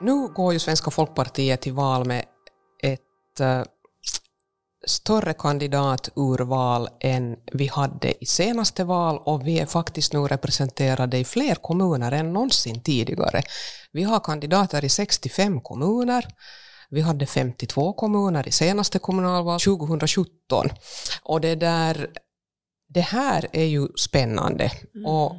Nu 0.00 0.28
går 0.28 0.52
ju 0.52 0.58
Svenska 0.58 0.90
folkpartiet 0.90 1.60
till 1.60 1.72
val 1.72 2.06
med 2.06 2.24
ett 2.82 3.40
uh, 3.40 3.62
större 4.86 5.34
kandidaturval 5.34 6.88
än 7.00 7.36
vi 7.52 7.66
hade 7.66 8.24
i 8.24 8.26
senaste 8.26 8.84
val 8.84 9.18
och 9.24 9.46
vi 9.46 9.58
är 9.58 9.66
faktiskt 9.66 10.12
nu 10.12 10.18
representerade 10.18 11.18
i 11.18 11.24
fler 11.24 11.54
kommuner 11.54 12.12
än 12.12 12.32
någonsin 12.32 12.82
tidigare. 12.82 13.42
Vi 13.92 14.02
har 14.02 14.20
kandidater 14.20 14.84
i 14.84 14.88
65 14.88 15.60
kommuner. 15.60 16.26
Vi 16.90 17.00
hade 17.00 17.26
52 17.26 17.92
kommuner 17.92 18.48
i 18.48 18.52
senaste 18.52 18.98
kommunalval 18.98 19.60
2017. 19.60 20.68
Och 21.22 21.40
det, 21.40 21.54
där, 21.54 22.10
det 22.88 23.00
här 23.00 23.48
är 23.52 23.64
ju 23.64 23.88
spännande. 23.96 24.70
Mm. 24.94 25.06
Och 25.06 25.34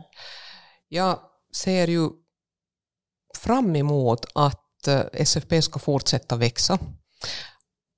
jag 0.90 1.20
ser 1.56 1.88
ju 1.88 2.10
fram 3.38 3.76
emot 3.76 4.26
att 4.36 4.88
eh, 4.88 5.02
SFP 5.14 5.62
ska 5.62 5.80
fortsätta 5.80 6.36
växa. 6.36 6.80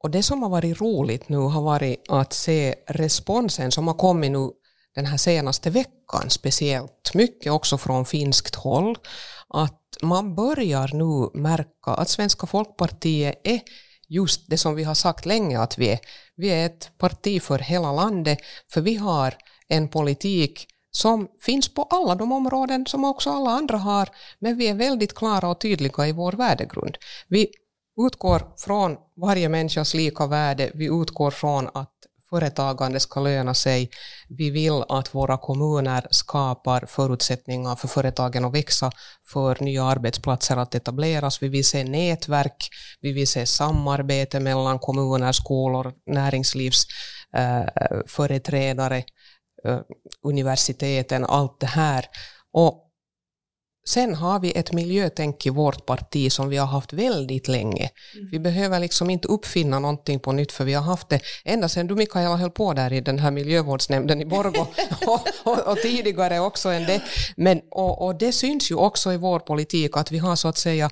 Och 0.03 0.11
det 0.11 0.23
som 0.23 0.43
har 0.43 0.49
varit 0.49 0.81
roligt 0.81 1.29
nu 1.29 1.37
har 1.37 1.61
varit 1.61 2.03
att 2.09 2.33
se 2.33 2.75
responsen 2.87 3.71
som 3.71 3.87
har 3.87 3.93
kommit 3.93 4.31
nu 4.31 4.49
den 4.95 5.05
här 5.05 5.17
senaste 5.17 5.69
veckan, 5.69 6.29
speciellt 6.29 7.13
mycket 7.13 7.51
också 7.51 7.77
från 7.77 8.05
finskt 8.05 8.55
håll, 8.55 8.97
att 9.47 9.97
man 10.01 10.35
börjar 10.35 10.89
nu 10.93 11.41
märka 11.41 11.91
att 11.91 12.09
Svenska 12.09 12.47
folkpartiet 12.47 13.41
är 13.43 13.61
just 14.07 14.49
det 14.49 14.57
som 14.57 14.75
vi 14.75 14.83
har 14.83 14.95
sagt 14.95 15.25
länge 15.25 15.59
att 15.59 15.77
vi 15.77 15.89
är. 15.89 15.99
Vi 16.35 16.49
är 16.49 16.65
ett 16.65 16.91
parti 16.97 17.41
för 17.41 17.59
hela 17.59 17.91
landet, 17.91 18.39
för 18.71 18.81
vi 18.81 18.95
har 18.95 19.33
en 19.67 19.89
politik 19.89 20.67
som 20.91 21.27
finns 21.41 21.73
på 21.73 21.83
alla 21.83 22.15
de 22.15 22.31
områden 22.31 22.85
som 22.85 23.03
också 23.03 23.29
alla 23.29 23.49
andra 23.49 23.77
har, 23.77 24.09
men 24.39 24.57
vi 24.57 24.67
är 24.67 24.73
väldigt 24.73 25.15
klara 25.15 25.49
och 25.49 25.59
tydliga 25.59 26.07
i 26.07 26.11
vår 26.11 26.31
värdegrund. 26.31 26.97
Vi 27.27 27.47
utgår 28.07 28.53
från 28.57 28.97
varje 29.21 29.49
människas 29.49 29.93
lika 29.93 30.27
värde, 30.27 30.71
vi 30.73 30.85
utgår 30.85 31.31
från 31.31 31.69
att 31.73 31.99
företagande 32.29 32.99
ska 32.99 33.19
löna 33.19 33.53
sig. 33.53 33.89
Vi 34.29 34.49
vill 34.49 34.83
att 34.89 35.15
våra 35.15 35.37
kommuner 35.37 36.07
skapar 36.11 36.85
förutsättningar 36.87 37.75
för 37.75 37.87
företagen 37.87 38.45
att 38.45 38.53
växa, 38.53 38.91
för 39.31 39.63
nya 39.63 39.83
arbetsplatser 39.83 40.57
att 40.57 40.75
etableras. 40.75 41.43
Vi 41.43 41.47
vill 41.47 41.65
se 41.65 41.83
nätverk, 41.83 42.69
vi 43.01 43.13
vill 43.13 43.27
se 43.27 43.45
samarbete 43.45 44.39
mellan 44.39 44.79
kommuner, 44.79 45.31
skolor, 45.31 45.93
näringslivsföreträdare, 46.05 48.97
eh, 48.97 49.03
eh, 49.73 49.79
universiteten, 50.23 51.25
allt 51.25 51.59
det 51.59 51.67
här. 51.67 52.05
Och 52.51 52.88
Sen 53.87 54.15
har 54.15 54.39
vi 54.39 54.51
ett 54.51 54.71
miljötänk 54.73 55.45
i 55.45 55.49
vårt 55.49 55.85
parti 55.85 56.31
som 56.31 56.49
vi 56.49 56.57
har 56.57 56.67
haft 56.67 56.93
väldigt 56.93 57.47
länge. 57.47 57.89
Mm. 58.15 58.29
Vi 58.31 58.39
behöver 58.39 58.79
liksom 58.79 59.09
inte 59.09 59.27
uppfinna 59.27 59.79
någonting 59.79 60.19
på 60.19 60.31
nytt 60.31 60.51
för 60.51 60.65
vi 60.65 60.73
har 60.73 60.83
haft 60.83 61.09
det 61.09 61.19
ända 61.45 61.69
sedan 61.69 61.87
du 61.87 61.95
Mikaela 61.95 62.35
höll 62.35 62.51
på 62.51 62.73
där 62.73 62.93
i 62.93 63.01
den 63.01 63.19
här 63.19 63.31
miljövårdsnämnden 63.31 64.21
i 64.21 64.25
Borgå 64.25 64.61
och, 65.07 65.27
och, 65.43 65.67
och, 65.67 65.77
tidigare 65.77 66.39
också 66.39 66.69
än 66.69 66.85
det. 66.85 67.01
Men, 67.37 67.61
och, 67.71 68.05
och, 68.05 68.17
det 68.17 68.31
syns 68.31 68.71
ju 68.71 68.75
också 68.75 69.13
i 69.13 69.17
vår 69.17 69.39
politik 69.39 69.97
att 69.97 70.11
vi 70.11 70.17
har 70.17 70.35
så 70.35 70.47
att 70.47 70.57
säga 70.57 70.89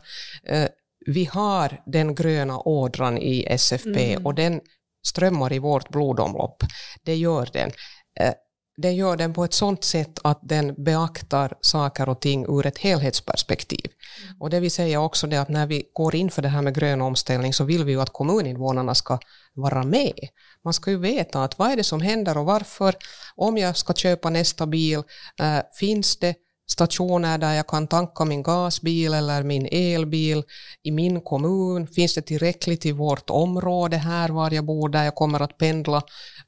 eh, 0.47 0.67
vi 1.06 1.26
har 1.26 1.82
den 1.86 2.15
gröna 2.15 2.60
ådran 2.60 3.17
i 3.17 3.45
SFP 3.47 4.13
mm. 4.13 4.26
och 4.26 4.36
den 4.36 4.62
strömmar 5.08 5.54
i 5.54 5.60
vårt 5.60 5.89
blodomlopp. 5.89 6.63
Det 7.04 7.15
gör 7.15 7.50
den. 7.54 7.71
Eh, 8.19 8.34
den 8.77 8.95
gör 8.95 9.17
den 9.17 9.33
på 9.33 9.43
ett 9.43 9.53
sådant 9.53 9.83
sätt 9.83 10.19
att 10.23 10.39
den 10.41 10.83
beaktar 10.83 11.57
saker 11.61 12.09
och 12.09 12.19
ting 12.21 12.45
ur 12.45 12.65
ett 12.65 12.77
helhetsperspektiv. 12.77 13.91
Mm. 14.23 14.41
Och 14.41 14.49
det 14.49 14.59
vill 14.59 14.71
säga 14.71 15.01
också 15.01 15.27
det 15.27 15.37
att 15.37 15.49
när 15.49 15.67
vi 15.67 15.83
går 15.93 16.15
in 16.15 16.31
för 16.31 16.41
det 16.41 16.49
här 16.49 16.61
med 16.61 16.75
grön 16.75 17.01
omställning 17.01 17.53
så 17.53 17.63
vill 17.63 17.83
vi 17.83 17.91
ju 17.91 18.01
att 18.01 18.13
kommuninvånarna 18.13 18.95
ska 18.95 19.19
vara 19.53 19.83
med. 19.83 20.19
Man 20.63 20.73
ska 20.73 20.91
ju 20.91 20.97
veta 20.97 21.43
att 21.43 21.59
vad 21.59 21.71
är 21.71 21.75
det 21.75 21.83
som 21.83 22.01
händer 22.01 22.37
och 22.37 22.45
varför. 22.45 22.95
Om 23.35 23.57
jag 23.57 23.77
ska 23.77 23.93
köpa 23.93 24.29
nästa 24.29 24.67
bil, 24.67 25.03
äh, 25.39 25.59
finns 25.79 26.17
det 26.19 26.35
stationer 26.69 27.37
där 27.37 27.53
jag 27.53 27.67
kan 27.67 27.87
tanka 27.87 28.25
min 28.25 28.43
gasbil 28.43 29.13
eller 29.13 29.43
min 29.43 29.67
elbil 29.71 30.43
i 30.83 30.91
min 30.91 31.21
kommun? 31.21 31.87
Finns 31.87 32.15
det 32.15 32.21
tillräckligt 32.21 32.85
i 32.85 32.91
vårt 32.91 33.29
område 33.29 33.97
här 33.97 34.29
var 34.29 34.51
jag 34.51 34.65
bor 34.65 34.89
där 34.89 35.03
jag 35.03 35.15
kommer 35.15 35.41
att 35.41 35.57
pendla 35.57 35.97
eh, 35.97 36.03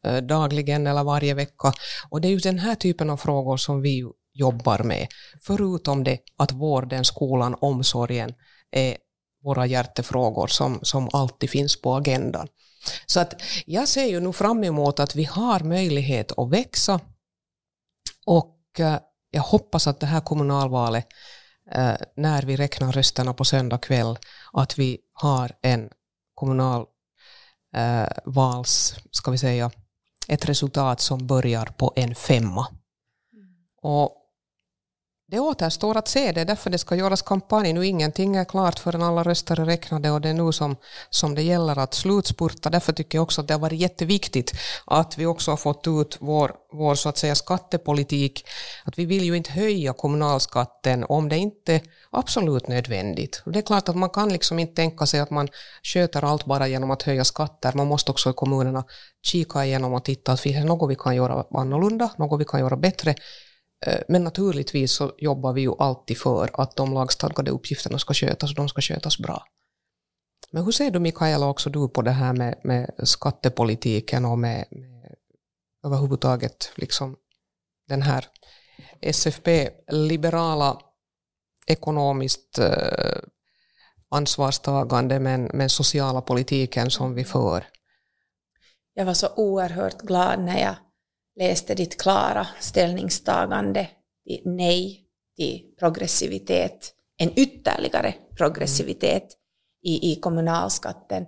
Eh, 0.06 0.18
dagligen 0.18 0.88
eller 0.88 1.04
varje 1.04 1.34
vecka? 1.34 1.74
Och 2.10 2.22
det 2.22 2.28
är 2.28 2.30
ju 2.30 2.38
den 2.38 2.60
här 2.60 2.76
typen 2.76 3.10
av 3.10 3.18
frågor 3.18 3.58
som 3.58 3.82
vi 3.82 4.04
jobbar 4.34 4.84
med. 4.84 5.08
Förutom 5.42 6.04
det 6.04 6.20
att 6.38 6.52
vården, 6.52 7.06
skolan, 7.06 7.56
omsorgen 7.62 8.34
är 8.72 8.98
våra 9.44 9.66
hjärtefrågor 9.66 10.48
som, 10.48 10.80
som 10.82 11.10
alltid 11.14 11.50
finns 11.50 11.82
på 11.82 11.96
agendan. 11.96 12.48
Så 13.06 13.20
att 13.20 13.42
jag 13.66 13.88
ser 13.88 14.06
ju 14.06 14.20
nu 14.20 14.34
fram 14.34 14.64
emot 14.64 15.00
att 15.00 15.16
vi 15.16 15.24
har 15.24 15.60
möjlighet 15.60 16.32
att 16.38 16.50
växa 16.50 17.00
och 18.26 18.80
eh, 18.80 19.00
jag 19.32 19.42
hoppas 19.42 19.88
att 19.88 20.00
det 20.00 20.06
här 20.06 20.22
kommunalvalet, 20.22 21.08
eh, 21.72 21.96
när 22.16 22.42
vi 22.42 22.56
räknar 22.56 22.92
rösterna 22.92 23.34
på 23.34 23.46
söndag 23.46 23.78
kväll, 23.78 24.18
att 24.54 24.80
vi 24.80 24.98
har 25.14 25.52
en 25.62 25.90
kommunalvals, 26.34 28.94
eh, 28.96 29.02
ska 29.12 29.32
vi 29.32 29.38
säga, 29.38 29.72
ett 30.30 30.50
resultat 30.50 31.02
som 31.02 31.28
börjar 31.28 31.66
på 31.66 31.94
en 31.96 32.16
femma. 32.16 32.68
Och 33.82 34.19
det 35.32 35.40
återstår 35.40 35.98
att 35.98 36.08
se, 36.08 36.32
det 36.32 36.42
är 36.42 36.46
därför 36.46 36.70
det 36.70 36.78
ska 36.78 36.96
göras 36.96 37.22
kampanj. 37.22 37.74
Nu 37.74 37.86
ingenting 37.86 38.36
är 38.36 38.46
klart 38.46 38.80
förrän 38.80 39.04
alla 39.04 39.24
röster 39.24 39.60
är 39.60 39.66
räknade 39.66 40.12
och 40.12 40.22
det 40.22 40.30
är 40.30 40.34
nu 40.34 40.52
som, 40.52 40.76
som 41.10 41.36
det 41.36 41.42
gäller 41.42 41.80
att 41.80 41.94
slutspurta. 41.94 42.70
Därför 42.70 42.94
tycker 42.94 43.18
jag 43.18 43.24
också 43.24 43.42
att 43.42 43.48
det 43.48 43.54
har 43.54 43.62
varit 43.62 43.80
jätteviktigt 43.80 44.54
att 44.86 45.18
vi 45.18 45.26
också 45.26 45.52
har 45.52 45.58
fått 45.58 45.88
ut 45.88 46.18
vår, 46.20 46.52
vår 46.74 46.96
så 46.96 47.10
att 47.10 47.18
säga 47.18 47.36
skattepolitik. 47.36 48.46
Att 48.84 49.00
vi 49.00 49.06
vill 49.06 49.24
ju 49.24 49.38
inte 49.38 49.52
höja 49.52 49.94
kommunalskatten 49.94 51.06
om 51.10 51.30
det 51.30 51.38
inte 51.38 51.74
är 51.74 51.82
absolut 52.12 52.68
nödvändigt. 52.68 53.42
Det 53.46 53.60
är 53.60 53.64
klart 53.64 53.90
att 53.90 53.96
man 53.96 54.10
kan 54.10 54.30
liksom 54.30 54.60
inte 54.60 54.76
tänka 54.76 55.06
sig 55.06 55.20
att 55.20 55.30
man 55.30 55.48
sköter 55.84 56.24
allt 56.24 56.46
bara 56.46 56.68
genom 56.68 56.92
att 56.92 57.04
höja 57.04 57.24
skatter. 57.24 57.74
Man 57.76 57.88
måste 57.88 58.12
också 58.12 58.30
i 58.30 58.34
kommunerna 58.34 58.84
kika 59.22 59.66
igenom 59.66 59.94
och 59.94 60.06
titta 60.06 60.32
att 60.32 60.40
finns 60.40 60.56
det 60.56 60.64
något 60.64 60.90
vi 60.90 60.96
kan 60.96 61.16
göra 61.16 61.46
annorlunda, 61.54 62.10
något 62.18 62.42
vi 62.42 62.46
kan 62.46 62.60
göra 62.60 62.78
bättre 62.78 63.16
Eh, 63.86 64.00
men 64.08 64.24
naturligtvis 64.24 64.92
så 64.92 65.12
jobbar 65.18 65.54
vi 65.54 65.62
ju 65.62 65.74
alltid 65.80 66.18
för 66.18 66.50
att 66.54 66.76
de 66.76 66.94
lagstadgade 66.94 67.52
uppgifterna 67.52 68.00
ska 68.00 68.14
skötas 68.14 68.50
och 68.50 68.56
de 68.56 68.70
ska 68.70 68.82
skötas 68.82 69.18
bra. 69.20 69.44
Men 70.52 70.64
hur 70.64 70.72
ser 70.72 70.92
du 70.92 71.00
Mikaela 71.00 71.48
också 71.48 71.70
du 71.70 71.90
på 71.90 72.02
det 72.02 72.12
här 72.12 72.34
med, 72.34 72.60
med 72.64 72.92
skattepolitiken 73.04 74.26
och 74.26 74.40
med, 74.40 74.66
med 74.72 75.16
överhuvudtaget 75.86 76.72
liksom 76.76 77.16
den 77.88 78.02
här 78.02 78.26
SFP, 79.02 79.70
liberala, 79.88 80.82
ekonomiskt 81.68 82.60
eh, 82.60 83.18
ansvarstagande 84.10 85.20
men, 85.20 85.50
men 85.54 85.70
sociala 85.70 86.22
politiken 86.22 86.92
som 86.92 87.14
vi 87.14 87.24
för. 87.24 87.68
Jag 88.94 89.06
var 89.06 89.14
så 89.14 89.28
oerhört 89.36 90.02
glad 90.02 90.40
när 90.40 90.62
jag 90.62 90.76
läste 91.40 91.76
ditt 91.76 92.02
klara 92.02 92.48
ställningstagande 92.60 93.88
till 94.28 94.42
nej 94.46 95.06
till 95.38 95.62
progressivitet, 95.80 96.94
en 97.18 97.40
ytterligare 97.40 98.14
progressivitet 98.38 99.28
i, 99.84 100.12
i 100.12 100.16
kommunalskatten. 100.16 101.26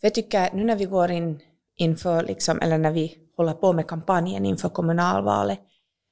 För 0.00 0.06
jag 0.06 0.14
tycker 0.14 0.54
nu 0.54 0.64
när 0.64 0.76
vi 0.76 0.84
går 0.84 1.10
in 1.10 1.40
inför, 1.76 2.22
liksom, 2.22 2.60
eller 2.60 2.78
när 2.78 2.90
vi 2.90 3.16
håller 3.36 3.52
på 3.52 3.72
med 3.72 3.86
kampanjen 3.86 4.46
inför 4.46 4.68
kommunalvalet, 4.68 5.58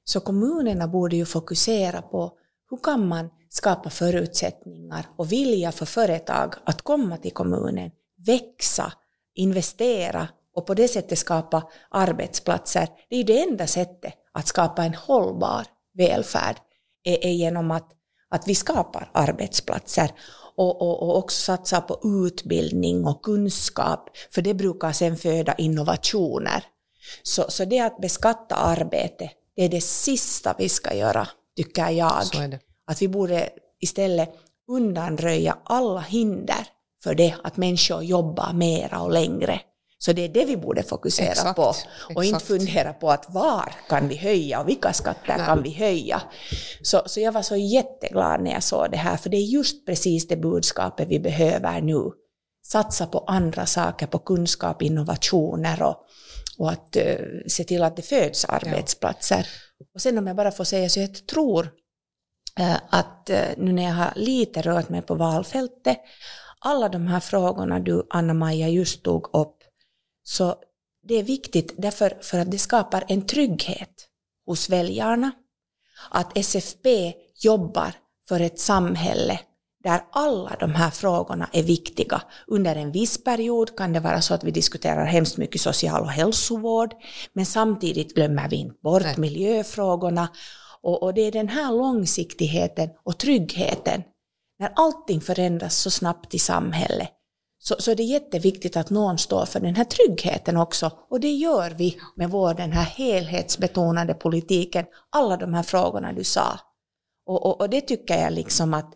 så 0.04 0.20
kommunerna 0.20 0.88
borde 0.88 1.16
ju 1.16 1.24
fokusera 1.24 2.02
på 2.02 2.32
hur 2.70 2.76
kan 2.76 3.08
man 3.08 3.30
skapa 3.48 3.90
förutsättningar 3.90 5.06
och 5.16 5.32
vilja 5.32 5.72
för 5.72 5.86
företag 5.86 6.54
att 6.64 6.82
komma 6.82 7.16
till 7.16 7.32
kommunen, 7.32 7.90
växa, 8.26 8.92
investera 9.34 10.28
och 10.54 10.66
på 10.66 10.74
det 10.74 10.88
sättet 10.88 11.18
skapa 11.18 11.62
arbetsplatser. 11.90 12.88
Det 13.10 13.16
är 13.16 13.24
det 13.24 13.42
enda 13.42 13.66
sättet 13.66 14.14
att 14.32 14.48
skapa 14.48 14.84
en 14.84 14.94
hållbar 14.94 15.66
välfärd, 15.94 16.56
är, 17.04 17.24
är 17.24 17.32
genom 17.32 17.70
att, 17.70 17.90
att 18.30 18.48
vi 18.48 18.54
skapar 18.54 19.10
arbetsplatser 19.14 20.10
och, 20.56 20.82
och, 20.82 21.02
och 21.02 21.18
också 21.18 21.42
satsa 21.42 21.80
på 21.80 22.00
utbildning 22.26 23.06
och 23.06 23.22
kunskap, 23.22 24.10
för 24.30 24.42
det 24.42 24.54
brukar 24.54 24.92
sen 24.92 25.16
föda 25.16 25.54
innovationer. 25.54 26.64
Så, 27.22 27.44
så 27.48 27.64
det 27.64 27.80
att 27.80 28.00
beskatta 28.00 28.54
arbete, 28.54 29.30
det 29.56 29.64
är 29.64 29.68
det 29.68 29.80
sista 29.80 30.54
vi 30.58 30.68
ska 30.68 30.94
göra, 30.94 31.28
tycker 31.56 31.88
jag. 31.88 32.22
Att 32.86 33.02
vi 33.02 33.08
borde 33.08 33.50
istället 33.80 34.34
undanröja 34.68 35.58
alla 35.64 36.00
hinder 36.00 36.66
för 37.02 37.14
det 37.14 37.34
att 37.44 37.56
människor 37.56 38.02
jobbar 38.02 38.52
mera 38.52 39.00
och 39.00 39.12
längre. 39.12 39.60
Så 40.02 40.12
det 40.12 40.24
är 40.24 40.28
det 40.28 40.44
vi 40.44 40.56
borde 40.56 40.82
fokusera 40.82 41.30
exakt, 41.30 41.56
på 41.56 41.62
och 42.14 42.24
exakt. 42.24 42.26
inte 42.26 42.44
fundera 42.44 42.92
på 42.92 43.10
att 43.10 43.26
var 43.28 43.74
kan 43.88 44.08
vi 44.08 44.16
höja 44.16 44.60
och 44.60 44.68
vilka 44.68 44.92
skatter 44.92 45.36
Nej. 45.36 45.46
kan 45.46 45.62
vi 45.62 45.70
höja. 45.70 46.22
Så, 46.82 47.02
så 47.06 47.20
jag 47.20 47.32
var 47.32 47.42
så 47.42 47.56
jätteglad 47.56 48.42
när 48.42 48.50
jag 48.50 48.62
såg 48.62 48.90
det 48.90 48.96
här, 48.96 49.16
för 49.16 49.30
det 49.30 49.36
är 49.36 49.44
just 49.44 49.86
precis 49.86 50.28
det 50.28 50.36
budskapet 50.36 51.08
vi 51.08 51.20
behöver 51.20 51.80
nu. 51.80 52.10
Satsa 52.66 53.06
på 53.06 53.18
andra 53.18 53.66
saker, 53.66 54.06
på 54.06 54.18
kunskap, 54.18 54.82
innovationer 54.82 55.82
och, 55.82 55.96
och 56.58 56.70
att 56.70 56.96
uh, 56.96 57.26
se 57.46 57.64
till 57.64 57.82
att 57.82 57.96
det 57.96 58.02
föds 58.02 58.44
arbetsplatser. 58.44 59.48
Ja. 59.78 59.86
Och 59.94 60.00
sen 60.00 60.18
om 60.18 60.26
jag 60.26 60.36
bara 60.36 60.50
får 60.50 60.64
säga 60.64 60.88
så 60.88 61.00
jag 61.00 61.26
tror 61.26 61.64
uh, 62.60 62.76
att 62.90 63.30
uh, 63.30 63.64
nu 63.64 63.72
när 63.72 63.82
jag 63.82 63.94
har 63.94 64.12
lite 64.16 64.62
rört 64.62 64.88
mig 64.88 65.02
på 65.02 65.14
valfältet, 65.14 65.98
alla 66.60 66.88
de 66.88 67.06
här 67.06 67.20
frågorna 67.20 67.80
du, 67.80 68.06
Anna-Maja, 68.10 68.68
just 68.68 69.02
tog 69.02 69.30
upp, 69.32 69.59
så 70.22 70.56
det 71.08 71.14
är 71.14 71.22
viktigt 71.22 71.74
därför 71.78 72.18
för 72.20 72.38
att 72.38 72.50
det 72.50 72.58
skapar 72.58 73.04
en 73.08 73.26
trygghet 73.26 74.08
hos 74.46 74.70
väljarna. 74.70 75.30
Att 76.10 76.38
SFP 76.38 77.14
jobbar 77.42 77.94
för 78.28 78.40
ett 78.40 78.58
samhälle 78.58 79.40
där 79.84 80.00
alla 80.12 80.56
de 80.60 80.74
här 80.74 80.90
frågorna 80.90 81.48
är 81.52 81.62
viktiga. 81.62 82.22
Under 82.46 82.76
en 82.76 82.92
viss 82.92 83.24
period 83.24 83.76
kan 83.76 83.92
det 83.92 84.00
vara 84.00 84.20
så 84.20 84.34
att 84.34 84.44
vi 84.44 84.50
diskuterar 84.50 85.04
hemskt 85.04 85.36
mycket 85.36 85.60
social 85.60 86.02
och 86.02 86.10
hälsovård, 86.10 86.94
men 87.32 87.46
samtidigt 87.46 88.14
glömmer 88.14 88.48
vi 88.48 88.56
inte 88.56 88.80
bort 88.82 89.02
Nej. 89.02 89.14
miljöfrågorna. 89.18 90.28
Och, 90.82 91.02
och 91.02 91.14
det 91.14 91.20
är 91.20 91.32
den 91.32 91.48
här 91.48 91.72
långsiktigheten 91.72 92.90
och 93.04 93.18
tryggheten, 93.18 94.02
när 94.58 94.72
allting 94.76 95.20
förändras 95.20 95.76
så 95.76 95.90
snabbt 95.90 96.34
i 96.34 96.38
samhället, 96.38 97.10
så, 97.62 97.76
så 97.78 97.94
det 97.94 98.02
är 98.02 98.06
jätteviktigt 98.06 98.76
att 98.76 98.90
någon 98.90 99.18
står 99.18 99.44
för 99.44 99.60
den 99.60 99.76
här 99.76 99.84
tryggheten 99.84 100.56
också. 100.56 100.92
Och 101.10 101.20
det 101.20 101.32
gör 101.32 101.70
vi 101.70 101.98
med 102.16 102.30
vår 102.30 102.54
den 102.54 102.72
här 102.72 102.84
helhetsbetonade 102.84 104.14
politiken, 104.14 104.84
alla 105.10 105.36
de 105.36 105.54
här 105.54 105.62
frågorna 105.62 106.12
du 106.12 106.24
sa. 106.24 106.60
Och, 107.26 107.46
och, 107.46 107.60
och 107.60 107.70
det 107.70 107.80
tycker 107.80 108.22
jag 108.22 108.32
liksom 108.32 108.74
att 108.74 108.94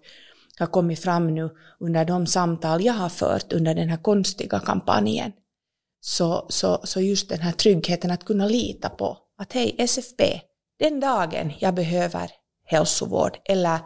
har 0.58 0.66
kommit 0.66 1.02
fram 1.02 1.34
nu 1.34 1.50
under 1.80 2.04
de 2.04 2.26
samtal 2.26 2.84
jag 2.84 2.92
har 2.92 3.08
fört 3.08 3.52
under 3.52 3.74
den 3.74 3.88
här 3.88 3.96
konstiga 3.96 4.60
kampanjen. 4.60 5.32
Så, 6.00 6.46
så, 6.48 6.80
så 6.84 7.00
just 7.00 7.28
den 7.28 7.40
här 7.40 7.52
tryggheten 7.52 8.10
att 8.10 8.24
kunna 8.24 8.46
lita 8.46 8.88
på 8.88 9.18
att 9.38 9.52
hej 9.52 9.74
SFP, 9.78 10.40
den 10.78 11.00
dagen 11.00 11.52
jag 11.58 11.74
behöver 11.74 12.30
hälsovård 12.66 13.38
eller 13.44 13.78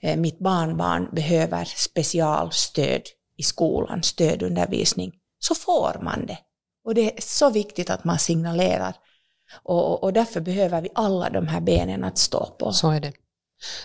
eh, 0.00 0.16
mitt 0.16 0.38
barnbarn 0.38 1.08
behöver 1.12 1.64
specialstöd 1.64 3.02
i 3.38 3.42
skolan, 3.42 4.02
stödundervisning, 4.02 5.12
så 5.38 5.54
får 5.54 5.98
man 6.02 6.26
det. 6.26 6.38
Och 6.84 6.94
det 6.94 7.16
är 7.16 7.22
så 7.22 7.50
viktigt 7.50 7.90
att 7.90 8.04
man 8.04 8.18
signalerar. 8.18 8.94
Och, 9.62 10.04
och 10.04 10.12
därför 10.12 10.40
behöver 10.40 10.80
vi 10.80 10.88
alla 10.94 11.30
de 11.30 11.46
här 11.46 11.60
benen 11.60 12.04
att 12.04 12.18
stå 12.18 12.46
på. 12.46 12.72
Så 12.72 12.90
är 12.90 13.00
det. 13.00 13.12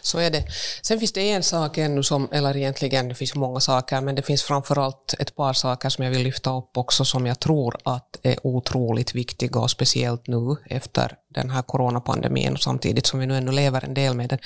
Så 0.01 0.19
är 0.19 0.31
det. 0.31 0.45
Sen 0.81 0.99
finns 0.99 1.11
det 1.11 1.31
en 1.31 1.43
sak 1.43 1.77
ännu 1.77 2.03
som, 2.03 2.29
eller 2.31 2.57
egentligen 2.57 3.07
det 3.07 3.15
finns 3.15 3.35
många 3.35 3.59
saker, 3.59 4.01
men 4.01 4.15
det 4.15 4.21
finns 4.21 4.43
framförallt 4.43 5.15
ett 5.19 5.35
par 5.35 5.53
saker 5.53 5.89
som 5.89 6.03
jag 6.03 6.11
vill 6.11 6.23
lyfta 6.23 6.57
upp 6.57 6.77
också 6.77 7.05
som 7.05 7.25
jag 7.25 7.39
tror 7.39 7.77
att 7.83 8.19
är 8.23 8.47
otroligt 8.47 9.15
viktiga 9.15 9.59
och 9.59 9.71
speciellt 9.71 10.27
nu 10.27 10.55
efter 10.65 11.15
den 11.29 11.49
här 11.49 11.61
coronapandemin 11.61 12.53
och 12.53 12.61
samtidigt 12.61 13.05
som 13.05 13.19
vi 13.19 13.25
nu 13.25 13.37
ännu 13.37 13.51
lever 13.51 13.85
en 13.85 13.93
del 13.93 14.15
med 14.15 14.29
den. 14.29 14.39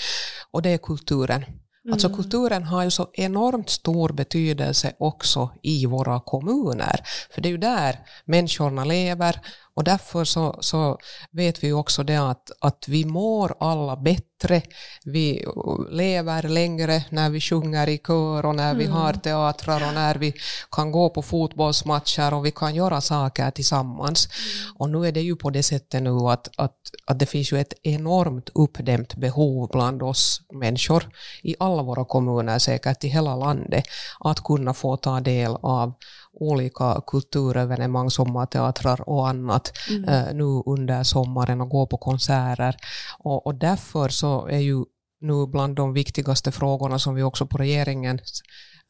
Och 0.51 0.61
det 0.61 0.69
är 0.69 0.77
kulturen. 0.77 1.45
Alltså 1.91 2.07
mm. 2.07 2.17
kulturen 2.17 2.63
har 2.63 2.83
ju 2.83 2.91
så 2.91 3.09
enormt 3.13 3.69
stor 3.69 4.09
betydelse 4.09 4.93
också 4.99 5.49
i 5.61 5.85
våra 5.85 6.19
kommuner, 6.19 6.99
för 7.31 7.41
det 7.41 7.49
är 7.49 7.51
ju 7.51 7.57
där 7.57 7.99
människorna 8.25 8.85
lever 8.85 9.41
och 9.77 9.83
därför 9.83 10.25
så, 10.25 10.57
så 10.59 10.97
vet 11.31 11.63
vi 11.63 11.73
också 11.73 12.03
det 12.03 12.15
att, 12.15 12.51
att 12.61 12.87
vi 12.87 13.05
mår 13.05 13.55
alla 13.59 13.95
bättre, 13.95 14.61
vi 15.05 15.45
lever 15.91 16.43
längre 16.43 17.03
när 17.09 17.29
vi 17.29 17.41
sjunger 17.41 17.89
i 17.89 17.97
kör 17.97 18.45
och 18.45 18.55
när 18.55 18.71
mm. 18.71 18.77
vi 18.77 18.85
har 18.85 19.13
teatrar 19.13 19.87
och 19.87 19.93
när 19.93 20.15
vi 20.15 20.33
kan 20.71 20.91
gå 20.91 21.09
på 21.09 21.21
fotbollsmatcher 21.21 22.33
och 22.33 22.45
vi 22.45 22.51
kan 22.51 22.75
göra 22.75 23.01
saker 23.01 23.51
tillsammans. 23.51 24.27
Mm. 24.27 24.75
Och 24.77 24.89
nu 24.89 25.07
är 25.07 25.11
det 25.11 25.21
ju 25.21 25.35
på 25.35 25.49
det 25.49 25.63
sättet 25.63 26.03
nu 26.03 26.09
att, 26.09 26.49
att, 26.57 26.77
att 27.05 27.19
det 27.19 27.25
finns 27.25 27.51
ju 27.51 27.59
ett 27.59 27.73
enormt 27.83 28.49
uppdämt 28.53 29.15
behov 29.15 29.69
bland 29.71 30.03
oss 30.03 30.41
människor 30.53 31.09
i 31.43 31.55
alla 31.59 31.83
våra 31.83 32.05
kommuner, 32.05 32.59
säkert 32.59 33.03
i 33.03 33.07
hela 33.07 33.35
landet, 33.35 33.85
att 34.19 34.43
kunna 34.43 34.73
få 34.73 34.97
ta 34.97 35.19
del 35.19 35.55
av 35.61 35.93
olika 36.39 37.01
kulturevenemang, 37.07 38.11
sommarteatrar 38.11 39.09
och 39.09 39.27
annat 39.27 39.71
mm. 39.89 40.03
eh, 40.03 40.33
nu 40.33 40.63
under 40.65 41.03
sommaren 41.03 41.61
och 41.61 41.69
gå 41.69 41.87
på 41.87 41.97
konserter. 41.97 42.75
Och, 43.19 43.47
och 43.47 43.55
därför 43.55 44.09
så 44.09 44.47
är 44.47 44.59
ju 44.59 44.85
nu 45.21 45.47
bland 45.47 45.75
de 45.75 45.93
viktigaste 45.93 46.51
frågorna 46.51 46.99
som 46.99 47.15
vi 47.15 47.23
också 47.23 47.45
på 47.45 47.57
regeringens 47.57 48.41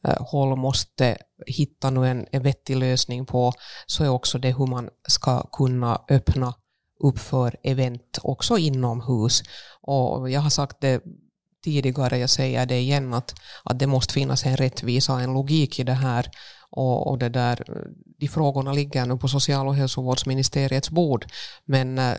eh, 0.08 0.16
håll 0.20 0.56
måste 0.56 1.16
hitta 1.46 1.90
nu 1.90 2.08
en, 2.08 2.26
en 2.32 2.42
vettig 2.42 2.76
lösning 2.76 3.26
på, 3.26 3.52
så 3.86 4.04
är 4.04 4.08
också 4.08 4.38
det 4.38 4.58
hur 4.58 4.66
man 4.66 4.88
ska 5.08 5.42
kunna 5.42 6.00
öppna 6.10 6.54
upp 7.00 7.18
för 7.18 7.56
event 7.62 8.18
också 8.22 8.58
inomhus. 8.58 9.42
Och 9.80 10.30
jag 10.30 10.40
har 10.40 10.50
sagt 10.50 10.80
det 10.80 11.02
tidigare, 11.64 12.18
jag 12.18 12.30
säger 12.30 12.66
det 12.66 12.78
igen, 12.78 13.14
att, 13.14 13.34
att 13.64 13.78
det 13.78 13.86
måste 13.86 14.14
finnas 14.14 14.46
en 14.46 14.56
rättvisa 14.56 15.12
och 15.14 15.20
en 15.20 15.32
logik 15.32 15.78
i 15.78 15.84
det 15.84 15.92
här. 15.92 16.30
Och, 16.70 17.06
och 17.06 17.18
det 17.18 17.28
där, 17.28 17.84
de 18.18 18.28
frågorna 18.28 18.72
ligger 18.72 19.06
nu 19.06 19.16
på 19.16 19.28
social 19.28 19.68
och 19.68 19.74
hälsovårdsministeriets 19.74 20.90
bord, 20.90 21.26
men 21.64 21.98
eh, 21.98 22.14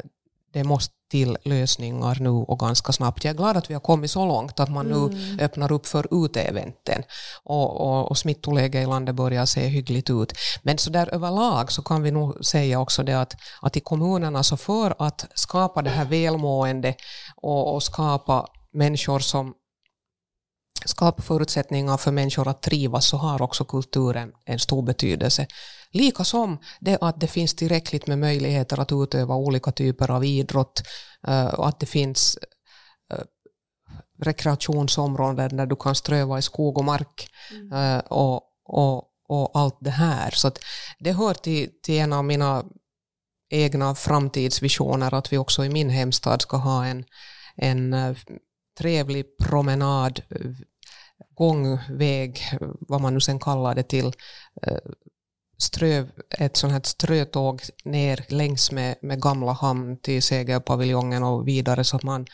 det 0.54 0.64
måste 0.64 0.94
till 1.10 1.38
lösningar 1.46 2.18
nu 2.20 2.30
och 2.30 2.60
ganska 2.60 2.92
snabbt. 2.92 3.24
Jag 3.24 3.34
är 3.34 3.38
glad 3.38 3.58
att 3.58 3.70
vi 3.70 3.74
har 3.74 3.82
kommit 3.82 4.12
så 4.12 4.26
långt 4.26 4.60
att 4.60 4.72
man 4.72 4.86
nu 4.88 4.96
mm. 4.96 5.40
öppnar 5.40 5.72
upp 5.72 5.86
för 5.86 6.26
uteeventen 6.26 7.04
och, 7.44 7.82
och, 7.82 8.10
och 8.10 8.18
smittoläget 8.18 8.84
i 8.84 8.86
landet 8.86 9.16
börjar 9.16 9.46
se 9.46 9.68
hyggligt 9.68 10.10
ut. 10.10 10.34
Men 10.62 10.78
så 10.78 10.90
där 10.90 11.14
överlag 11.14 11.72
så 11.72 11.82
kan 11.82 12.04
vi 12.04 12.12
nog 12.12 12.46
säga 12.46 12.80
också 12.80 13.04
det 13.04 13.22
att, 13.22 13.36
att 13.62 13.78
i 13.78 13.80
kommunerna 13.80 14.44
så 14.44 14.58
för 14.58 14.96
att 15.00 15.26
skapa 15.34 15.82
det 15.82 15.90
här 15.90 16.06
välmående 16.06 16.96
och, 17.36 17.74
och 17.74 17.84
skapa 17.84 18.48
människor 18.74 19.20
som 19.20 19.54
skapa 20.86 21.22
förutsättningar 21.22 21.98
för 21.98 22.12
människor 22.12 22.48
att 22.48 22.62
trivas 22.62 23.06
så 23.06 23.18
har 23.18 23.42
också 23.42 23.66
kulturen 23.66 24.32
en 24.46 24.60
stor 24.60 24.84
betydelse. 24.84 25.48
Lika 25.92 26.24
som 26.24 26.58
det 26.80 26.98
att 27.02 27.20
det 27.20 27.28
finns 27.28 27.56
tillräckligt 27.56 28.08
med 28.08 28.20
möjligheter 28.20 28.80
att 28.80 28.92
utöva 28.92 29.36
olika 29.36 29.72
typer 29.72 30.12
av 30.12 30.26
idrott 30.26 30.82
eh, 31.28 31.48
och 31.48 31.68
att 31.68 31.80
det 31.80 31.86
finns 31.86 32.38
eh, 33.14 33.24
rekreationsområden 34.22 35.58
där 35.58 35.66
du 35.66 35.76
kan 35.76 35.96
ströva 35.96 36.40
i 36.40 36.42
skog 36.42 36.78
och 36.78 36.86
mark 36.86 37.30
mm. 37.52 37.74
Eh, 37.74 38.00
och, 38.00 38.42
och, 38.66 39.04
och 39.30 39.52
allt 39.54 39.78
det 39.80 39.90
här. 39.90 40.32
Så 40.32 40.52
det 41.00 41.12
hör 41.12 41.34
till, 41.34 41.70
till 41.84 42.00
en 42.00 42.14
av 42.14 42.26
mina 42.26 42.64
egna 43.52 43.96
framtidsvisioner 43.96 45.14
att 45.14 45.34
vi 45.34 45.38
också 45.38 45.66
i 45.66 45.70
min 45.70 45.90
hemstad 45.90 46.42
ska 46.42 46.58
ha 46.58 46.86
en 46.86 47.06
en 47.62 48.16
trevlig 48.80 49.26
promenad, 49.38 50.22
gångväg, 51.36 52.40
vad 52.80 53.02
man 53.02 53.14
nu 53.14 53.22
sen 53.22 53.40
kallar 53.40 53.76
det 53.76 53.84
till, 53.84 54.14
eh, 54.62 54.78
strö, 55.58 56.06
ett 56.30 56.58
sånt 56.58 56.74
här 56.74 56.82
strötåg 56.84 57.62
ner 57.84 58.26
längs 58.28 58.72
med, 58.72 58.96
med 59.02 59.22
gamla 59.22 59.52
hamn 59.52 59.98
till 59.98 60.24
segerpaviljongen 60.24 61.24
och 61.24 61.48
vidare 61.48 61.84
så 61.84 61.96
att 61.96 62.04
man 62.04 62.26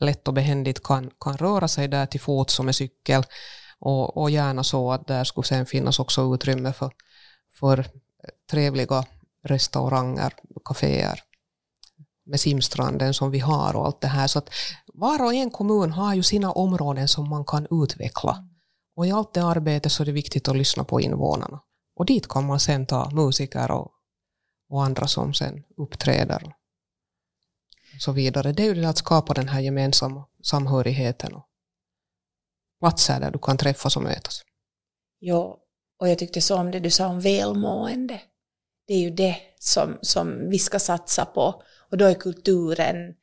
lätt 0.00 0.28
och 0.28 0.34
behändigt 0.34 0.82
kan, 0.82 1.10
kan 1.20 1.36
röra 1.36 1.68
sig 1.68 1.88
där 1.88 2.06
till 2.06 2.20
fots 2.20 2.58
och 2.58 2.64
med 2.64 2.74
cykel. 2.74 3.22
Och, 3.78 4.16
och 4.16 4.30
gärna 4.30 4.64
så 4.64 4.92
att 4.92 5.06
där 5.06 5.24
skulle 5.24 5.46
sen 5.46 5.66
finnas 5.66 5.98
också 5.98 6.34
utrymme 6.34 6.72
för, 6.72 6.92
för 7.58 7.86
trevliga 8.50 9.04
restauranger, 9.44 10.32
kaféer 10.64 11.20
med 12.26 12.40
simstranden 12.40 13.14
som 13.14 13.30
vi 13.30 13.38
har 13.38 13.76
och 13.76 13.86
allt 13.86 14.00
det 14.00 14.08
här. 14.08 14.26
Så 14.26 14.38
att 14.38 14.50
var 14.96 15.24
och 15.24 15.34
en 15.34 15.50
kommun 15.50 15.90
har 15.90 16.14
ju 16.14 16.22
sina 16.22 16.52
områden 16.52 17.08
som 17.08 17.28
man 17.28 17.44
kan 17.44 17.66
utveckla. 17.82 18.48
Och 18.96 19.06
i 19.06 19.10
allt 19.10 19.34
det 19.34 19.44
arbetet 19.44 19.92
så 19.92 20.02
är 20.02 20.06
det 20.06 20.12
viktigt 20.12 20.48
att 20.48 20.56
lyssna 20.56 20.84
på 20.84 21.00
invånarna. 21.00 21.60
Och 21.96 22.06
dit 22.06 22.28
kan 22.28 22.46
man 22.46 22.60
sen 22.60 22.86
ta 22.86 23.10
musiker 23.10 23.70
och, 23.70 23.90
och 24.68 24.84
andra 24.84 25.06
som 25.06 25.34
sen 25.34 25.64
uppträder 25.76 26.54
och 27.94 28.02
så 28.02 28.12
vidare. 28.12 28.52
Det 28.52 28.62
är 28.62 28.66
ju 28.66 28.74
det 28.74 28.88
att 28.88 28.98
skapa 28.98 29.34
den 29.34 29.48
här 29.48 29.60
gemensamma 29.60 30.24
samhörigheten 30.42 31.34
och 31.34 31.48
platser 32.80 33.20
där 33.20 33.30
du 33.30 33.38
kan 33.38 33.56
träffas 33.56 33.96
och 33.96 34.02
mötas. 34.02 34.42
Ja, 35.18 35.58
och 35.98 36.08
jag 36.08 36.18
tyckte 36.18 36.40
så 36.40 36.56
om 36.56 36.70
det 36.70 36.80
du 36.80 36.90
sa 36.90 37.06
om 37.06 37.20
välmående. 37.20 38.20
Det 38.86 38.94
är 38.94 39.00
ju 39.00 39.10
det 39.10 39.36
som, 39.58 39.98
som 40.02 40.50
vi 40.50 40.58
ska 40.58 40.78
satsa 40.78 41.24
på. 41.24 41.62
Och 41.90 41.96
då 41.96 42.04
är 42.04 42.14
kulturen, 42.14 43.14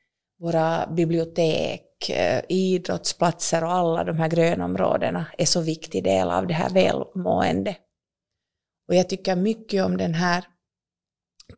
våra 0.43 0.87
bibliotek, 0.87 2.09
eh, 2.09 2.41
idrottsplatser 2.49 3.63
och 3.63 3.71
alla 3.71 4.03
de 4.03 4.17
här 4.17 4.27
grönområdena 4.27 5.25
är 5.37 5.45
så 5.45 5.61
viktig 5.61 6.03
del 6.03 6.29
av 6.29 6.47
det 6.47 6.53
här 6.53 6.69
välmåendet. 6.69 7.77
Och 8.87 8.95
jag 8.95 9.09
tycker 9.09 9.35
mycket 9.35 9.85
om 9.85 9.97
den 9.97 10.13
här 10.13 10.45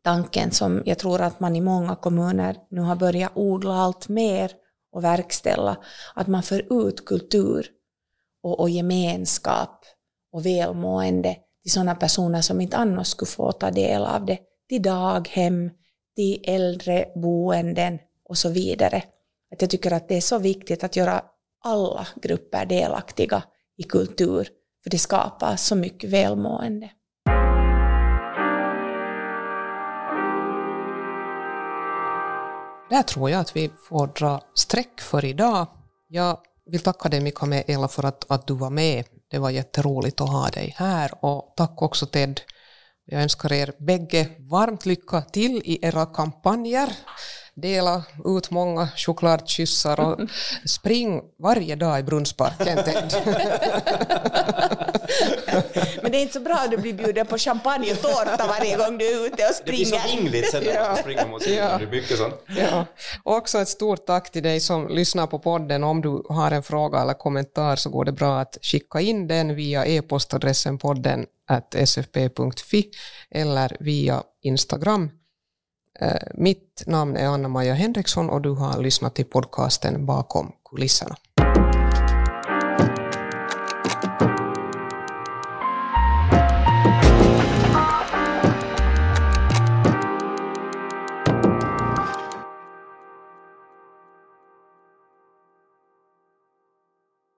tanken 0.04 0.52
som 0.52 0.84
jag 0.86 1.00
tror 1.00 1.22
att 1.22 1.40
man 1.40 1.56
i 1.56 1.62
många 1.62 1.96
kommuner 1.96 2.58
nu 2.70 2.82
har 2.82 2.96
börjat 2.96 3.32
odla 3.36 3.74
allt 3.74 4.08
mer 4.08 4.52
och 4.92 5.04
verkställa, 5.04 5.78
att 6.16 6.28
man 6.28 6.44
för 6.44 6.88
ut 6.88 7.06
kultur 7.06 7.68
och, 8.44 8.60
och 8.60 8.70
gemenskap 8.70 9.86
och 10.32 10.46
välmående 10.46 11.36
till 11.64 11.72
sådana 11.72 11.96
personer 11.96 12.42
som 12.42 12.62
inte 12.62 12.78
annars 12.78 13.08
skulle 13.08 13.30
få 13.30 13.52
ta 13.52 13.72
del 13.72 14.06
av 14.06 14.26
det, 14.26 14.40
till 14.70 14.82
daghem, 14.82 15.72
till 16.16 16.44
äldreboenden 16.44 18.00
och 18.30 18.38
så 18.38 18.50
vidare. 18.50 19.04
Att 19.54 19.62
jag 19.62 19.70
tycker 19.70 19.94
att 19.94 20.08
det 20.08 20.18
är 20.18 20.22
så 20.22 20.40
viktigt 20.40 20.84
att 20.84 20.96
göra 20.96 21.24
alla 21.64 22.08
grupper 22.16 22.66
delaktiga 22.66 23.44
i 23.78 23.84
kultur, 23.84 24.48
för 24.84 24.90
det 24.90 25.00
skapar 25.00 25.56
så 25.56 25.76
mycket 25.76 26.10
välmående. 26.10 26.90
Där 32.90 33.04
tror 33.04 33.30
jag 33.30 33.40
att 33.40 33.56
vi 33.56 33.72
får 33.88 34.08
dra 34.08 34.42
streck 34.54 35.02
för 35.02 35.26
idag. 35.26 35.68
Jag 36.08 36.40
vill 36.66 36.80
tacka 36.80 37.10
dig 37.10 37.22
Mikaela 37.22 37.88
för 37.88 38.04
att, 38.04 38.32
att 38.32 38.48
du 38.48 38.54
var 38.54 38.70
med. 38.70 39.06
Det 39.30 39.38
var 39.38 39.50
jätteroligt 39.50 40.22
att 40.22 40.30
ha 40.30 40.50
dig 40.50 40.74
här 40.78 41.12
och 41.26 41.54
tack 41.58 41.82
också 41.82 42.06
Ted. 42.06 42.42
Jag 43.06 43.22
önskar 43.22 43.54
er 43.54 43.74
bägge 43.80 44.30
varmt 44.40 44.86
lycka 44.86 45.22
till 45.22 45.62
i 45.66 45.80
era 45.82 46.06
kampanjer 46.06 46.90
dela 47.56 48.04
ut 48.26 48.52
många 48.52 48.90
chokladkyssar 48.96 50.00
och 50.00 50.20
spring 50.66 51.22
varje 51.40 51.76
dag 51.76 52.00
i 52.00 52.04
Brunnsparken. 52.04 52.76
Men 56.02 56.12
det 56.12 56.18
är 56.18 56.22
inte 56.22 56.34
så 56.34 56.40
bra 56.40 56.56
att 56.56 56.72
du 56.72 56.78
blir 56.78 56.94
bjuden 56.94 57.26
på 57.26 57.38
champagne 57.38 57.92
och 57.92 58.02
tårta 58.02 58.48
varje 58.48 58.78
gång 58.78 58.98
du 58.98 59.06
är 59.06 59.28
ute 59.28 59.48
och 59.50 59.56
springer. 59.56 59.86
Det 59.86 59.92
blir 59.92 60.00
så 60.00 60.18
vingligt 60.18 60.52
sen 60.52 60.64
när 60.64 60.88
man 60.88 60.98
springer 60.98 61.28
mot 61.28 61.48
ja. 61.48 61.78
det 61.78 61.88
mycket 61.88 62.18
sånt. 62.18 62.36
Ja. 62.48 62.86
Och 63.24 63.36
också 63.36 63.58
ett 63.58 63.70
stort 63.70 64.06
tack 64.06 64.32
till 64.32 64.44
dig 64.44 64.60
som 64.60 64.88
lyssnar 64.88 65.28
på 65.28 65.40
podden. 65.40 65.84
Om 65.84 66.02
du 66.02 66.24
har 66.30 66.52
en 66.52 66.64
fråga 66.64 67.02
eller 67.02 67.14
kommentar 67.14 67.76
så 67.76 67.90
går 67.90 68.06
det 68.06 68.12
bra 68.12 68.40
att 68.40 68.58
skicka 68.62 69.02
in 69.02 69.28
den 69.28 69.56
via 69.56 69.86
e-postadressen 69.86 70.78
podden 70.78 71.26
sfp.fi 71.86 72.92
eller 73.32 73.78
via 73.80 74.24
Instagram. 74.42 75.10
Mitt 76.34 76.84
namn 76.88 77.18
är 77.18 77.28
Anna-Maja 77.28 77.74
Henriksson 77.74 78.30
och 78.30 78.42
du 78.42 78.50
har 78.50 78.82
lyssnat 78.82 79.16
till 79.16 79.26
podcasten 79.26 80.06
Bakom 80.06 80.52
kulisserna. 80.70 81.16